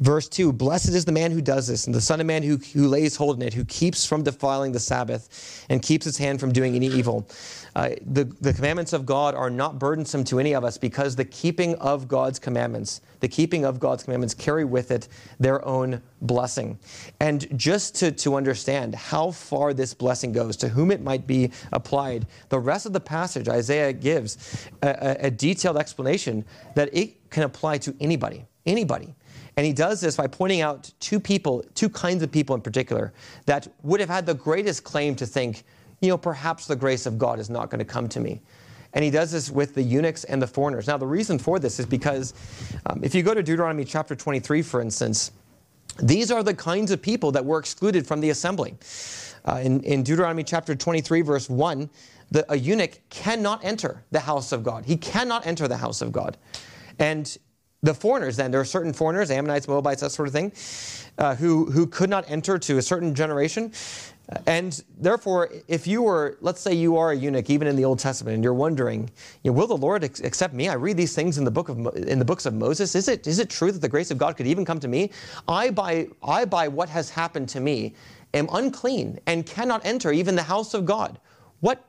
Verse 0.00 0.28
2 0.28 0.52
Blessed 0.52 0.88
is 0.88 1.04
the 1.04 1.12
man 1.12 1.30
who 1.30 1.40
does 1.40 1.68
this, 1.68 1.86
and 1.86 1.94
the 1.94 2.00
Son 2.00 2.20
of 2.20 2.26
Man 2.26 2.42
who, 2.42 2.56
who 2.56 2.88
lays 2.88 3.14
hold 3.14 3.36
on 3.36 3.42
it, 3.42 3.54
who 3.54 3.64
keeps 3.64 4.04
from 4.04 4.22
defiling 4.22 4.72
the 4.72 4.80
Sabbath 4.80 5.64
and 5.68 5.80
keeps 5.82 6.04
his 6.04 6.18
hand 6.18 6.40
from 6.40 6.52
doing 6.52 6.74
any 6.74 6.88
evil. 6.88 7.28
Uh, 7.76 7.90
the, 8.06 8.24
the 8.24 8.52
commandments 8.52 8.92
of 8.92 9.06
God 9.06 9.34
are 9.34 9.50
not 9.50 9.78
burdensome 9.78 10.24
to 10.24 10.38
any 10.38 10.52
of 10.52 10.64
us 10.64 10.78
because 10.78 11.14
the 11.14 11.24
keeping 11.24 11.74
of 11.76 12.08
God's 12.08 12.38
commandments, 12.38 13.00
the 13.20 13.28
keeping 13.28 13.64
of 13.64 13.78
God's 13.78 14.04
commandments, 14.04 14.34
carry 14.34 14.64
with 14.64 14.90
it 14.90 15.08
their 15.38 15.64
own 15.64 16.02
blessing. 16.22 16.78
And 17.20 17.46
just 17.58 17.94
to, 17.96 18.10
to 18.12 18.34
understand 18.34 18.94
how 18.94 19.30
far 19.30 19.74
this 19.74 19.94
blessing 19.94 20.32
goes, 20.32 20.56
to 20.58 20.68
whom 20.68 20.90
it 20.90 21.02
might 21.02 21.26
be 21.26 21.50
applied, 21.72 22.26
the 22.48 22.58
rest 22.58 22.86
of 22.86 22.92
the 22.92 23.00
passage, 23.00 23.48
Isaiah 23.48 23.92
gives 23.92 24.68
a, 24.82 25.16
a 25.26 25.30
detailed 25.30 25.76
explanation 25.76 26.44
that 26.74 26.90
it 26.92 27.30
can 27.30 27.44
apply 27.44 27.78
to 27.78 27.94
anybody. 28.00 28.44
Anybody. 28.66 29.14
And 29.56 29.64
he 29.64 29.72
does 29.72 30.00
this 30.00 30.16
by 30.16 30.26
pointing 30.26 30.60
out 30.60 30.90
two 31.00 31.20
people, 31.20 31.64
two 31.74 31.88
kinds 31.88 32.22
of 32.22 32.32
people 32.32 32.56
in 32.56 32.62
particular, 32.62 33.12
that 33.46 33.68
would 33.82 34.00
have 34.00 34.08
had 34.08 34.26
the 34.26 34.34
greatest 34.34 34.84
claim 34.84 35.14
to 35.16 35.26
think, 35.26 35.64
you 36.00 36.08
know, 36.08 36.18
perhaps 36.18 36.66
the 36.66 36.76
grace 36.76 37.06
of 37.06 37.18
God 37.18 37.38
is 37.38 37.48
not 37.48 37.70
going 37.70 37.78
to 37.78 37.84
come 37.84 38.08
to 38.08 38.20
me. 38.20 38.40
And 38.94 39.04
he 39.04 39.10
does 39.10 39.32
this 39.32 39.50
with 39.50 39.74
the 39.74 39.82
eunuchs 39.82 40.24
and 40.24 40.40
the 40.40 40.46
foreigners. 40.46 40.86
Now, 40.86 40.96
the 40.96 41.06
reason 41.06 41.38
for 41.38 41.58
this 41.58 41.80
is 41.80 41.86
because 41.86 42.32
um, 42.86 43.00
if 43.02 43.14
you 43.14 43.22
go 43.22 43.34
to 43.34 43.42
Deuteronomy 43.42 43.84
chapter 43.84 44.14
23, 44.14 44.62
for 44.62 44.80
instance, 44.80 45.32
these 46.02 46.30
are 46.30 46.42
the 46.42 46.54
kinds 46.54 46.90
of 46.90 47.02
people 47.02 47.32
that 47.32 47.44
were 47.44 47.58
excluded 47.58 48.06
from 48.06 48.20
the 48.20 48.30
assembly. 48.30 48.74
Uh, 49.44 49.60
in, 49.62 49.82
in 49.82 50.02
Deuteronomy 50.02 50.42
chapter 50.42 50.74
23, 50.74 51.20
verse 51.22 51.50
1, 51.50 51.90
the, 52.30 52.50
a 52.52 52.56
eunuch 52.56 52.98
cannot 53.10 53.64
enter 53.64 54.02
the 54.10 54.20
house 54.20 54.52
of 54.52 54.62
God. 54.62 54.84
He 54.84 54.96
cannot 54.96 55.46
enter 55.46 55.68
the 55.68 55.76
house 55.76 56.00
of 56.00 56.10
God. 56.10 56.36
And 56.98 57.36
the 57.84 57.94
foreigners 57.94 58.36
then. 58.36 58.50
There 58.50 58.60
are 58.60 58.64
certain 58.64 58.92
foreigners 58.92 59.30
ammonites 59.30 59.68
moabites 59.68 60.00
that 60.00 60.10
sort 60.10 60.26
of 60.26 60.34
thing 60.34 60.52
uh, 61.18 61.34
who, 61.36 61.70
who 61.70 61.86
could 61.86 62.08
not 62.08 62.24
enter 62.28 62.58
to 62.58 62.78
a 62.78 62.82
certain 62.82 63.14
generation. 63.14 63.72
And 64.46 64.82
therefore 64.98 65.50
if 65.68 65.86
you 65.86 66.00
were 66.00 66.38
let's 66.40 66.58
say 66.58 66.72
you 66.72 66.96
are 66.96 67.10
a 67.10 67.14
eunuch 67.14 67.50
even 67.50 67.68
in 67.68 67.76
the 67.76 67.84
old 67.84 67.98
testament 67.98 68.34
and 68.34 68.42
you're 68.42 68.54
wondering 68.54 69.10
you 69.42 69.50
know, 69.50 69.58
will 69.58 69.66
the 69.66 69.76
lord 69.76 70.02
accept 70.02 70.54
me? 70.54 70.66
I 70.70 70.74
read 70.74 70.96
these 70.96 71.14
things 71.14 71.36
in 71.36 71.44
the 71.44 71.50
book 71.50 71.68
of 71.68 71.76
in 71.94 72.18
the 72.18 72.24
books 72.24 72.46
of 72.46 72.54
moses. 72.54 72.94
Is 72.94 73.06
it 73.08 73.26
is 73.26 73.38
it 73.38 73.50
true 73.50 73.70
that 73.70 73.82
the 73.82 73.88
grace 73.88 74.10
of 74.10 74.16
god 74.16 74.38
could 74.38 74.46
even 74.46 74.64
come 74.64 74.80
to 74.80 74.88
me? 74.88 75.10
I 75.46 75.68
by 75.68 76.08
i 76.22 76.46
by 76.46 76.68
what 76.68 76.88
has 76.88 77.10
happened 77.10 77.50
to 77.50 77.60
me 77.60 77.92
am 78.32 78.48
unclean 78.50 79.20
and 79.26 79.44
cannot 79.44 79.84
enter 79.84 80.10
even 80.10 80.34
the 80.34 80.42
house 80.42 80.72
of 80.72 80.86
god. 80.86 81.20
What 81.60 81.84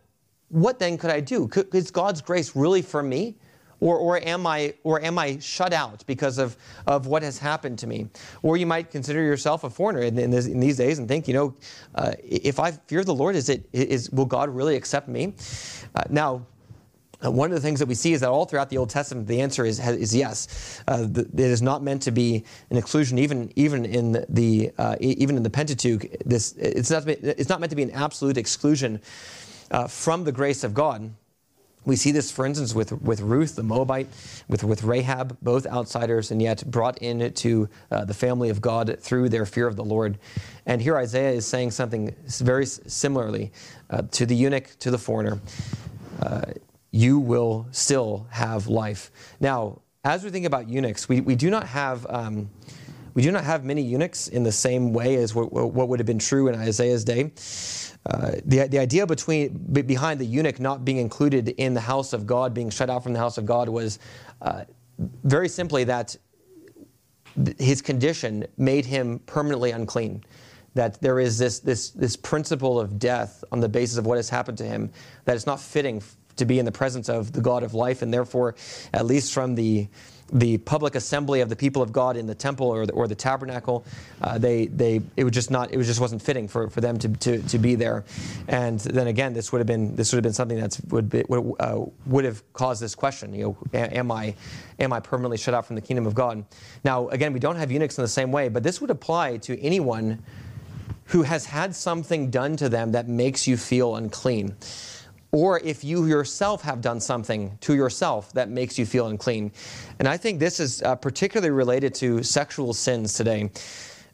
what 0.49 0.77
then 0.77 0.97
could 0.97 1.11
i 1.11 1.21
do? 1.21 1.47
Could, 1.47 1.73
is 1.73 1.89
god's 1.89 2.21
grace 2.21 2.53
really 2.53 2.81
for 2.81 3.01
me 3.01 3.37
or, 3.79 3.97
or, 3.97 4.17
am 4.17 4.47
I, 4.47 4.73
or 4.83 5.01
am 5.01 5.17
I 5.17 5.39
shut 5.39 5.73
out 5.73 6.03
because 6.07 6.37
of, 6.37 6.55
of 6.87 7.07
what 7.07 7.23
has 7.23 7.37
happened 7.37 7.79
to 7.79 7.87
me? 7.87 8.07
Or 8.41 8.57
you 8.57 8.65
might 8.65 8.91
consider 8.91 9.21
yourself 9.21 9.63
a 9.63 9.69
foreigner 9.69 10.01
in, 10.01 10.17
in, 10.17 10.31
this, 10.31 10.47
in 10.47 10.59
these 10.59 10.77
days 10.77 10.99
and 10.99 11.07
think, 11.07 11.27
you 11.27 11.33
know, 11.33 11.53
uh, 11.95 12.13
if 12.23 12.59
I 12.59 12.71
fear 12.71 13.03
the 13.03 13.13
Lord, 13.13 13.35
is 13.35 13.49
it, 13.49 13.67
is, 13.73 14.09
will 14.11 14.25
God 14.25 14.49
really 14.49 14.75
accept 14.75 15.07
me? 15.07 15.33
Uh, 15.95 16.03
now, 16.09 16.45
uh, 17.23 17.31
one 17.31 17.49
of 17.49 17.55
the 17.55 17.61
things 17.61 17.79
that 17.79 17.87
we 17.87 17.95
see 17.95 18.13
is 18.13 18.21
that 18.21 18.29
all 18.29 18.45
throughout 18.45 18.69
the 18.69 18.77
Old 18.77 18.89
Testament, 18.89 19.27
the 19.27 19.41
answer 19.41 19.65
is, 19.65 19.79
is 19.79 20.13
yes. 20.13 20.81
Uh, 20.87 21.05
the, 21.09 21.21
it 21.21 21.39
is 21.39 21.61
not 21.61 21.81
meant 21.81 22.01
to 22.03 22.11
be 22.11 22.43
an 22.69 22.77
exclusion, 22.77 23.17
even 23.17 23.51
even 23.55 23.85
in 23.85 24.25
the 24.29 24.71
uh, 24.77 24.95
even 24.99 25.37
in 25.37 25.43
the 25.43 25.49
Pentateuch. 25.49 26.05
This 26.25 26.53
it's 26.57 26.91
not 26.91 27.07
it's 27.07 27.49
not 27.49 27.59
meant 27.59 27.69
to 27.69 27.75
be 27.75 27.83
an 27.83 27.91
absolute 27.91 28.37
exclusion 28.37 29.01
uh, 29.71 29.87
from 29.87 30.23
the 30.23 30.31
grace 30.31 30.63
of 30.63 30.73
God. 30.73 31.09
We 31.85 31.95
see 31.95 32.11
this, 32.11 32.31
for 32.31 32.45
instance, 32.45 32.73
with, 32.73 32.99
with 33.01 33.21
Ruth 33.21 33.55
the 33.55 33.63
Moabite, 33.63 34.07
with, 34.47 34.63
with 34.63 34.83
Rahab, 34.83 35.37
both 35.41 35.67
outsiders, 35.67 36.31
and 36.31 36.41
yet 36.41 36.69
brought 36.69 36.97
into 36.97 37.69
uh, 37.91 38.05
the 38.05 38.13
family 38.13 38.49
of 38.49 38.59
God 38.59 38.97
through 38.99 39.29
their 39.29 39.45
fear 39.45 39.67
of 39.67 39.75
the 39.75 39.83
Lord. 39.83 40.17
And 40.65 40.81
here 40.81 40.97
Isaiah 40.97 41.31
is 41.31 41.45
saying 41.45 41.71
something 41.71 42.15
very 42.25 42.65
similarly 42.65 43.51
uh, 43.89 44.01
to 44.11 44.25
the 44.25 44.35
eunuch, 44.35 44.77
to 44.79 44.89
the 44.89 44.97
foreigner. 44.97 45.39
Uh, 46.21 46.41
you 46.91 47.19
will 47.19 47.67
still 47.71 48.25
have 48.31 48.67
life. 48.67 49.11
Now, 49.39 49.81
as 50.03 50.23
we 50.23 50.29
think 50.29 50.45
about 50.45 50.69
eunuchs, 50.69 51.09
we, 51.09 51.21
we 51.21 51.35
do 51.35 51.49
not 51.49 51.67
have. 51.67 52.05
Um, 52.09 52.49
we 53.15 53.21
do 53.21 53.31
not 53.31 53.45
have 53.45 53.63
many 53.63 53.81
eunuchs 53.81 54.27
in 54.27 54.43
the 54.43 54.51
same 54.51 54.91
way 54.91 55.15
as 55.15 55.33
what, 55.33 55.49
what 55.53 55.87
would 55.87 55.99
have 55.99 56.05
been 56.05 56.19
true 56.19 56.49
in 56.49 56.55
Isaiah's 56.55 57.05
day. 57.05 57.31
Uh, 58.05 58.33
the, 58.45 58.67
the 58.67 58.77
idea 58.77 59.05
between, 59.07 59.57
behind 59.71 60.19
the 60.19 60.25
eunuch 60.25 60.59
not 60.59 60.85
being 60.85 60.97
included 60.97 61.49
in 61.49 61.73
the 61.73 61.81
house 61.81 62.13
of 62.13 62.27
God, 62.27 62.53
being 62.53 62.69
shut 62.69 62.89
out 62.89 63.03
from 63.03 63.13
the 63.13 63.19
house 63.19 63.37
of 63.37 63.45
God, 63.45 63.67
was 63.67 63.97
uh, 64.41 64.65
very 65.23 65.49
simply 65.49 65.83
that 65.85 66.15
his 67.57 67.81
condition 67.81 68.45
made 68.57 68.85
him 68.85 69.19
permanently 69.25 69.71
unclean. 69.71 70.23
That 70.75 71.01
there 71.01 71.19
is 71.19 71.37
this, 71.37 71.59
this, 71.59 71.89
this 71.91 72.15
principle 72.15 72.79
of 72.79 72.99
death 72.99 73.43
on 73.51 73.59
the 73.59 73.69
basis 73.69 73.97
of 73.97 74.05
what 74.05 74.17
has 74.17 74.29
happened 74.29 74.57
to 74.59 74.65
him, 74.65 74.91
that 75.23 75.35
it's 75.35 75.45
not 75.45 75.59
fitting 75.59 76.03
to 76.35 76.45
be 76.45 76.59
in 76.59 76.65
the 76.65 76.71
presence 76.71 77.09
of 77.09 77.31
the 77.31 77.41
God 77.41 77.63
of 77.63 77.73
life, 77.73 78.01
and 78.01 78.13
therefore, 78.13 78.55
at 78.93 79.05
least 79.05 79.33
from 79.33 79.55
the 79.55 79.87
the 80.31 80.57
public 80.59 80.95
assembly 80.95 81.41
of 81.41 81.49
the 81.49 81.55
people 81.55 81.81
of 81.81 81.91
God 81.91 82.17
in 82.17 82.25
the 82.25 82.35
temple 82.35 82.67
or 82.67 82.85
the, 82.85 82.93
or 82.93 83.07
the 83.07 83.15
tabernacle. 83.15 83.85
Uh, 84.21 84.37
they, 84.37 84.67
they, 84.67 85.01
it 85.15 85.23
was 85.23 85.33
just 85.33 85.51
not, 85.51 85.71
it 85.71 85.77
was 85.77 85.87
just 85.87 85.99
wasn't 85.99 86.21
fitting 86.21 86.47
for, 86.47 86.69
for 86.69 86.81
them 86.81 86.97
to, 86.99 87.09
to, 87.09 87.41
to 87.43 87.59
be 87.59 87.75
there. 87.75 88.03
And 88.47 88.79
then 88.79 89.07
again, 89.07 89.33
this 89.33 89.51
would 89.51 89.59
have 89.59 89.67
been, 89.67 89.95
this 89.95 90.11
would 90.11 90.17
have 90.17 90.23
been 90.23 90.33
something 90.33 90.59
that 90.59 90.79
would, 90.89 91.09
be, 91.09 91.23
would, 91.29 91.55
uh, 91.59 91.85
would 92.07 92.25
have 92.25 92.41
caused 92.53 92.81
this 92.81 92.95
question. 92.95 93.33
You 93.33 93.57
know, 93.73 93.79
am 93.79 94.11
I, 94.11 94.35
am 94.79 94.93
I 94.93 94.99
permanently 94.99 95.37
shut 95.37 95.53
out 95.53 95.65
from 95.65 95.75
the 95.75 95.81
kingdom 95.81 96.07
of 96.07 96.15
God? 96.15 96.43
Now, 96.83 97.07
again, 97.09 97.31
we 97.31 97.39
don't 97.39 97.57
have 97.57 97.71
eunuchs 97.71 97.97
in 97.97 98.03
the 98.03 98.07
same 98.07 98.31
way, 98.31 98.49
but 98.49 98.63
this 98.63 98.81
would 98.81 98.89
apply 98.89 99.37
to 99.37 99.61
anyone 99.61 100.23
who 101.09 101.21
has 101.21 101.45
had 101.45 101.75
something 101.75 102.31
done 102.31 102.57
to 102.57 102.67
them 102.67 102.93
that 102.93 103.07
makes 103.07 103.45
you 103.45 103.57
feel 103.57 103.95
unclean 103.95 104.55
or 105.35 105.59
if 105.65 105.83
you 105.83 106.05
yourself 106.05 106.61
have 106.61 106.79
done 106.79 107.01
something 107.01 107.57
to 107.59 107.75
yourself 107.75 108.31
that 108.31 108.49
makes 108.49 108.79
you 108.79 108.85
feel 108.85 109.07
unclean. 109.07 109.51
And 109.99 110.07
I 110.07 110.15
think 110.15 110.39
this 110.39 110.61
is 110.61 110.81
uh, 110.81 110.95
particularly 110.95 111.51
related 111.51 111.93
to 111.95 112.23
sexual 112.23 112.73
sins 112.73 113.13
today. 113.15 113.51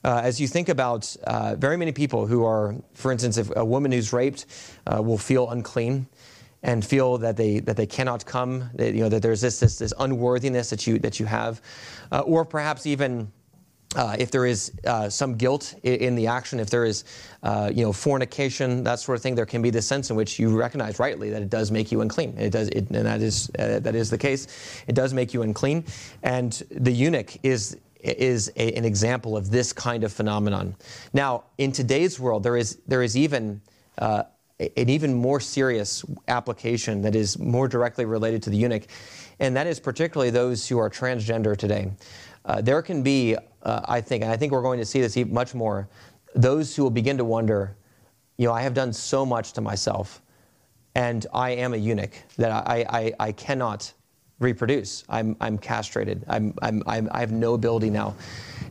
Uh, 0.03 0.21
as 0.23 0.41
you 0.41 0.47
think 0.47 0.67
about 0.67 1.15
uh, 1.25 1.55
very 1.57 1.77
many 1.77 1.91
people 1.91 2.25
who 2.25 2.43
are, 2.43 2.75
for 2.95 3.11
instance, 3.11 3.37
if 3.37 3.55
a 3.55 3.63
woman 3.63 3.91
who's 3.91 4.11
raped 4.11 4.47
uh, 4.87 4.99
will 4.99 5.19
feel 5.19 5.51
unclean 5.51 6.07
and 6.63 6.83
feel 6.83 7.19
that 7.19 7.37
they 7.37 7.59
that 7.59 7.77
they 7.77 7.85
cannot 7.85 8.25
come, 8.25 8.71
that, 8.73 8.95
you 8.95 9.01
know 9.01 9.09
that 9.09 9.21
there's 9.21 9.41
this 9.41 9.59
this, 9.59 9.77
this 9.77 9.93
unworthiness 9.99 10.71
that 10.71 10.87
you 10.87 10.97
that 10.99 11.19
you 11.19 11.27
have, 11.27 11.61
uh, 12.11 12.21
or 12.21 12.45
perhaps 12.45 12.87
even 12.87 13.31
uh, 13.95 14.15
if 14.17 14.31
there 14.31 14.45
is 14.45 14.71
uh, 14.85 15.09
some 15.09 15.35
guilt 15.35 15.75
in, 15.83 16.15
the 16.15 16.27
action, 16.27 16.59
if 16.59 16.69
there 16.69 16.85
is, 16.85 17.03
uh, 17.43 17.69
you 17.73 17.83
know, 17.83 17.91
fornication, 17.91 18.83
that 18.83 18.99
sort 18.99 19.17
of 19.17 19.21
thing, 19.21 19.35
there 19.35 19.45
can 19.45 19.61
be 19.61 19.69
this 19.69 19.85
sense 19.85 20.09
in 20.09 20.15
which 20.15 20.39
you 20.39 20.55
recognize 20.55 20.97
rightly 20.99 21.29
that 21.29 21.41
it 21.41 21.49
does 21.49 21.71
make 21.71 21.91
you 21.91 22.01
unclean. 22.01 22.37
It 22.37 22.51
does, 22.51 22.69
it, 22.69 22.89
and 22.89 23.05
that 23.05 23.21
is 23.21 23.51
uh, 23.59 23.79
that 23.79 23.95
is 23.95 24.09
the 24.09 24.17
case. 24.17 24.47
It 24.87 24.95
does 24.95 25.13
make 25.13 25.33
you 25.33 25.41
unclean, 25.41 25.83
and 26.23 26.51
the 26.71 26.91
eunuch 26.91 27.37
is 27.43 27.77
is 27.99 28.51
a, 28.55 28.73
an 28.73 28.85
example 28.85 29.35
of 29.37 29.51
this 29.51 29.73
kind 29.73 30.03
of 30.03 30.11
phenomenon. 30.11 30.75
Now, 31.13 31.43
in 31.57 31.71
today's 31.71 32.19
world, 32.19 32.43
there 32.43 32.57
is 32.57 32.77
there 32.87 33.03
is 33.03 33.17
even 33.17 33.61
uh, 33.97 34.23
an 34.59 34.89
even 34.89 35.13
more 35.13 35.39
serious 35.39 36.05
application 36.27 37.01
that 37.01 37.15
is 37.15 37.37
more 37.39 37.67
directly 37.67 38.05
related 38.05 38.43
to 38.43 38.49
the 38.49 38.57
eunuch, 38.57 38.83
and 39.39 39.55
that 39.55 39.67
is 39.67 39.79
particularly 39.79 40.29
those 40.29 40.67
who 40.67 40.77
are 40.77 40.89
transgender 40.89 41.57
today. 41.57 41.91
Uh, 42.45 42.61
there 42.61 42.81
can 42.81 43.03
be, 43.03 43.35
uh, 43.63 43.81
I 43.85 44.01
think, 44.01 44.23
and 44.23 44.31
I 44.31 44.37
think 44.37 44.51
we're 44.51 44.61
going 44.61 44.79
to 44.79 44.85
see 44.85 45.01
this 45.01 45.15
much 45.27 45.53
more, 45.53 45.87
those 46.35 46.75
who 46.75 46.83
will 46.83 46.89
begin 46.89 47.17
to 47.17 47.25
wonder, 47.25 47.75
you 48.37 48.47
know, 48.47 48.53
I 48.53 48.61
have 48.61 48.73
done 48.73 48.93
so 48.93 49.25
much 49.25 49.53
to 49.53 49.61
myself. 49.61 50.21
and 50.95 51.25
I 51.33 51.51
am 51.51 51.73
a 51.73 51.77
eunuch, 51.77 52.11
that 52.37 52.51
I, 52.51 52.85
I, 52.89 53.13
I 53.27 53.31
cannot 53.31 53.93
reproduce. 54.41 55.03
I'm, 55.07 55.37
I'm 55.39 55.57
castrated. 55.57 56.25
I'm, 56.27 56.53
I'm, 56.61 56.83
I'm, 56.87 57.09
i 57.11 57.19
have 57.19 57.31
no 57.31 57.53
ability 57.53 57.89
now. 57.89 58.15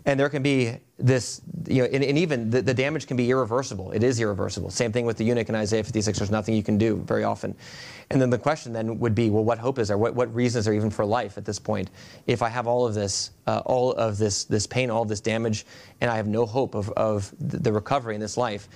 And 0.04 0.18
there 0.18 0.28
can 0.28 0.42
be 0.42 0.76
this, 0.98 1.40
you 1.66 1.82
know, 1.82 1.88
and, 1.92 2.02
and 2.02 2.18
even 2.18 2.50
the, 2.50 2.62
the, 2.62 2.74
damage 2.74 3.06
can 3.06 3.16
be 3.16 3.30
irreversible. 3.30 3.92
It 3.92 4.02
is 4.02 4.20
irreversible. 4.20 4.70
Same 4.70 4.92
thing 4.92 5.06
with 5.06 5.16
the 5.16 5.24
eunuch 5.24 5.48
in 5.48 5.54
Isaiah 5.54 5.84
56. 5.84 6.18
There's 6.18 6.30
nothing 6.30 6.54
you 6.54 6.62
can 6.62 6.78
do 6.78 6.96
very 7.06 7.24
often. 7.24 7.54
And 8.10 8.20
then 8.20 8.30
the 8.30 8.38
question 8.38 8.72
then 8.72 8.98
would 8.98 9.14
be, 9.14 9.30
well, 9.30 9.44
what 9.44 9.58
hope 9.58 9.78
is 9.78 9.88
there? 9.88 9.98
What, 9.98 10.14
what 10.14 10.34
reasons 10.34 10.66
are 10.66 10.72
even 10.72 10.90
for 10.90 11.04
life 11.04 11.38
at 11.38 11.44
this 11.44 11.58
point? 11.58 11.90
If 12.26 12.42
I 12.42 12.48
have 12.48 12.66
all 12.66 12.86
of 12.86 12.94
this, 12.94 13.30
uh, 13.46 13.62
all 13.64 13.92
of 13.92 14.18
this, 14.18 14.44
this 14.44 14.66
pain, 14.66 14.90
all 14.90 15.04
this 15.04 15.20
damage, 15.20 15.64
and 16.00 16.10
I 16.10 16.16
have 16.16 16.26
no 16.26 16.44
hope 16.44 16.74
of, 16.74 16.90
of 16.90 17.32
the 17.38 17.72
recovery 17.72 18.14
in 18.14 18.20
this 18.20 18.36
life, 18.36 18.68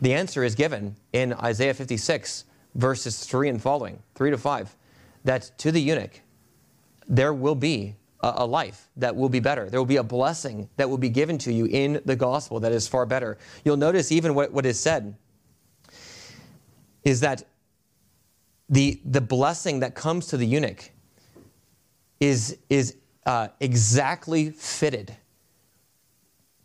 the 0.00 0.14
answer 0.14 0.44
is 0.44 0.54
given 0.54 0.94
in 1.12 1.32
Isaiah 1.34 1.74
56, 1.74 2.44
verses 2.74 3.24
3 3.24 3.48
and 3.48 3.62
following, 3.62 3.98
3 4.14 4.30
to 4.30 4.38
5, 4.38 4.76
that 5.24 5.50
to 5.58 5.72
the 5.72 5.80
eunuch, 5.80 6.20
there 7.08 7.32
will 7.32 7.54
be 7.54 7.96
a, 8.20 8.44
life 8.46 8.88
that 8.96 9.14
will 9.14 9.28
be 9.28 9.40
better. 9.40 9.70
There 9.70 9.80
will 9.80 9.86
be 9.86 9.96
a 9.96 10.02
blessing 10.02 10.68
that 10.76 10.88
will 10.88 10.98
be 10.98 11.08
given 11.08 11.38
to 11.38 11.52
you 11.52 11.66
in 11.66 12.00
the 12.04 12.16
gospel 12.16 12.58
that 12.60 12.72
is 12.72 12.88
far 12.88 13.06
better. 13.06 13.38
You'll 13.64 13.76
notice 13.76 14.10
even 14.10 14.34
what, 14.34 14.52
what 14.52 14.66
is 14.66 14.80
said 14.80 15.16
is 17.04 17.20
that 17.20 17.44
the, 18.68 19.00
the 19.04 19.20
blessing 19.20 19.80
that 19.80 19.94
comes 19.94 20.26
to 20.28 20.36
the 20.36 20.46
eunuch 20.46 20.90
is, 22.18 22.58
is 22.68 22.96
uh, 23.26 23.48
exactly 23.60 24.50
fitted 24.50 25.14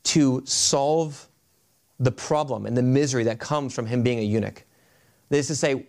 to 0.04 0.42
solve 0.46 1.28
the 2.00 2.12
problem 2.12 2.66
and 2.66 2.76
the 2.76 2.82
misery 2.82 3.24
that 3.26 3.40
comes 3.40 3.74
from 3.74 3.86
him 3.86 4.02
being 4.02 4.18
a 4.18 4.24
eunuch. 4.24 4.64
That 5.30 5.38
is 5.38 5.48
to 5.48 5.56
say, 5.56 5.86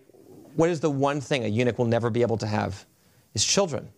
what 0.54 0.68
is 0.68 0.80
the 0.80 0.90
one 0.90 1.20
thing 1.20 1.44
a 1.44 1.48
eunuch 1.48 1.78
will 1.78 1.86
never 1.86 2.10
be 2.10 2.20
able 2.20 2.36
to 2.38 2.46
have? 2.46 2.84
Is 3.32 3.42
children. 3.42 3.88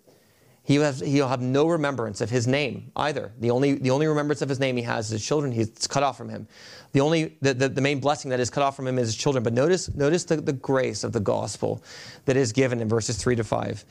He 0.66 0.79
will, 0.79 0.87
have, 0.87 1.00
he'll 1.00 1.29
have 1.29 1.42
no 1.42 1.68
remembrance 1.68 2.22
of 2.22 2.31
his 2.31 2.46
name 2.46 2.90
either. 2.96 3.33
The 3.38 3.50
only, 3.50 3.74
the 3.74 3.90
only 3.90 4.07
remembrance 4.07 4.40
of 4.40 4.48
his 4.48 4.59
name 4.59 4.79
he 4.79 4.83
has 4.85 5.07
is 5.07 5.12
his 5.12 5.27
children. 5.27 5.53
He's 5.53 5.87
cut 5.87 6.03
off 6.03 6.16
from 6.16 6.31
him. 6.31 6.48
The 6.92 7.00
only 7.00 7.37
the, 7.42 7.53
the, 7.53 7.68
the, 7.68 7.83
main 7.83 8.00
blessing 8.00 8.31
that 8.31 8.40
is 8.40 8.48
cut 8.48 8.62
off 8.62 8.74
from 8.74 8.87
him 8.87 8.98
is 8.98 9.09
his 9.09 9.16
children. 9.16 9.44
But 9.44 9.53
notice, 9.53 9.94
notice 9.94 10.24
the, 10.24 10.37
the 10.37 10.55
grace 10.55 11.05
of 11.05 11.12
the 11.12 11.20
gospel 11.20 11.83
that 12.24 12.38
is 12.38 12.53
given 12.53 12.81
in 12.81 12.88
verses 12.88 13.18
3 13.18 13.37
to 13.37 13.44
5. 13.44 13.85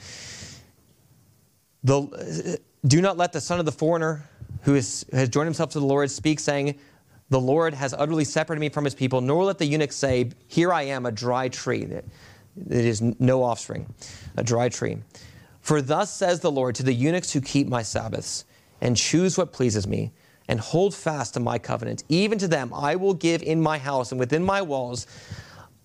The, 1.83 2.59
do 2.87 3.01
not 3.01 3.17
let 3.17 3.33
the 3.33 3.41
son 3.41 3.59
of 3.59 3.65
the 3.65 3.71
foreigner 3.71 4.27
who 4.63 4.73
is, 4.73 5.05
has 5.13 5.29
joined 5.29 5.45
himself 5.45 5.69
to 5.71 5.79
the 5.79 5.85
Lord 5.85 6.09
speak, 6.09 6.39
saying, 6.39 6.79
The 7.29 7.39
Lord 7.39 7.75
has 7.75 7.93
utterly 7.93 8.25
separated 8.25 8.61
me 8.61 8.69
from 8.69 8.85
his 8.85 8.95
people, 8.95 9.21
nor 9.21 9.43
let 9.43 9.59
the 9.59 9.65
eunuch 9.65 9.91
say, 9.91 10.31
Here 10.47 10.73
I 10.73 10.83
am, 10.83 11.05
a 11.05 11.11
dry 11.11 11.49
tree. 11.49 11.83
It 11.83 12.05
is 12.71 13.01
no 13.01 13.43
offspring, 13.43 13.93
a 14.37 14.43
dry 14.43 14.69
tree. 14.69 14.97
For 15.63 15.81
thus 15.81 16.13
says 16.13 16.41
the 16.41 16.51
Lord 16.51 16.75
to 16.75 16.83
the 16.83 16.93
eunuchs 16.93 17.31
who 17.31 17.39
keep 17.39 17.69
my 17.69 17.83
Sabbaths 17.83 18.43
and 18.81 18.97
choose 18.97 19.37
what 19.37 19.53
pleases 19.53 19.87
me 19.87 20.11
and 20.49 20.59
hold 20.59 20.93
fast 20.93 21.35
to 21.35 21.39
my 21.39 21.57
covenant, 21.57 22.03
even 22.09 22.37
to 22.39 22.49
them 22.49 22.73
I 22.73 22.97
will 22.97 23.13
give 23.13 23.41
in 23.41 23.61
my 23.61 23.77
house 23.77 24.11
and 24.11 24.19
within 24.19 24.43
my 24.43 24.61
walls 24.61 25.07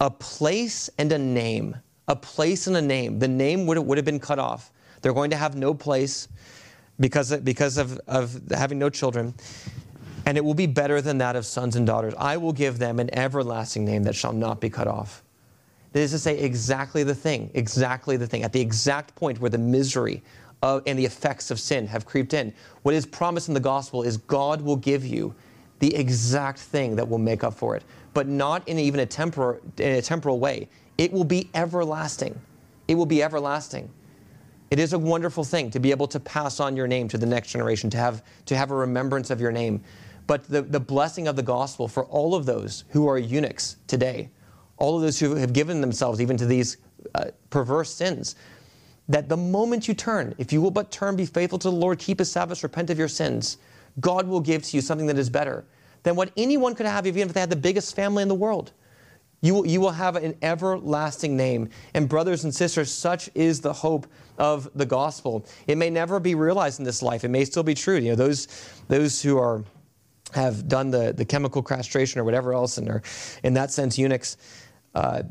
a 0.00 0.10
place 0.10 0.90
and 0.98 1.12
a 1.12 1.18
name. 1.18 1.76
A 2.08 2.16
place 2.16 2.66
and 2.66 2.76
a 2.76 2.82
name. 2.82 3.20
The 3.20 3.28
name 3.28 3.66
would, 3.66 3.78
would 3.78 3.98
have 3.98 4.04
been 4.04 4.18
cut 4.18 4.40
off. 4.40 4.72
They're 5.00 5.14
going 5.14 5.30
to 5.30 5.36
have 5.36 5.54
no 5.54 5.74
place 5.74 6.26
because, 6.98 7.36
because 7.36 7.78
of, 7.78 8.00
of 8.08 8.40
having 8.50 8.80
no 8.80 8.90
children. 8.90 9.32
And 10.26 10.36
it 10.36 10.44
will 10.44 10.54
be 10.54 10.66
better 10.66 11.00
than 11.00 11.18
that 11.18 11.36
of 11.36 11.46
sons 11.46 11.76
and 11.76 11.86
daughters. 11.86 12.14
I 12.18 12.36
will 12.36 12.52
give 12.52 12.80
them 12.80 12.98
an 12.98 13.14
everlasting 13.14 13.84
name 13.84 14.02
that 14.02 14.16
shall 14.16 14.32
not 14.32 14.60
be 14.60 14.70
cut 14.70 14.88
off. 14.88 15.22
That 15.98 16.04
is 16.04 16.12
to 16.12 16.18
say, 16.20 16.38
exactly 16.38 17.02
the 17.02 17.12
thing, 17.12 17.50
exactly 17.54 18.16
the 18.16 18.26
thing, 18.28 18.44
at 18.44 18.52
the 18.52 18.60
exact 18.60 19.16
point 19.16 19.40
where 19.40 19.50
the 19.50 19.58
misery 19.58 20.22
of, 20.62 20.84
and 20.86 20.96
the 20.96 21.04
effects 21.04 21.50
of 21.50 21.58
sin 21.58 21.88
have 21.88 22.06
creeped 22.06 22.34
in. 22.34 22.54
What 22.84 22.94
is 22.94 23.04
promised 23.04 23.48
in 23.48 23.54
the 23.54 23.58
gospel 23.58 24.04
is 24.04 24.16
God 24.16 24.60
will 24.60 24.76
give 24.76 25.04
you 25.04 25.34
the 25.80 25.92
exact 25.96 26.60
thing 26.60 26.94
that 26.94 27.08
will 27.08 27.18
make 27.18 27.42
up 27.42 27.52
for 27.52 27.74
it, 27.74 27.82
but 28.14 28.28
not 28.28 28.68
in 28.68 28.78
even 28.78 29.00
a, 29.00 29.06
tempor- 29.06 29.58
in 29.80 29.96
a 29.96 30.00
temporal 30.00 30.38
way. 30.38 30.68
It 30.98 31.12
will 31.12 31.24
be 31.24 31.50
everlasting. 31.52 32.40
It 32.86 32.94
will 32.94 33.04
be 33.04 33.20
everlasting. 33.20 33.90
It 34.70 34.78
is 34.78 34.92
a 34.92 34.98
wonderful 35.00 35.42
thing 35.42 35.68
to 35.72 35.80
be 35.80 35.90
able 35.90 36.06
to 36.06 36.20
pass 36.20 36.60
on 36.60 36.76
your 36.76 36.86
name 36.86 37.08
to 37.08 37.18
the 37.18 37.26
next 37.26 37.50
generation, 37.50 37.90
to 37.90 37.96
have, 37.96 38.22
to 38.46 38.56
have 38.56 38.70
a 38.70 38.76
remembrance 38.76 39.30
of 39.30 39.40
your 39.40 39.50
name. 39.50 39.82
But 40.28 40.44
the, 40.44 40.62
the 40.62 40.78
blessing 40.78 41.26
of 41.26 41.34
the 41.34 41.42
gospel 41.42 41.88
for 41.88 42.04
all 42.04 42.36
of 42.36 42.46
those 42.46 42.84
who 42.90 43.08
are 43.08 43.18
eunuchs 43.18 43.78
today, 43.88 44.30
all 44.78 44.96
of 44.96 45.02
those 45.02 45.18
who 45.18 45.34
have 45.34 45.52
given 45.52 45.80
themselves 45.80 46.20
even 46.20 46.36
to 46.36 46.46
these 46.46 46.78
uh, 47.14 47.26
perverse 47.50 47.92
sins, 47.92 48.36
that 49.08 49.28
the 49.28 49.36
moment 49.36 49.88
you 49.88 49.94
turn, 49.94 50.34
if 50.38 50.52
you 50.52 50.60
will 50.60 50.70
but 50.70 50.90
turn, 50.90 51.16
be 51.16 51.26
faithful 51.26 51.58
to 51.58 51.70
the 51.70 51.76
Lord, 51.76 51.98
keep 51.98 52.18
his 52.18 52.30
Sabbath, 52.30 52.62
repent 52.62 52.90
of 52.90 52.98
your 52.98 53.08
sins, 53.08 53.58
God 54.00 54.26
will 54.26 54.40
give 54.40 54.62
to 54.64 54.76
you 54.76 54.80
something 54.80 55.06
that 55.06 55.18
is 55.18 55.30
better 55.30 55.64
than 56.02 56.14
what 56.14 56.30
anyone 56.36 56.74
could 56.74 56.86
have 56.86 57.06
even 57.06 57.28
if 57.28 57.34
they 57.34 57.40
had 57.40 57.50
the 57.50 57.56
biggest 57.56 57.96
family 57.96 58.22
in 58.22 58.28
the 58.28 58.34
world. 58.34 58.72
You 59.40 59.54
will, 59.54 59.66
you 59.66 59.80
will 59.80 59.92
have 59.92 60.16
an 60.16 60.36
everlasting 60.42 61.36
name. 61.36 61.70
And, 61.94 62.08
brothers 62.08 62.44
and 62.44 62.52
sisters, 62.54 62.90
such 62.90 63.30
is 63.34 63.60
the 63.60 63.72
hope 63.72 64.06
of 64.36 64.68
the 64.74 64.86
gospel. 64.86 65.46
It 65.66 65.78
may 65.78 65.90
never 65.90 66.18
be 66.18 66.34
realized 66.34 66.80
in 66.80 66.84
this 66.84 67.02
life. 67.02 67.24
It 67.24 67.28
may 67.28 67.44
still 67.44 67.62
be 67.62 67.74
true. 67.74 67.96
You 67.96 68.10
know, 68.10 68.16
those, 68.16 68.48
those 68.88 69.22
who 69.22 69.38
are, 69.38 69.62
have 70.34 70.68
done 70.68 70.90
the, 70.90 71.12
the 71.12 71.24
chemical 71.24 71.62
castration 71.62 72.20
or 72.20 72.24
whatever 72.24 72.52
else 72.52 72.78
and 72.78 72.88
are, 72.88 73.02
in 73.44 73.54
that 73.54 73.70
sense, 73.70 73.96
eunuchs, 73.96 74.36
uh, 74.98 75.22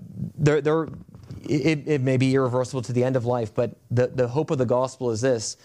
it, 1.49 1.87
it 1.87 2.01
may 2.01 2.17
be 2.17 2.33
irreversible 2.33 2.81
to 2.83 2.93
the 2.93 3.03
end 3.03 3.15
of 3.15 3.25
life, 3.25 3.53
but 3.53 3.75
the, 3.91 4.07
the 4.07 4.27
hope 4.27 4.49
of 4.49 4.57
the 4.57 4.65
gospel 4.65 5.11
is 5.11 5.21
this 5.21 5.57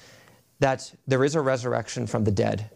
that 0.58 0.92
there 1.08 1.24
is 1.24 1.34
a 1.34 1.40
resurrection 1.40 2.06
from 2.06 2.22
the 2.24 2.30
dead, 2.30 2.70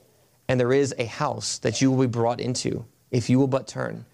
and 0.49 0.59
there 0.59 0.73
is 0.73 0.95
a 0.99 1.05
house 1.05 1.59
that 1.59 1.81
you 1.81 1.91
will 1.91 2.07
be 2.07 2.11
brought 2.11 2.41
into 2.41 2.85
if 3.11 3.31
you 3.31 3.39
will 3.39 3.47
but 3.47 3.69
turn. 3.69 4.05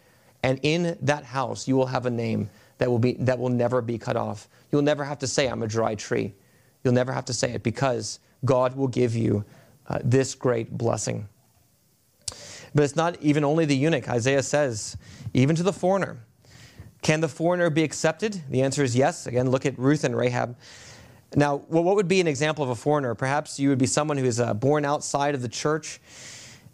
And 0.42 0.59
in 0.62 0.98
that 1.03 1.25
house, 1.25 1.68
you 1.68 1.77
will 1.77 1.87
have 1.87 2.05
a 2.05 2.11
name 2.11 2.51
that 2.79 2.90
will, 2.90 2.98
be, 2.98 3.14
that 3.20 3.38
will 3.38 3.48
never 3.48 3.81
be 3.81 3.96
cut 3.96 4.16
off. 4.16 4.48
You'll 4.70 4.83
never 4.83 5.05
have 5.05 5.18
to 5.20 5.27
say, 5.27 5.48
I'm 5.48 5.62
a 5.62 5.66
dry 5.66 5.94
tree. 5.94 6.35
You'll 6.83 6.94
never 6.94 7.12
have 7.12 7.25
to 7.27 7.33
say 7.33 7.53
it 7.53 7.62
because 7.62 8.18
God 8.44 8.77
will 8.77 8.88
give 8.88 9.14
you 9.14 9.44
uh, 9.87 10.01
this 10.03 10.35
great 10.35 10.77
blessing. 10.77 11.29
But 12.75 12.85
it's 12.85 12.96
not 12.96 13.20
even 13.22 13.44
only 13.44 13.64
the 13.64 13.77
eunuch. 13.77 14.09
Isaiah 14.09 14.42
says, 14.42 14.96
even 15.33 15.57
to 15.57 15.62
the 15.62 15.72
foreigner, 15.72 16.18
can 17.02 17.20
the 17.20 17.28
foreigner 17.28 17.68
be 17.68 17.82
accepted? 17.82 18.40
The 18.48 18.62
answer 18.62 18.82
is 18.82 18.96
yes. 18.96 19.26
Again, 19.26 19.50
look 19.50 19.66
at 19.66 19.78
Ruth 19.78 20.04
and 20.04 20.16
Rahab. 20.16 20.56
Now, 21.34 21.58
what 21.68 21.96
would 21.96 22.08
be 22.08 22.20
an 22.20 22.26
example 22.26 22.62
of 22.62 22.70
a 22.70 22.74
foreigner? 22.74 23.14
Perhaps 23.14 23.58
you 23.58 23.68
would 23.70 23.78
be 23.78 23.86
someone 23.86 24.16
who 24.18 24.24
is 24.24 24.38
uh, 24.38 24.54
born 24.54 24.84
outside 24.84 25.34
of 25.34 25.42
the 25.42 25.48
church 25.48 26.00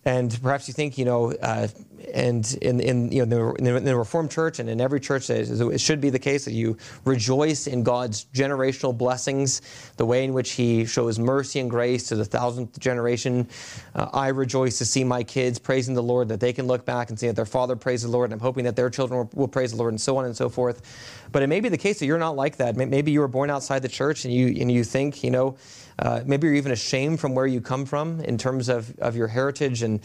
and 0.05 0.39
perhaps 0.43 0.69
you 0.69 0.75
think, 0.75 0.97
you 0.97 1.05
know, 1.05 1.33
uh, 1.43 1.69
and 2.15 2.57
in, 2.63 2.81
in, 2.81 3.13
you 3.13 3.27
know, 3.27 3.55
in 3.57 3.65
the, 3.65 3.77
in 3.77 3.85
the, 3.85 3.97
Reformed 3.97 4.31
Church 4.31 4.61
and 4.61 4.71
in 4.71 4.81
every 4.81 5.01
church, 5.01 5.29
it 5.29 5.81
should 5.81 6.01
be 6.01 6.11
the 6.11 6.19
case 6.19 6.45
that 6.45 6.53
you 6.53 6.77
rejoice 7.05 7.67
in 7.67 7.83
God's 7.83 8.27
generational 8.33 8.97
blessings, 8.97 9.61
the 9.97 10.07
way 10.07 10.25
in 10.25 10.33
which 10.33 10.53
He 10.53 10.85
shows 10.85 11.19
mercy 11.19 11.61
and 11.61 11.69
grace 11.69 12.09
to 12.09 12.17
the 12.17 12.25
thousandth 12.25 12.79
generation. 12.79 13.49
Uh, 13.95 14.09
I 14.13 14.29
rejoice 14.29 14.79
to 14.79 14.85
see 14.85 15.05
my 15.05 15.23
kids 15.23 15.59
praising 15.59 15.95
the 15.95 16.03
Lord, 16.03 16.29
that 16.29 16.41
they 16.41 16.53
can 16.53 16.67
look 16.67 16.85
back 16.87 17.11
and 17.11 17.19
see 17.19 17.27
that 17.27 17.37
their 17.37 17.45
father 17.45 17.77
praised 17.77 18.05
the 18.05 18.09
Lord, 18.09 18.31
and 18.31 18.35
I'm 18.35 18.41
hoping 18.41 18.65
that 18.65 18.77
their 18.77 18.91
children 18.91 19.19
will, 19.19 19.31
will 19.35 19.49
praise 19.49 19.73
the 19.73 19.77
Lord, 19.79 19.93
and 19.93 20.01
so 20.01 20.17
on 20.17 20.25
and 20.25 20.37
so 20.37 20.49
forth. 20.49 21.27
But 21.33 21.43
it 21.43 21.49
may 21.49 21.61
be 21.61 21.69
the 21.69 21.79
case 21.79 21.99
that 21.99 22.07
you're 22.07 22.19
not 22.19 22.37
like 22.37 22.57
that. 22.57 22.77
Maybe 22.77 23.11
you 23.11 23.21
were 23.21 23.29
born 23.29 23.51
outside 23.51 23.83
the 23.83 23.89
church 23.89 24.25
and 24.25 24.33
you, 24.33 24.47
and 24.61 24.71
you 24.71 24.85
think, 24.85 25.23
you 25.23 25.31
know, 25.31 25.57
uh, 25.99 26.23
maybe 26.25 26.47
you're 26.47 26.57
even 26.57 26.73
ashamed 26.73 27.21
from 27.21 27.35
where 27.35 27.47
you 27.47 27.61
come 27.61 27.85
from 27.85 28.21
in 28.21 28.39
terms 28.39 28.69
of, 28.69 28.97
of 28.99 29.17
your 29.17 29.29
heritage 29.29 29.83
and, 29.83 30.01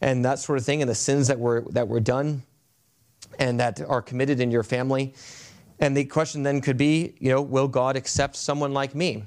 and 0.00 0.24
that 0.24 0.38
sort 0.38 0.58
of 0.58 0.64
thing, 0.64 0.82
and 0.82 0.90
the 0.90 0.94
sins 0.94 1.26
that 1.28 1.38
were, 1.38 1.64
that 1.70 1.88
were 1.88 2.00
done 2.00 2.42
and 3.38 3.58
that 3.60 3.80
are 3.80 4.02
committed 4.02 4.40
in 4.40 4.50
your 4.50 4.62
family. 4.62 5.14
And 5.78 5.96
the 5.96 6.04
question 6.04 6.42
then 6.42 6.60
could 6.60 6.76
be, 6.76 7.14
you 7.18 7.30
know, 7.30 7.42
will 7.42 7.68
God 7.68 7.96
accept 7.96 8.36
someone 8.36 8.72
like 8.72 8.94
me, 8.94 9.24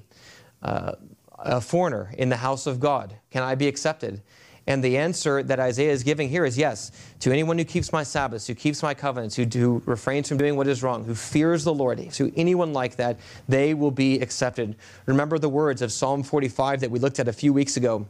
uh, 0.62 0.94
a 1.40 1.60
foreigner 1.60 2.14
in 2.18 2.30
the 2.30 2.38
house 2.38 2.66
of 2.66 2.80
God? 2.80 3.16
Can 3.30 3.44
I 3.44 3.56
be 3.56 3.68
accepted? 3.68 4.22
And 4.68 4.84
the 4.84 4.98
answer 4.98 5.44
that 5.44 5.60
Isaiah 5.60 5.92
is 5.92 6.04
giving 6.04 6.28
here 6.28 6.44
is 6.44 6.58
yes. 6.58 6.92
To 7.20 7.32
anyone 7.32 7.58
who 7.58 7.66
keeps 7.66 7.94
my 7.94 8.02
Sabbaths, 8.02 8.48
who 8.48 8.56
keeps 8.56 8.82
my 8.82 8.94
covenants, 8.96 9.36
who, 9.36 9.44
who 9.46 9.84
refrains 9.86 10.28
from 10.28 10.38
doing 10.38 10.56
what 10.56 10.68
is 10.68 10.82
wrong, 10.82 11.04
who 11.04 11.14
fears 11.14 11.64
the 11.64 11.74
Lord, 11.74 12.10
to 12.14 12.34
anyone 12.36 12.74
like 12.74 12.96
that, 12.96 13.20
they 13.48 13.74
will 13.76 13.92
be 13.92 14.20
accepted. 14.20 14.76
Remember 15.06 15.38
the 15.38 15.50
words 15.50 15.82
of 15.82 15.92
Psalm 15.92 16.24
45 16.24 16.82
that 16.82 16.90
we 16.90 16.98
looked 16.98 17.20
at 17.20 17.28
a 17.28 17.34
few 17.34 17.54
weeks 17.54 17.78
ago 17.78 18.08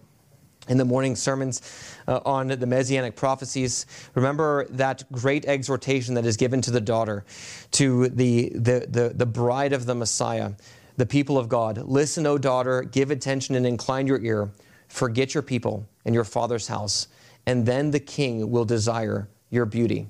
in 0.70 0.78
the 0.78 0.86
morning 0.86 1.16
sermons 1.16 1.62
uh, 2.08 2.22
on 2.26 2.48
the 2.48 2.66
messianic 2.66 3.16
prophecies. 3.16 3.86
Remember 4.16 4.66
that 4.70 5.04
great 5.12 5.46
exhortation 5.46 6.16
that 6.16 6.26
is 6.26 6.38
given 6.38 6.62
to 6.62 6.72
the 6.72 6.82
daughter, 6.82 7.26
to 7.72 8.08
the, 8.10 8.52
the, 8.56 8.88
the, 8.90 9.12
the 9.14 9.26
bride 9.26 9.74
of 9.74 9.86
the 9.86 9.94
Messiah, 9.94 10.54
the 10.96 11.06
people 11.06 11.38
of 11.38 11.50
God. 11.50 11.78
Listen, 11.80 12.26
O 12.26 12.38
daughter, 12.38 12.82
give 12.82 13.12
attention 13.12 13.56
and 13.56 13.66
incline 13.66 14.08
your 14.08 14.20
ear. 14.22 14.50
Forget 14.88 15.34
your 15.34 15.44
people 15.44 15.86
and 16.06 16.16
your 16.16 16.24
father's 16.24 16.68
house, 16.68 17.08
and 17.46 17.66
then 17.66 17.92
the 17.92 18.00
king 18.00 18.50
will 18.50 18.66
desire 18.66 19.28
your 19.50 19.66
beauty. 19.66 20.08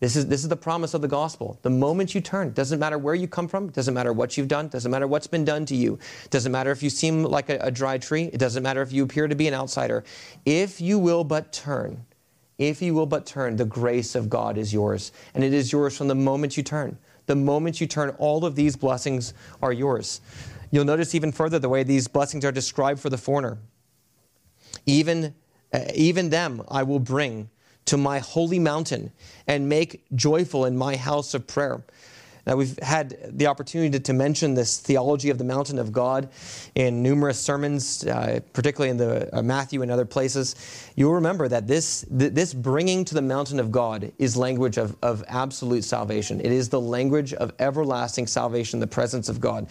This 0.00 0.16
is, 0.16 0.28
this 0.28 0.42
is 0.42 0.48
the 0.48 0.56
promise 0.56 0.94
of 0.94 1.02
the 1.02 1.08
gospel. 1.08 1.58
The 1.60 1.68
moment 1.68 2.14
you 2.14 2.22
turn, 2.22 2.52
doesn't 2.52 2.78
matter 2.78 2.96
where 2.96 3.14
you 3.14 3.28
come 3.28 3.46
from, 3.46 3.68
doesn't 3.68 3.92
matter 3.92 4.14
what 4.14 4.38
you've 4.38 4.48
done, 4.48 4.68
doesn't 4.68 4.90
matter 4.90 5.06
what's 5.06 5.26
been 5.26 5.44
done 5.44 5.66
to 5.66 5.76
you, 5.76 5.98
doesn't 6.30 6.50
matter 6.50 6.70
if 6.70 6.82
you 6.82 6.88
seem 6.88 7.22
like 7.22 7.50
a, 7.50 7.58
a 7.60 7.70
dry 7.70 7.98
tree, 7.98 8.30
it 8.32 8.38
doesn't 8.38 8.62
matter 8.62 8.80
if 8.80 8.92
you 8.92 9.04
appear 9.04 9.28
to 9.28 9.34
be 9.34 9.46
an 9.46 9.52
outsider. 9.52 10.02
If 10.46 10.80
you 10.80 10.98
will 10.98 11.22
but 11.22 11.52
turn, 11.52 12.06
if 12.60 12.80
you 12.82 12.94
will 12.94 13.06
but 13.06 13.24
turn, 13.26 13.56
the 13.56 13.64
grace 13.64 14.14
of 14.14 14.28
God 14.28 14.58
is 14.58 14.72
yours. 14.72 15.12
And 15.34 15.42
it 15.42 15.54
is 15.54 15.72
yours 15.72 15.96
from 15.96 16.08
the 16.08 16.14
moment 16.14 16.58
you 16.58 16.62
turn. 16.62 16.98
The 17.24 17.34
moment 17.34 17.80
you 17.80 17.86
turn, 17.86 18.10
all 18.18 18.44
of 18.44 18.54
these 18.54 18.76
blessings 18.76 19.32
are 19.62 19.72
yours. 19.72 20.20
You'll 20.70 20.84
notice 20.84 21.14
even 21.14 21.32
further 21.32 21.58
the 21.58 21.70
way 21.70 21.84
these 21.84 22.06
blessings 22.06 22.44
are 22.44 22.52
described 22.52 23.00
for 23.00 23.08
the 23.08 23.16
foreigner. 23.16 23.58
Even, 24.90 25.34
uh, 25.72 25.84
even 25.94 26.30
them 26.30 26.62
I 26.68 26.82
will 26.82 26.98
bring 26.98 27.48
to 27.86 27.96
my 27.96 28.18
holy 28.18 28.58
mountain 28.58 29.12
and 29.46 29.68
make 29.68 30.04
joyful 30.14 30.64
in 30.64 30.76
my 30.76 30.96
house 30.96 31.32
of 31.32 31.46
prayer. 31.46 31.84
Now, 32.46 32.56
we've 32.56 32.78
had 32.80 33.38
the 33.38 33.46
opportunity 33.46 33.98
to, 33.98 34.12
mention 34.12 34.54
this 34.54 34.78
theology 34.78 35.30
of 35.30 35.38
the 35.38 35.44
mountain 35.44 35.78
of 35.78 35.92
God 35.92 36.28
in 36.74 37.02
numerous 37.02 37.40
sermons, 37.40 38.04
uh, 38.04 38.40
particularly 38.52 38.90
in 38.90 38.96
the 38.96 39.34
uh, 39.34 39.40
Matthew 39.40 39.82
and 39.82 39.90
other 39.90 40.04
places. 40.04 40.56
You'll 40.96 41.14
remember 41.14 41.48
that 41.48 41.66
this, 41.66 42.04
th- 42.18 42.32
this 42.32 42.52
bringing 42.52 43.04
to 43.06 43.14
the 43.14 43.22
mountain 43.22 43.60
of 43.60 43.70
God 43.70 44.12
is 44.18 44.36
language 44.36 44.78
of, 44.78 44.96
of 45.02 45.24
absolute 45.28 45.84
salvation. 45.84 46.40
It 46.40 46.52
is 46.52 46.68
the 46.68 46.80
language 46.80 47.32
of 47.32 47.52
everlasting 47.58 48.26
salvation, 48.26 48.80
the 48.80 48.86
presence 48.86 49.28
of 49.28 49.40
God. 49.40 49.68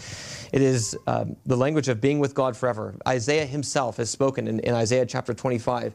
It 0.51 0.61
is 0.61 0.97
um, 1.05 1.35
the 1.45 1.57
language 1.57 1.89
of 1.89 2.01
being 2.01 2.19
with 2.19 2.33
God 2.33 2.55
forever. 2.55 2.95
Isaiah 3.07 3.45
himself 3.45 3.97
has 3.97 4.09
spoken 4.09 4.47
in, 4.47 4.59
in 4.61 4.73
Isaiah 4.73 5.05
chapter 5.05 5.33
25 5.33 5.93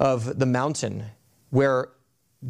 of 0.00 0.38
the 0.38 0.46
mountain 0.46 1.04
where 1.50 1.90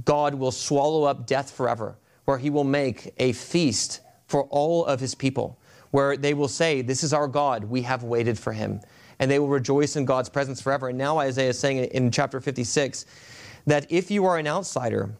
God 0.04 0.34
will 0.34 0.52
swallow 0.52 1.04
up 1.04 1.26
death 1.26 1.50
forever, 1.50 1.98
where 2.24 2.38
he 2.38 2.50
will 2.50 2.64
make 2.64 3.12
a 3.18 3.32
feast 3.32 4.00
for 4.26 4.44
all 4.44 4.84
of 4.84 5.00
his 5.00 5.14
people, 5.14 5.58
where 5.90 6.16
they 6.16 6.34
will 6.34 6.48
say, 6.48 6.82
This 6.82 7.04
is 7.04 7.12
our 7.12 7.28
God, 7.28 7.64
we 7.64 7.82
have 7.82 8.02
waited 8.02 8.38
for 8.38 8.52
him. 8.52 8.80
And 9.18 9.30
they 9.30 9.38
will 9.38 9.48
rejoice 9.48 9.96
in 9.96 10.04
God's 10.04 10.28
presence 10.28 10.60
forever. 10.60 10.88
And 10.88 10.98
now 10.98 11.18
Isaiah 11.18 11.50
is 11.50 11.58
saying 11.58 11.78
in 11.78 12.10
chapter 12.10 12.40
56 12.40 13.06
that 13.66 13.86
if 13.90 14.10
you 14.10 14.24
are 14.24 14.38
an 14.38 14.48
outsider, 14.48 15.14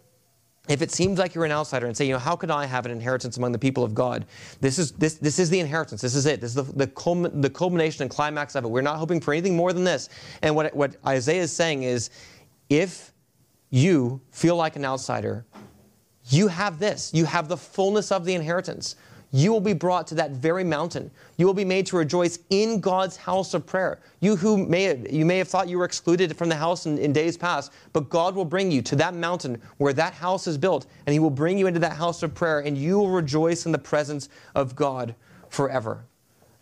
if 0.68 0.80
it 0.80 0.92
seems 0.92 1.18
like 1.18 1.34
you're 1.34 1.44
an 1.44 1.52
outsider 1.52 1.86
and 1.86 1.96
say, 1.96 2.06
you 2.06 2.12
know, 2.12 2.20
how 2.20 2.36
could 2.36 2.50
I 2.50 2.66
have 2.66 2.86
an 2.86 2.92
inheritance 2.92 3.36
among 3.36 3.50
the 3.50 3.58
people 3.58 3.82
of 3.82 3.94
God? 3.94 4.26
This 4.60 4.78
is, 4.78 4.92
this, 4.92 5.14
this 5.14 5.40
is 5.40 5.50
the 5.50 5.58
inheritance. 5.58 6.00
This 6.00 6.14
is 6.14 6.24
it. 6.26 6.40
This 6.40 6.56
is 6.56 6.66
the, 6.66 6.72
the, 6.72 6.86
culmin, 6.86 7.42
the 7.42 7.50
culmination 7.50 8.02
and 8.02 8.10
climax 8.10 8.54
of 8.54 8.64
it. 8.64 8.68
We're 8.68 8.80
not 8.80 8.96
hoping 8.96 9.20
for 9.20 9.34
anything 9.34 9.56
more 9.56 9.72
than 9.72 9.82
this. 9.82 10.08
And 10.40 10.54
what, 10.54 10.74
what 10.74 10.96
Isaiah 11.04 11.42
is 11.42 11.52
saying 11.52 11.82
is, 11.82 12.10
if 12.68 13.12
you 13.70 14.20
feel 14.30 14.54
like 14.54 14.76
an 14.76 14.84
outsider, 14.84 15.44
you 16.26 16.48
have 16.48 16.78
this. 16.78 17.12
You 17.12 17.24
have 17.24 17.48
the 17.48 17.56
fullness 17.56 18.12
of 18.12 18.24
the 18.24 18.34
inheritance. 18.34 18.96
You 19.34 19.50
will 19.50 19.60
be 19.60 19.72
brought 19.72 20.06
to 20.08 20.14
that 20.16 20.32
very 20.32 20.62
mountain. 20.62 21.10
You 21.38 21.46
will 21.46 21.54
be 21.54 21.64
made 21.64 21.86
to 21.86 21.96
rejoice 21.96 22.38
in 22.50 22.80
God's 22.80 23.16
house 23.16 23.54
of 23.54 23.66
prayer. 23.66 23.98
You 24.20 24.36
who 24.36 24.66
may 24.66 24.82
have, 24.84 25.10
you 25.10 25.24
may 25.24 25.38
have 25.38 25.48
thought 25.48 25.68
you 25.68 25.78
were 25.78 25.86
excluded 25.86 26.36
from 26.36 26.50
the 26.50 26.54
house 26.54 26.84
in, 26.84 26.98
in 26.98 27.14
days 27.14 27.38
past, 27.38 27.72
but 27.94 28.10
God 28.10 28.34
will 28.34 28.44
bring 28.44 28.70
you 28.70 28.82
to 28.82 28.96
that 28.96 29.14
mountain 29.14 29.60
where 29.78 29.94
that 29.94 30.12
house 30.12 30.46
is 30.46 30.58
built, 30.58 30.86
and 31.06 31.14
He 31.14 31.18
will 31.18 31.30
bring 31.30 31.56
you 31.56 31.66
into 31.66 31.80
that 31.80 31.94
house 31.94 32.22
of 32.22 32.34
prayer, 32.34 32.60
and 32.60 32.76
you 32.76 32.98
will 32.98 33.08
rejoice 33.08 33.64
in 33.64 33.72
the 33.72 33.78
presence 33.78 34.28
of 34.54 34.76
God 34.76 35.14
forever. 35.48 36.04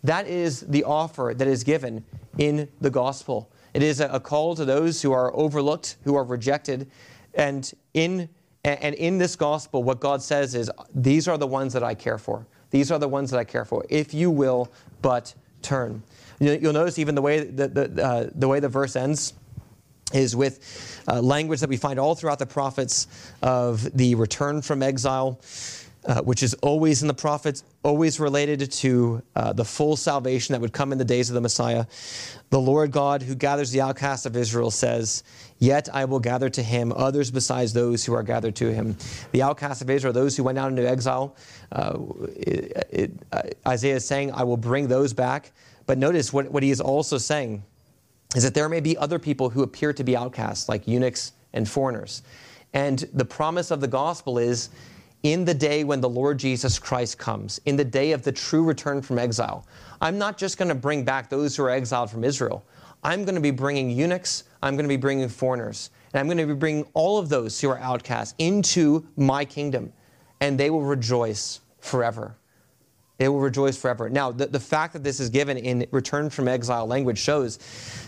That 0.03 0.27
is 0.27 0.61
the 0.61 0.85
offer 0.85 1.33
that 1.35 1.47
is 1.47 1.65
given 1.65 2.05
in 2.37 2.69
the 2.79 2.89
gospel. 2.89 3.51
It 3.73 3.83
is 3.83 3.99
a 3.99 4.19
call 4.19 4.55
to 4.55 4.65
those 4.65 5.01
who 5.01 5.11
are 5.11 5.35
overlooked, 5.35 5.97
who 6.03 6.15
are 6.15 6.23
rejected. 6.23 6.89
And 7.33 7.71
in, 7.93 8.29
and 8.63 8.95
in 8.95 9.17
this 9.17 9.35
gospel, 9.35 9.83
what 9.83 9.99
God 9.99 10.21
says 10.21 10.53
is, 10.53 10.69
These 10.93 11.27
are 11.27 11.37
the 11.37 11.47
ones 11.47 11.73
that 11.73 11.83
I 11.83 11.95
care 11.95 12.17
for. 12.17 12.45
These 12.69 12.91
are 12.91 12.99
the 12.99 13.07
ones 13.07 13.31
that 13.31 13.37
I 13.37 13.43
care 13.43 13.65
for. 13.65 13.85
If 13.89 14.13
you 14.13 14.29
will 14.31 14.71
but 15.01 15.33
turn. 15.61 16.03
You'll 16.39 16.73
notice 16.73 16.97
even 16.97 17.15
the 17.15 17.21
way 17.21 17.43
the, 17.43 17.67
the, 17.67 18.03
uh, 18.03 18.29
the, 18.33 18.47
way 18.47 18.59
the 18.59 18.69
verse 18.69 18.95
ends 18.95 19.33
is 20.13 20.35
with 20.35 21.03
uh, 21.07 21.21
language 21.21 21.59
that 21.59 21.69
we 21.69 21.77
find 21.77 21.99
all 21.99 22.15
throughout 22.15 22.39
the 22.39 22.45
prophets 22.45 23.07
of 23.41 23.95
the 23.95 24.15
return 24.15 24.61
from 24.61 24.81
exile 24.81 25.39
uh, 26.05 26.21
which 26.21 26.41
is 26.41 26.53
always 26.55 27.01
in 27.01 27.07
the 27.07 27.13
prophets, 27.13 27.63
always 27.83 28.19
related 28.19 28.71
to 28.71 29.21
uh, 29.35 29.53
the 29.53 29.65
full 29.65 29.95
salvation 29.95 30.53
that 30.53 30.61
would 30.61 30.73
come 30.73 30.91
in 30.91 30.97
the 30.97 31.05
days 31.05 31.29
of 31.29 31.35
the 31.35 31.41
Messiah. 31.41 31.85
The 32.49 32.59
Lord 32.59 32.91
God, 32.91 33.21
who 33.21 33.35
gathers 33.35 33.71
the 33.71 33.81
outcasts 33.81 34.25
of 34.25 34.35
Israel, 34.35 34.71
says, 34.71 35.23
Yet 35.61 35.89
I 35.93 36.05
will 36.05 36.19
gather 36.19 36.49
to 36.49 36.63
him 36.63 36.91
others 36.91 37.29
besides 37.29 37.71
those 37.71 38.03
who 38.03 38.15
are 38.15 38.23
gathered 38.23 38.55
to 38.55 38.73
him. 38.73 38.97
The 39.31 39.43
outcasts 39.43 39.83
of 39.83 39.91
Israel, 39.91 40.11
those 40.11 40.35
who 40.35 40.43
went 40.43 40.57
out 40.57 40.71
into 40.71 40.89
exile, 40.89 41.35
uh, 41.71 41.99
it, 42.35 42.87
it, 42.89 43.11
uh, 43.31 43.43
Isaiah 43.67 43.97
is 43.97 44.05
saying, 44.05 44.31
I 44.31 44.43
will 44.43 44.57
bring 44.57 44.87
those 44.87 45.13
back. 45.13 45.51
But 45.85 45.99
notice 45.99 46.33
what, 46.33 46.51
what 46.51 46.63
he 46.63 46.71
is 46.71 46.81
also 46.81 47.19
saying 47.19 47.63
is 48.35 48.41
that 48.41 48.55
there 48.55 48.69
may 48.69 48.79
be 48.79 48.97
other 48.97 49.19
people 49.19 49.51
who 49.51 49.61
appear 49.61 49.93
to 49.93 50.03
be 50.03 50.17
outcasts, 50.17 50.67
like 50.67 50.87
eunuchs 50.87 51.33
and 51.53 51.69
foreigners. 51.69 52.23
And 52.73 53.07
the 53.13 53.25
promise 53.25 53.69
of 53.69 53.81
the 53.81 53.87
gospel 53.87 54.39
is 54.39 54.69
in 55.21 55.45
the 55.45 55.53
day 55.53 55.83
when 55.83 56.01
the 56.01 56.09
Lord 56.09 56.39
Jesus 56.39 56.79
Christ 56.79 57.19
comes, 57.19 57.61
in 57.65 57.75
the 57.75 57.85
day 57.85 58.13
of 58.13 58.23
the 58.23 58.31
true 58.31 58.63
return 58.63 59.03
from 59.03 59.19
exile. 59.19 59.67
I'm 60.01 60.17
not 60.17 60.39
just 60.39 60.57
going 60.57 60.69
to 60.69 60.75
bring 60.75 61.03
back 61.03 61.29
those 61.29 61.55
who 61.55 61.61
are 61.63 61.69
exiled 61.69 62.09
from 62.09 62.23
Israel. 62.23 62.65
I'm 63.03 63.25
going 63.25 63.35
to 63.35 63.41
be 63.41 63.51
bringing 63.51 63.89
eunuchs, 63.89 64.43
I'm 64.61 64.75
going 64.75 64.85
to 64.85 64.89
be 64.89 64.97
bringing 64.97 65.27
foreigners, 65.27 65.89
and 66.13 66.19
I'm 66.19 66.27
going 66.27 66.37
to 66.37 66.45
be 66.45 66.53
bringing 66.57 66.85
all 66.93 67.17
of 67.17 67.29
those 67.29 67.59
who 67.59 67.69
are 67.69 67.79
outcasts 67.79 68.35
into 68.37 69.07
my 69.17 69.43
kingdom, 69.45 69.91
and 70.39 70.59
they 70.59 70.69
will 70.69 70.83
rejoice 70.83 71.61
forever. 71.79 72.35
They 73.17 73.27
will 73.27 73.39
rejoice 73.39 73.77
forever. 73.77 74.09
Now, 74.09 74.31
the, 74.31 74.47
the 74.47 74.59
fact 74.59 74.93
that 74.93 75.03
this 75.03 75.19
is 75.19 75.29
given 75.29 75.57
in 75.57 75.85
return 75.91 76.29
from 76.29 76.47
exile 76.47 76.87
language 76.87 77.19
shows 77.19 77.59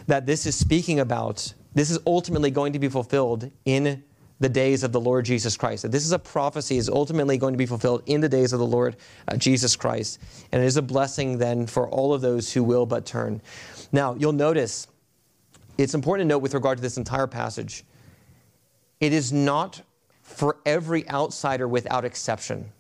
that 0.08 0.26
this 0.26 0.46
is 0.46 0.56
speaking 0.56 1.00
about, 1.00 1.54
this 1.74 1.92
is 1.92 2.00
ultimately 2.08 2.52
going 2.52 2.74
to 2.74 2.80
be 2.80 2.88
fulfilled 2.88 3.52
in 3.66 4.04
the 4.40 4.50
days 4.50 4.84
of 4.84 4.92
the 4.92 5.00
Lord 5.00 5.26
Jesus 5.26 5.56
Christ. 5.56 5.84
That 5.84 5.92
this 5.92 6.06
is 6.06 6.12
a 6.12 6.20
prophecy 6.20 6.78
is 6.78 6.90
ultimately 6.90 7.38
going 7.38 7.54
to 7.54 7.58
be 7.58 7.66
fulfilled 7.66 8.04
in 8.06 8.22
the 8.22 8.30
days 8.30 8.54
of 8.54 8.60
the 8.60 8.66
Lord 8.66 8.98
uh, 9.28 9.38
Jesus 9.38 9.76
Christ. 9.76 10.20
And 10.52 10.62
it 10.62 10.66
is 10.66 10.78
a 10.78 10.82
blessing 10.82 11.38
then 11.38 11.68
for 11.68 11.90
all 11.90 12.14
of 12.14 12.22
those 12.22 12.52
who 12.52 12.64
will 12.64 12.86
but 12.86 13.06
turn. 13.06 13.42
Now, 13.92 14.16
you'll 14.16 14.34
notice 14.34 14.88
it's 15.78 15.94
important 15.94 16.28
to 16.28 16.34
note 16.34 16.40
with 16.40 16.54
regard 16.54 16.78
to 16.78 16.82
this 16.82 16.98
entire 16.98 17.28
passage, 17.28 17.84
it 19.00 19.14
is 19.14 19.32
not 19.32 19.82
for 20.22 20.58
every 20.66 21.08
outsider 21.10 21.68
without 21.68 22.06
exception. 22.06 22.72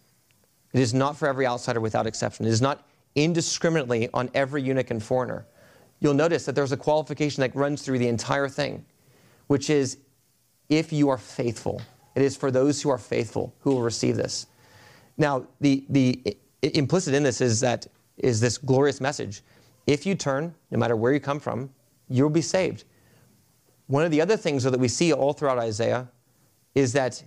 It 0.73 0.79
is 0.79 0.93
not 0.93 1.17
for 1.17 1.27
every 1.27 1.45
outsider 1.45 1.79
without 1.79 2.07
exception. 2.07 2.45
It 2.45 2.49
is 2.49 2.61
not 2.61 2.87
indiscriminately 3.15 4.09
on 4.13 4.29
every 4.33 4.63
eunuch 4.63 4.89
and 4.89 5.01
foreigner. 5.01 5.45
You'll 5.99 6.13
notice 6.13 6.45
that 6.45 6.55
there's 6.55 6.71
a 6.71 6.77
qualification 6.77 7.41
that 7.41 7.55
runs 7.55 7.83
through 7.83 7.99
the 7.99 8.07
entire 8.07 8.49
thing, 8.49 8.85
which 9.47 9.69
is 9.69 9.97
if 10.69 10.93
you 10.93 11.09
are 11.09 11.17
faithful. 11.17 11.81
It 12.15 12.21
is 12.21 12.35
for 12.35 12.51
those 12.51 12.81
who 12.81 12.89
are 12.89 12.97
faithful 12.97 13.53
who 13.61 13.71
will 13.71 13.81
receive 13.81 14.15
this. 14.15 14.47
Now, 15.17 15.47
the, 15.59 15.83
the 15.89 16.37
implicit 16.61 17.13
in 17.13 17.23
this 17.23 17.41
is 17.41 17.59
that 17.59 17.87
is 18.17 18.39
this 18.39 18.57
glorious 18.57 19.01
message. 19.01 19.41
If 19.87 20.05
you 20.05 20.15
turn, 20.15 20.53
no 20.71 20.77
matter 20.77 20.95
where 20.95 21.13
you 21.13 21.19
come 21.19 21.39
from, 21.39 21.69
you'll 22.09 22.29
be 22.29 22.41
saved. 22.41 22.85
One 23.87 24.05
of 24.05 24.11
the 24.11 24.21
other 24.21 24.37
things 24.37 24.63
that 24.63 24.79
we 24.79 24.87
see 24.87 25.11
all 25.11 25.33
throughout 25.33 25.59
Isaiah 25.59 26.09
is 26.73 26.93
that 26.93 27.23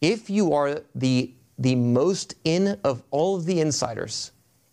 if 0.00 0.28
you 0.28 0.52
are 0.52 0.80
the, 0.94 1.32
the 1.58 1.74
most 1.74 2.34
in 2.44 2.78
of 2.84 3.02
all 3.10 3.36
of 3.36 3.44
the 3.44 3.60
insiders 3.60 4.32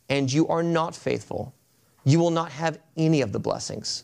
and 0.09 0.31
you 0.31 0.47
are 0.47 0.63
not 0.63 0.95
faithful, 0.95 1.53
you 2.03 2.19
will 2.19 2.31
not 2.31 2.51
have 2.51 2.79
any 2.97 3.21
of 3.21 3.31
the 3.31 3.39
blessings. 3.39 4.03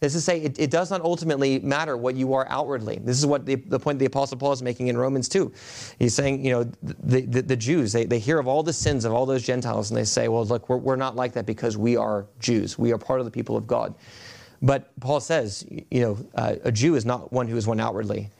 This 0.00 0.14
is 0.14 0.22
to 0.22 0.24
say, 0.24 0.40
it, 0.40 0.58
it, 0.60 0.70
does 0.70 0.90
not 0.90 1.00
ultimately 1.00 1.58
matter 1.58 1.96
what 1.96 2.14
you 2.14 2.32
are 2.34 2.46
outwardly. 2.48 3.00
This 3.02 3.18
is 3.18 3.26
what 3.26 3.44
the, 3.44 3.56
the 3.56 3.80
point 3.80 3.98
the 3.98 4.04
Apostle 4.06 4.38
Paul 4.38 4.52
is 4.52 4.62
making 4.62 4.86
in 4.86 4.96
Romans 4.96 5.28
2. 5.28 5.52
He's 5.98 6.14
saying, 6.14 6.44
you 6.44 6.52
know, 6.52 6.64
the, 6.82 7.22
the, 7.22 7.42
the, 7.42 7.56
Jews, 7.56 7.92
they, 7.92 8.04
they 8.04 8.20
hear 8.20 8.38
of 8.38 8.46
all 8.46 8.62
the 8.62 8.72
sins 8.72 9.04
of 9.04 9.12
all 9.12 9.26
those 9.26 9.42
Gentiles, 9.42 9.90
and 9.90 9.98
they 9.98 10.04
say, 10.04 10.28
well, 10.28 10.44
look, 10.44 10.68
we're, 10.68 10.76
we're 10.76 10.96
not 10.96 11.16
like 11.16 11.32
that 11.32 11.46
because 11.46 11.76
we 11.76 11.96
are 11.96 12.26
Jews. 12.38 12.78
We 12.78 12.92
are 12.92 12.98
part 12.98 13.18
of 13.18 13.26
the 13.26 13.32
people 13.32 13.56
of 13.56 13.66
God. 13.66 13.94
But 14.62 14.88
Paul 15.00 15.18
says, 15.18 15.66
you 15.90 16.00
know, 16.00 16.18
uh, 16.36 16.56
a 16.62 16.70
Jew 16.70 16.94
is 16.94 17.04
not 17.04 17.32
one 17.32 17.48
who 17.48 17.56
is 17.56 17.66
one 17.66 17.80
outwardly, 17.80 18.30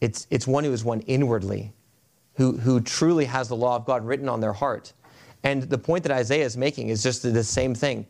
it's, 0.00 0.26
it's 0.30 0.46
one 0.46 0.64
who 0.64 0.72
is 0.72 0.82
one 0.82 1.00
inwardly, 1.00 1.72
who, 2.34 2.56
who 2.56 2.80
truly 2.80 3.26
has 3.26 3.48
the 3.48 3.56
law 3.56 3.76
of 3.76 3.84
God 3.84 4.04
written 4.04 4.28
on 4.28 4.40
their 4.40 4.52
heart. 4.52 4.94
And 5.44 5.62
the 5.64 5.78
point 5.78 6.04
that 6.04 6.12
Isaiah 6.12 6.44
is 6.44 6.56
making 6.56 6.88
is 6.88 7.02
just 7.02 7.22
the 7.22 7.44
same 7.44 7.74
thing. 7.74 8.06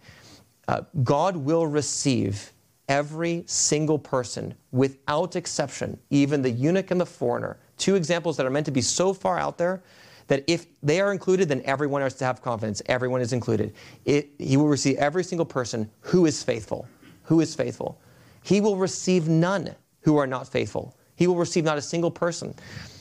Uh, 0.69 0.83
God 1.03 1.37
will 1.37 1.67
receive 1.67 2.53
every 2.89 3.45
single 3.47 3.99
person, 3.99 4.55
without 4.71 5.37
exception, 5.37 5.99
even 6.11 6.43
the 6.43 6.51
eunuch 6.51 6.91
and 6.91 7.01
the 7.01 7.07
foreigner, 7.07 7.59
two 7.79 7.95
examples 7.95 8.37
that 8.37 8.47
are 8.47 8.51
meant 8.51 8.67
to 8.67 8.73
be 8.73 8.83
so 8.83 9.13
far 9.13 9.39
out 9.39 9.59
there 9.59 9.83
that 10.29 10.45
if 10.47 10.67
they 10.83 11.01
are 11.01 11.13
included, 11.13 11.49
then 11.49 11.63
everyone 11.65 12.01
has 12.01 12.15
to 12.15 12.25
have 12.25 12.43
confidence. 12.43 12.81
Everyone 12.87 13.21
is 13.21 13.33
included. 13.33 13.75
It, 14.05 14.31
he 14.39 14.57
will 14.57 14.69
receive 14.69 14.97
every 14.97 15.25
single 15.25 15.45
person 15.45 15.91
who 16.01 16.27
is 16.27 16.43
faithful. 16.43 16.87
Who 17.25 17.41
is 17.41 17.55
faithful? 17.55 18.01
He 18.43 18.61
will 18.61 18.77
receive 18.77 19.29
none 19.29 19.75
who 20.01 20.17
are 20.17 20.27
not 20.27 20.49
faithful. 20.49 20.97
He 21.17 21.27
will 21.27 21.37
receive 21.37 21.65
not 21.65 21.79
a 21.79 21.83
single 21.83 22.11
person. 22.11 22.55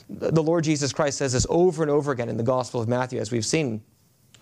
the 0.09 0.43
Lord 0.43 0.63
Jesus 0.63 0.91
Christ 0.91 1.17
says 1.17 1.33
this 1.33 1.47
over 1.49 1.83
and 1.83 1.91
over 1.91 2.11
again 2.11 2.29
in 2.29 2.37
the 2.37 2.43
Gospel 2.43 2.81
of 2.81 2.87
Matthew, 2.87 3.19
as 3.19 3.31
we've 3.31 3.45
seen. 3.45 3.81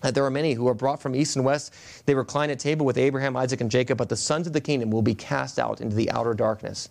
That 0.00 0.14
there 0.14 0.24
are 0.24 0.30
many 0.30 0.54
who 0.54 0.66
are 0.68 0.74
brought 0.74 1.00
from 1.00 1.14
east 1.14 1.36
and 1.36 1.44
west. 1.44 1.74
They 2.06 2.14
recline 2.14 2.50
at 2.50 2.58
table 2.58 2.86
with 2.86 2.96
Abraham, 2.96 3.36
Isaac, 3.36 3.60
and 3.60 3.70
Jacob, 3.70 3.98
but 3.98 4.08
the 4.08 4.16
sons 4.16 4.46
of 4.46 4.52
the 4.52 4.60
kingdom 4.60 4.90
will 4.90 5.02
be 5.02 5.14
cast 5.14 5.58
out 5.58 5.80
into 5.80 5.94
the 5.94 6.10
outer 6.10 6.34
darkness. 6.34 6.88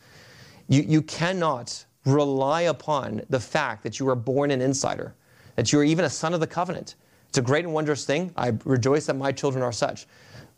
You, 0.68 0.84
you 0.84 1.01
cannot 1.01 1.86
rely 2.05 2.62
upon 2.62 3.22
the 3.30 3.39
fact 3.39 3.84
that 3.84 3.99
you 3.99 4.07
are 4.10 4.16
born 4.16 4.51
an 4.51 4.62
insider, 4.62 5.16
that 5.55 5.74
you 5.74 5.80
are 5.80 5.84
even 5.84 6.05
a 6.05 6.10
son 6.10 6.34
of 6.34 6.39
the 6.39 6.47
covenant. 6.47 6.95
It's 7.28 7.38
a 7.38 7.41
great 7.41 7.66
and 7.66 7.74
wondrous 7.74 8.05
thing. 8.05 8.32
I 8.36 8.53
rejoice 8.66 9.05
that 9.07 9.16
my 9.16 9.32
children 9.32 9.64
are 9.64 9.72
such. 9.72 10.07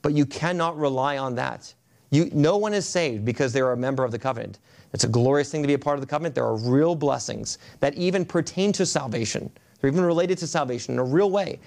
But 0.02 0.14
you 0.14 0.26
cannot 0.26 0.78
rely 0.78 1.18
on 1.18 1.36
that. 1.36 1.74
You, 2.12 2.30
no 2.34 2.58
one 2.58 2.74
is 2.74 2.88
saved 2.88 3.24
because 3.24 3.54
they're 3.54 3.72
a 3.72 3.78
member 3.78 4.04
of 4.04 4.12
the 4.12 4.20
covenant. 4.20 4.60
It's 4.94 5.06
a 5.06 5.08
glorious 5.08 5.50
thing 5.50 5.62
to 5.62 5.68
be 5.68 5.74
a 5.74 5.80
part 5.80 5.96
of 5.96 6.02
the 6.02 6.08
covenant. 6.08 6.36
There 6.36 6.46
are 6.46 6.58
real 6.58 6.96
blessings 6.96 7.58
that 7.80 7.96
even 7.96 8.26
pertain 8.26 8.74
to 8.74 8.86
salvation. 8.86 9.50
They're 9.80 9.90
even 9.90 10.04
related 10.04 10.38
to 10.40 10.48
salvation 10.48 10.96
in 10.96 11.00
a 11.00 11.04
real 11.04 11.32
way. 11.32 11.60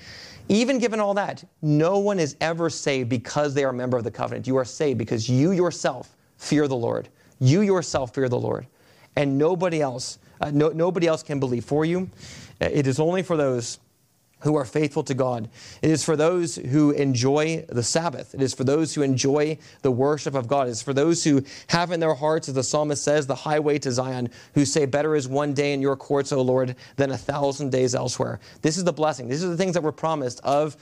Even 0.49 0.78
given 0.78 1.01
all 1.01 1.14
that, 1.14 1.45
no 1.62 1.99
one 1.99 2.18
is 2.18 2.36
ever 2.40 2.68
saved 2.68 3.09
because 3.09 3.55
they 3.55 3.64
are 3.64 3.70
a 3.70 3.74
member 3.74 3.97
of 3.97 4.05
the 4.05 4.11
covenant. 4.11 4.47
You 4.47 4.57
are 4.57 4.64
saved 4.64 4.99
because 4.99 5.28
you 5.28 5.53
yourself 5.53 6.16
fear 6.36 6.68
the 6.68 6.76
Lord. 6.76 7.09
You 7.40 7.62
yourself 7.62 8.14
fear 8.14 8.28
the 8.28 8.38
Lord. 8.38 8.66
And 9.16 9.38
nobody 9.38 9.80
else, 9.80 10.18
uh, 10.40 10.51
no, 10.53 10.68
nobody 10.68 11.07
else 11.07 11.22
can 11.22 11.40
believe 11.40 11.64
for 11.64 11.84
you. 11.84 12.11
It 12.61 12.86
is 12.86 13.01
only 13.01 13.22
for 13.22 13.36
those 13.36 13.78
who 14.45 14.57
are 14.57 14.64
faithful 14.64 15.03
to 15.03 15.14
God. 15.14 15.49
It 15.80 15.90
is 15.90 16.05
for 16.05 16.16
those 16.16 16.57
who 16.57 16.90
enjoy 16.90 17.64
the 17.68 17.82
Sabbath. 17.82 18.34
It 18.34 18.42
is 18.42 18.55
for 18.55 18.62
those 18.62 18.95
who 18.95 19.01
enjoy 19.01 19.59
the 19.80 19.90
worship 19.90 20.34
of 20.34 20.47
God. 20.47 20.68
It 20.68 20.72
is 20.72 20.82
for 20.82 20.92
those 20.92 21.24
who 21.24 21.42
have 21.68 21.90
in 21.90 21.99
their 21.99 22.14
hearts, 22.14 22.49
as 22.49 22.55
the 22.55 22.62
psalmist 22.62 23.03
says, 23.03 23.26
the 23.26 23.34
highway 23.34 23.78
to 23.78 23.90
Zion, 23.90 24.28
who 24.53 24.66
say, 24.66 24.84
Better 24.84 25.16
is 25.16 25.26
one 25.26 25.55
day 25.55 25.72
in 25.72 25.80
your 25.80 25.97
courts, 25.97 26.30
O 26.30 26.42
Lord, 26.42 26.76
than 26.97 27.11
a 27.11 27.16
thousand 27.16 27.72
days 27.72 27.95
elsewhere. 27.95 28.38
This 28.61 28.76
is 28.76 28.84
the 28.84 28.92
blessing. 28.92 29.28
These 29.28 29.42
are 29.42 29.49
the 29.49 29.57
things 29.57 29.72
that 29.72 29.82
were 29.82 29.92
promised 29.92 30.40
of, 30.45 30.76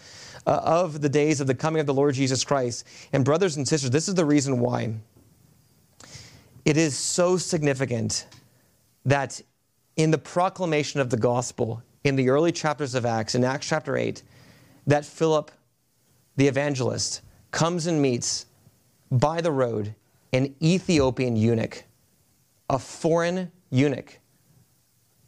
uh, 0.44 0.60
of 0.64 1.00
the 1.00 1.08
days 1.08 1.40
of 1.40 1.46
the 1.46 1.54
coming 1.54 1.78
of 1.78 1.86
the 1.86 1.94
Lord 1.94 2.16
Jesus 2.16 2.42
Christ. 2.42 2.84
And, 3.12 3.24
brothers 3.24 3.56
and 3.56 3.66
sisters, 3.66 3.90
this 3.90 4.08
is 4.08 4.16
the 4.16 4.24
reason 4.24 4.58
why 4.58 4.94
it 6.64 6.76
is 6.76 6.96
so 6.96 7.36
significant 7.36 8.26
that 9.04 9.40
in 9.96 10.10
the 10.10 10.18
proclamation 10.18 11.00
of 11.00 11.10
the 11.10 11.16
gospel, 11.16 11.82
in 12.04 12.16
the 12.16 12.28
early 12.28 12.52
chapters 12.52 12.94
of 12.94 13.06
Acts, 13.06 13.34
in 13.34 13.44
Acts 13.44 13.68
chapter 13.68 13.96
8, 13.96 14.22
that 14.86 15.04
Philip, 15.04 15.50
the 16.36 16.48
evangelist, 16.48 17.22
comes 17.50 17.86
and 17.86 18.00
meets 18.00 18.46
by 19.10 19.40
the 19.40 19.52
road 19.52 19.94
an 20.32 20.54
Ethiopian 20.62 21.36
eunuch, 21.36 21.84
a 22.70 22.78
foreign 22.78 23.52
eunuch, 23.70 24.18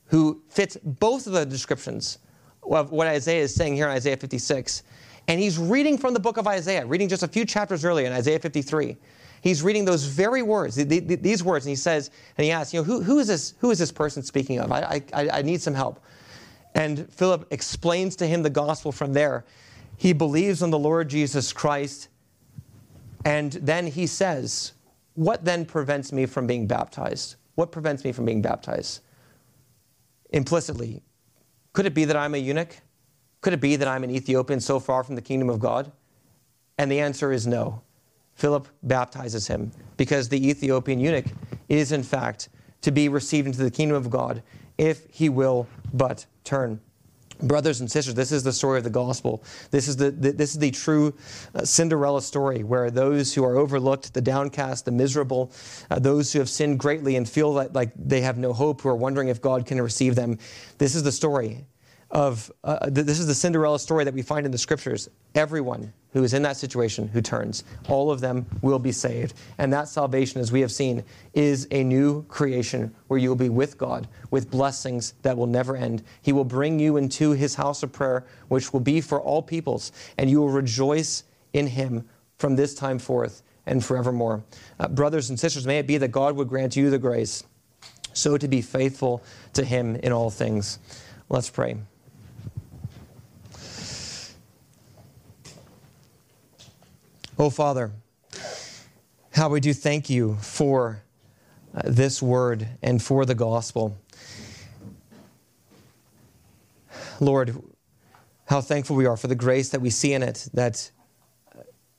who 0.07 0.43
fits 0.49 0.77
both 0.83 1.27
of 1.27 1.35
the 1.35 1.45
descriptions 1.45 2.19
of 2.63 2.91
what 2.91 3.07
Isaiah 3.07 3.43
is 3.43 3.55
saying 3.55 3.75
here 3.75 3.87
in 3.87 3.93
Isaiah 3.93 4.17
56. 4.17 4.83
And 5.29 5.41
he's 5.41 5.59
reading 5.59 5.99
from 5.99 6.15
the 6.15 6.21
book 6.21 6.37
of 6.37 6.47
Isaiah, 6.47 6.87
reading 6.87 7.09
just 7.09 7.23
a 7.23 7.29
few 7.29 7.45
chapters 7.45 7.85
earlier 7.85 8.07
in 8.07 8.13
Isaiah 8.13 8.39
53. 8.39 8.97
He's 9.43 9.63
reading 9.63 9.85
those 9.85 10.05
very 10.05 10.43
words, 10.43 10.75
these 10.77 11.45
words, 11.45 11.67
and 11.67 11.71
he 11.71 11.77
says, 11.77 12.11
and 12.39 12.45
he 12.47 12.51
asks, 12.51 12.73
you 12.73 12.81
know, 12.81 12.85
who, 12.85 13.03
who, 13.03 13.19
is, 13.19 13.27
this, 13.27 13.53
who 13.59 13.71
is 13.71 13.79
this 13.79 13.93
person 13.93 14.23
speaking 14.23 14.59
of? 14.59 14.73
I, 14.73 15.03
I, 15.13 15.29
I 15.29 15.43
need 15.43 15.61
some 15.61 15.75
help. 15.75 16.03
And 16.75 17.11
Philip 17.13 17.47
explains 17.51 18.17
to 18.17 18.27
him 18.27 18.43
the 18.43 18.51
gospel 18.51 18.91
from 18.93 19.13
there. 19.13 19.45
He 19.97 20.13
believes 20.13 20.63
in 20.63 20.71
the 20.71 20.79
Lord 20.79 21.09
Jesus 21.09 21.53
Christ. 21.53 22.09
And 23.25 23.53
then 23.53 23.87
he 23.87 24.07
says, 24.07 24.73
What 25.15 25.45
then 25.45 25.65
prevents 25.65 26.13
me 26.13 26.27
from 26.27 26.47
being 26.47 26.67
baptized? 26.67 27.37
What 27.55 27.71
prevents 27.71 28.05
me 28.05 28.13
from 28.13 28.25
being 28.25 28.43
baptized? 28.43 29.01
Implicitly, 30.31 31.03
could 31.73 31.87
it 31.87 31.95
be 31.95 32.05
that 32.05 32.17
I'm 32.17 32.35
a 32.35 32.39
eunuch? 32.39 32.77
Could 33.41 33.53
it 33.53 33.61
be 33.61 33.77
that 33.77 33.87
I'm 33.87 34.03
an 34.03 34.11
Ethiopian 34.11 34.61
so 34.61 34.81
far 34.81 35.05
from 35.05 35.15
the 35.15 35.23
kingdom 35.23 35.49
of 35.49 35.61
God? 35.61 35.93
And 36.79 36.91
the 36.91 37.01
answer 37.01 37.33
is 37.33 37.47
no. 37.47 37.83
Philip 38.35 38.67
baptizes 38.83 39.47
him 39.47 39.71
because 39.97 40.29
the 40.29 40.49
Ethiopian 40.49 40.99
eunuch 40.99 41.27
is, 41.69 41.93
in 41.93 42.03
fact, 42.03 42.49
to 42.81 42.91
be 42.91 43.09
received 43.09 43.47
into 43.47 43.63
the 43.63 43.71
kingdom 43.71 43.97
of 43.97 44.11
God 44.11 44.43
if 44.77 45.07
he 45.09 45.29
will 45.29 45.69
but 45.93 46.27
turn. 46.45 46.81
Brothers 47.43 47.81
and 47.81 47.91
sisters, 47.91 48.15
this 48.15 48.31
is 48.31 48.45
the 48.45 48.53
story 48.53 48.79
of 48.79 48.85
the 48.85 48.91
gospel. 48.91 49.43
This 49.73 49.89
is 49.89 49.97
the, 49.97 50.13
the 50.13 50.31
this 50.31 50.53
is 50.53 50.59
the 50.59 50.71
true 50.71 51.13
uh, 51.55 51.65
Cinderella 51.65 52.23
story 52.23 52.63
where 52.63 52.93
those 52.93 53.35
who 53.35 53.43
are 53.45 53.57
overlooked, 53.57 54.15
the 54.15 54.21
downcast, 54.21 54.85
the 54.85 54.93
miserable, 54.93 55.51
uh, 55.91 55.99
those 55.99 56.33
who 56.33 56.39
have 56.39 56.49
sinned 56.49 56.79
greatly 56.79 57.17
and 57.17 57.29
feel 57.29 57.53
that, 57.55 57.73
like 57.73 57.91
they 57.97 58.21
have 58.21 58.39
no 58.39 58.53
hope, 58.53 58.83
who 58.83 58.89
are 58.89 58.95
wondering 58.95 59.29
if 59.29 59.43
God 59.43 59.67
can 59.67 59.83
receive 59.83 60.15
them. 60.15 60.39
This 60.79 60.95
is 60.95 61.03
the 61.03 61.11
story 61.11 61.67
of, 62.13 62.53
uh, 62.63 62.89
this 62.89 63.19
is 63.19 63.27
the 63.27 63.35
Cinderella 63.35 63.81
story 63.81 64.05
that 64.05 64.15
we 64.15 64.23
find 64.23 64.47
in 64.47 64.53
the 64.53 64.59
scriptures. 64.59 65.09
Everyone 65.35 65.93
who 66.15 66.25
is 66.25 66.33
in 66.33 66.43
that 66.43 66.57
situation 66.57 67.09
who 67.09 67.21
turns, 67.21 67.65
all 67.89 68.11
of 68.11 68.21
them 68.21 68.47
will 68.63 68.79
be 68.79 68.93
saved. 68.93 69.35
And 69.59 69.71
that 69.73 69.89
salvation, 69.89 70.41
as 70.41 70.51
we 70.51 70.63
have 70.63 70.73
seen, 70.73 71.05
is 71.35 71.69
a 71.71 71.85
new 71.85 72.23
creation 72.25 72.95
where 73.09 73.19
you 73.19 73.29
will 73.29 73.37
be 73.37 73.51
with 73.51 73.77
God 73.77 74.09
with 74.31 74.51
blessings 74.51 75.15
that 75.23 75.37
will 75.37 75.47
never 75.47 75.77
end. 75.77 76.03
He 76.23 76.33
will 76.33 76.45
bring 76.45 76.79
you 76.79 76.97
into 76.97 77.33
his 77.33 77.57
house 77.57 77.83
of 77.83 77.93
prayer, 77.93 78.25
which 78.49 78.73
will 78.73 78.81
be 78.81 79.01
for 79.03 79.21
all 79.21 79.43
peoples, 79.43 79.93
and 80.17 80.31
you 80.31 80.41
will 80.41 80.49
rejoice 80.49 81.25
in 81.53 81.67
him 81.67 82.09
from 82.39 82.57
this 82.57 82.75
time 82.75 82.99
forth 82.99 83.43
and 83.67 83.85
forevermore. 83.85 84.45
Uh, 84.79 84.89
brothers 84.89 85.31
and 85.31 85.39
sisters, 85.39 85.67
may 85.67 85.79
it 85.79 85.87
be 85.87 85.99
that 85.99 86.09
God 86.09 86.37
would 86.37 86.49
grant 86.49 86.77
you 86.77 86.91
the 86.91 86.99
grace 86.99 87.45
so 88.13 88.39
to 88.39 88.49
be 88.49 88.63
faithful 88.63 89.23
to 89.55 89.65
him 89.65 89.97
in 89.97 90.13
all 90.13 90.31
things. 90.31 90.79
Let's 91.29 91.51
pray. 91.51 91.77
Oh, 97.37 97.51
Father, 97.51 97.91
how 99.33 99.49
we 99.49 99.59
do 99.59 99.75
thank 99.75 100.09
you 100.09 100.37
for 100.37 101.03
uh, 101.75 101.81
this 101.85 102.23
word 102.23 102.69
and 102.81 103.03
for 103.03 103.27
the 103.27 103.35
gospel. 103.35 103.99
Lord, 107.19 107.61
how 108.47 108.61
thankful 108.61 108.95
we 108.95 109.07
are 109.07 109.17
for 109.17 109.27
the 109.27 109.35
grace 109.35 109.71
that 109.71 109.81
we 109.81 109.91
see 109.91 110.13
in 110.13 110.23
it, 110.23 110.49
that 110.55 110.89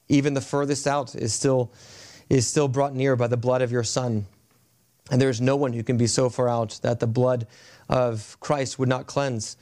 even 0.08 0.36
the 0.36 0.42
furthest 0.42 0.88
out 0.88 1.14
is 1.16 1.34
still, 1.34 1.74
is 2.30 2.48
still 2.48 2.70
brought 2.70 2.96
near 2.96 3.18
by 3.18 3.28
the 3.28 3.36
blood 3.36 3.62
of 3.62 3.74
your 3.74 3.84
Son. 3.84 4.26
And 5.12 5.20
there 5.20 5.30
is 5.30 5.42
no 5.42 5.58
one 5.58 5.74
who 5.74 5.84
can 5.84 5.98
be 5.98 6.08
so 6.08 6.30
far 6.30 6.48
out 6.48 6.80
that 6.82 7.02
the 7.02 7.08
blood 7.08 7.46
of 7.90 8.38
Christ 8.40 8.80
would 8.80 8.88
not 8.88 9.06
cleanse. 9.06 9.58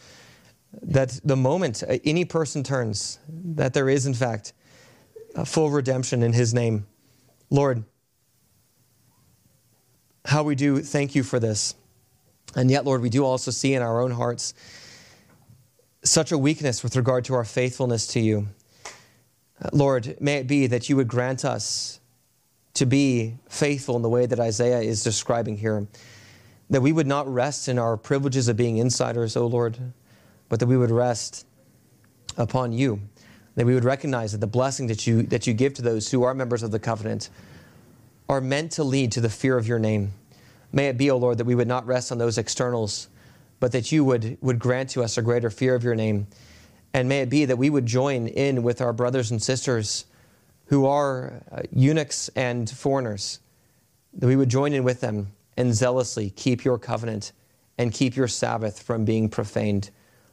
That 0.83 1.19
the 1.23 1.35
moment 1.35 1.81
any 2.05 2.25
person 2.25 2.61
turns, 2.61 3.17
that 3.27 3.73
there 3.73 3.89
is, 3.89 4.05
in 4.05 4.13
fact, 4.13 4.53
full 5.45 5.69
redemption 5.69 6.23
in 6.23 6.33
His 6.33 6.53
name. 6.53 6.85
Lord, 7.49 7.83
how 10.25 10.43
we 10.43 10.55
do 10.55 10.81
thank 10.81 11.15
you 11.15 11.23
for 11.23 11.39
this. 11.39 11.75
And 12.55 12.69
yet, 12.69 12.85
Lord, 12.85 13.01
we 13.01 13.09
do 13.09 13.25
also 13.25 13.51
see 13.51 13.73
in 13.73 13.81
our 13.81 14.01
own 14.01 14.11
hearts 14.11 14.53
such 16.03 16.31
a 16.31 16.37
weakness 16.37 16.83
with 16.83 16.95
regard 16.95 17.25
to 17.25 17.33
our 17.33 17.45
faithfulness 17.45 18.07
to 18.07 18.19
you. 18.19 18.47
Uh, 19.61 19.69
Lord, 19.71 20.17
may 20.19 20.37
it 20.37 20.47
be 20.47 20.67
that 20.67 20.89
you 20.89 20.95
would 20.95 21.07
grant 21.07 21.45
us 21.45 21.99
to 22.75 22.85
be 22.85 23.37
faithful 23.49 23.95
in 23.95 24.01
the 24.01 24.09
way 24.09 24.25
that 24.25 24.39
Isaiah 24.39 24.81
is 24.81 25.03
describing 25.03 25.57
here. 25.57 25.87
That 26.69 26.81
we 26.81 26.91
would 26.91 27.07
not 27.07 27.31
rest 27.31 27.67
in 27.67 27.77
our 27.77 27.97
privileges 27.97 28.47
of 28.47 28.57
being 28.57 28.77
insiders, 28.77 29.37
O 29.37 29.47
Lord, 29.47 29.77
but 30.49 30.59
that 30.59 30.67
we 30.67 30.77
would 30.77 30.91
rest 30.91 31.45
upon 32.37 32.73
you 32.73 33.01
that 33.55 33.65
we 33.65 33.73
would 33.73 33.83
recognize 33.83 34.31
that 34.31 34.39
the 34.39 34.47
blessing 34.47 34.87
that 34.87 35.05
you, 35.05 35.23
that 35.23 35.45
you 35.45 35.53
give 35.53 35.73
to 35.75 35.81
those 35.81 36.09
who 36.09 36.23
are 36.23 36.33
members 36.33 36.63
of 36.63 36.71
the 36.71 36.79
covenant 36.79 37.29
are 38.27 38.41
meant 38.41 38.71
to 38.73 38.83
lead 38.83 39.11
to 39.11 39.21
the 39.21 39.29
fear 39.29 39.57
of 39.57 39.67
your 39.67 39.79
name. 39.79 40.11
May 40.71 40.87
it 40.87 40.97
be, 40.97 41.11
O 41.11 41.17
Lord, 41.17 41.37
that 41.37 41.45
we 41.45 41.55
would 41.55 41.67
not 41.67 41.85
rest 41.85 42.11
on 42.11 42.17
those 42.17 42.37
externals, 42.37 43.09
but 43.59 43.71
that 43.73 43.91
you 43.91 44.03
would, 44.05 44.37
would 44.41 44.59
grant 44.59 44.89
to 44.91 45.03
us 45.03 45.17
a 45.17 45.21
greater 45.21 45.49
fear 45.49 45.75
of 45.75 45.83
your 45.83 45.95
name. 45.95 46.27
And 46.93 47.07
may 47.07 47.21
it 47.21 47.29
be 47.29 47.45
that 47.45 47.57
we 47.57 47.69
would 47.69 47.85
join 47.85 48.27
in 48.27 48.63
with 48.63 48.81
our 48.81 48.93
brothers 48.93 49.31
and 49.31 49.41
sisters 49.41 50.05
who 50.65 50.85
are 50.85 51.43
uh, 51.51 51.61
eunuchs 51.71 52.29
and 52.35 52.69
foreigners, 52.69 53.39
that 54.15 54.27
we 54.27 54.35
would 54.35 54.49
join 54.49 54.73
in 54.73 54.83
with 54.83 55.01
them 55.01 55.31
and 55.57 55.73
zealously 55.73 56.31
keep 56.31 56.63
your 56.63 56.79
covenant 56.79 57.31
and 57.77 57.91
keep 57.91 58.15
your 58.15 58.27
Sabbath 58.27 58.81
from 58.81 59.05
being 59.05 59.29
profaned. 59.29 59.91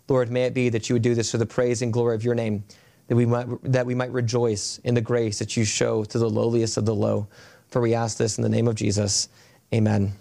Lord, 0.09 0.31
may 0.31 0.45
it 0.45 0.55
be 0.55 0.69
that 0.71 0.89
you 0.89 0.95
would 0.95 1.03
do 1.03 1.15
this 1.15 1.31
for 1.31 1.39
the 1.39 1.47
praise 1.47 1.83
and 1.83 1.93
glory 1.93 2.15
of 2.15 2.25
your 2.25 2.35
name 2.35 2.65
that 3.11 3.17
we 3.17 3.27
might, 3.27 3.49
that 3.65 3.87
we 3.87 3.95
might 3.97 4.13
rejoice 4.13 4.79
in 4.85 4.95
the 4.95 5.01
grace 5.01 5.41
that 5.41 5.57
you 5.57 5.65
show 5.65 6.05
to 6.05 6.17
the 6.17 6.31
lowliest 6.31 6.77
of 6.77 6.87
the 6.87 6.95
low. 6.95 7.27
For 7.67 7.81
we 7.83 7.93
ask 7.93 8.17
this 8.19 8.39
in 8.39 8.43
the 8.43 8.49
name 8.49 8.69
of 8.69 8.77
Jesus. 8.77 9.29
Amen. 9.75 10.13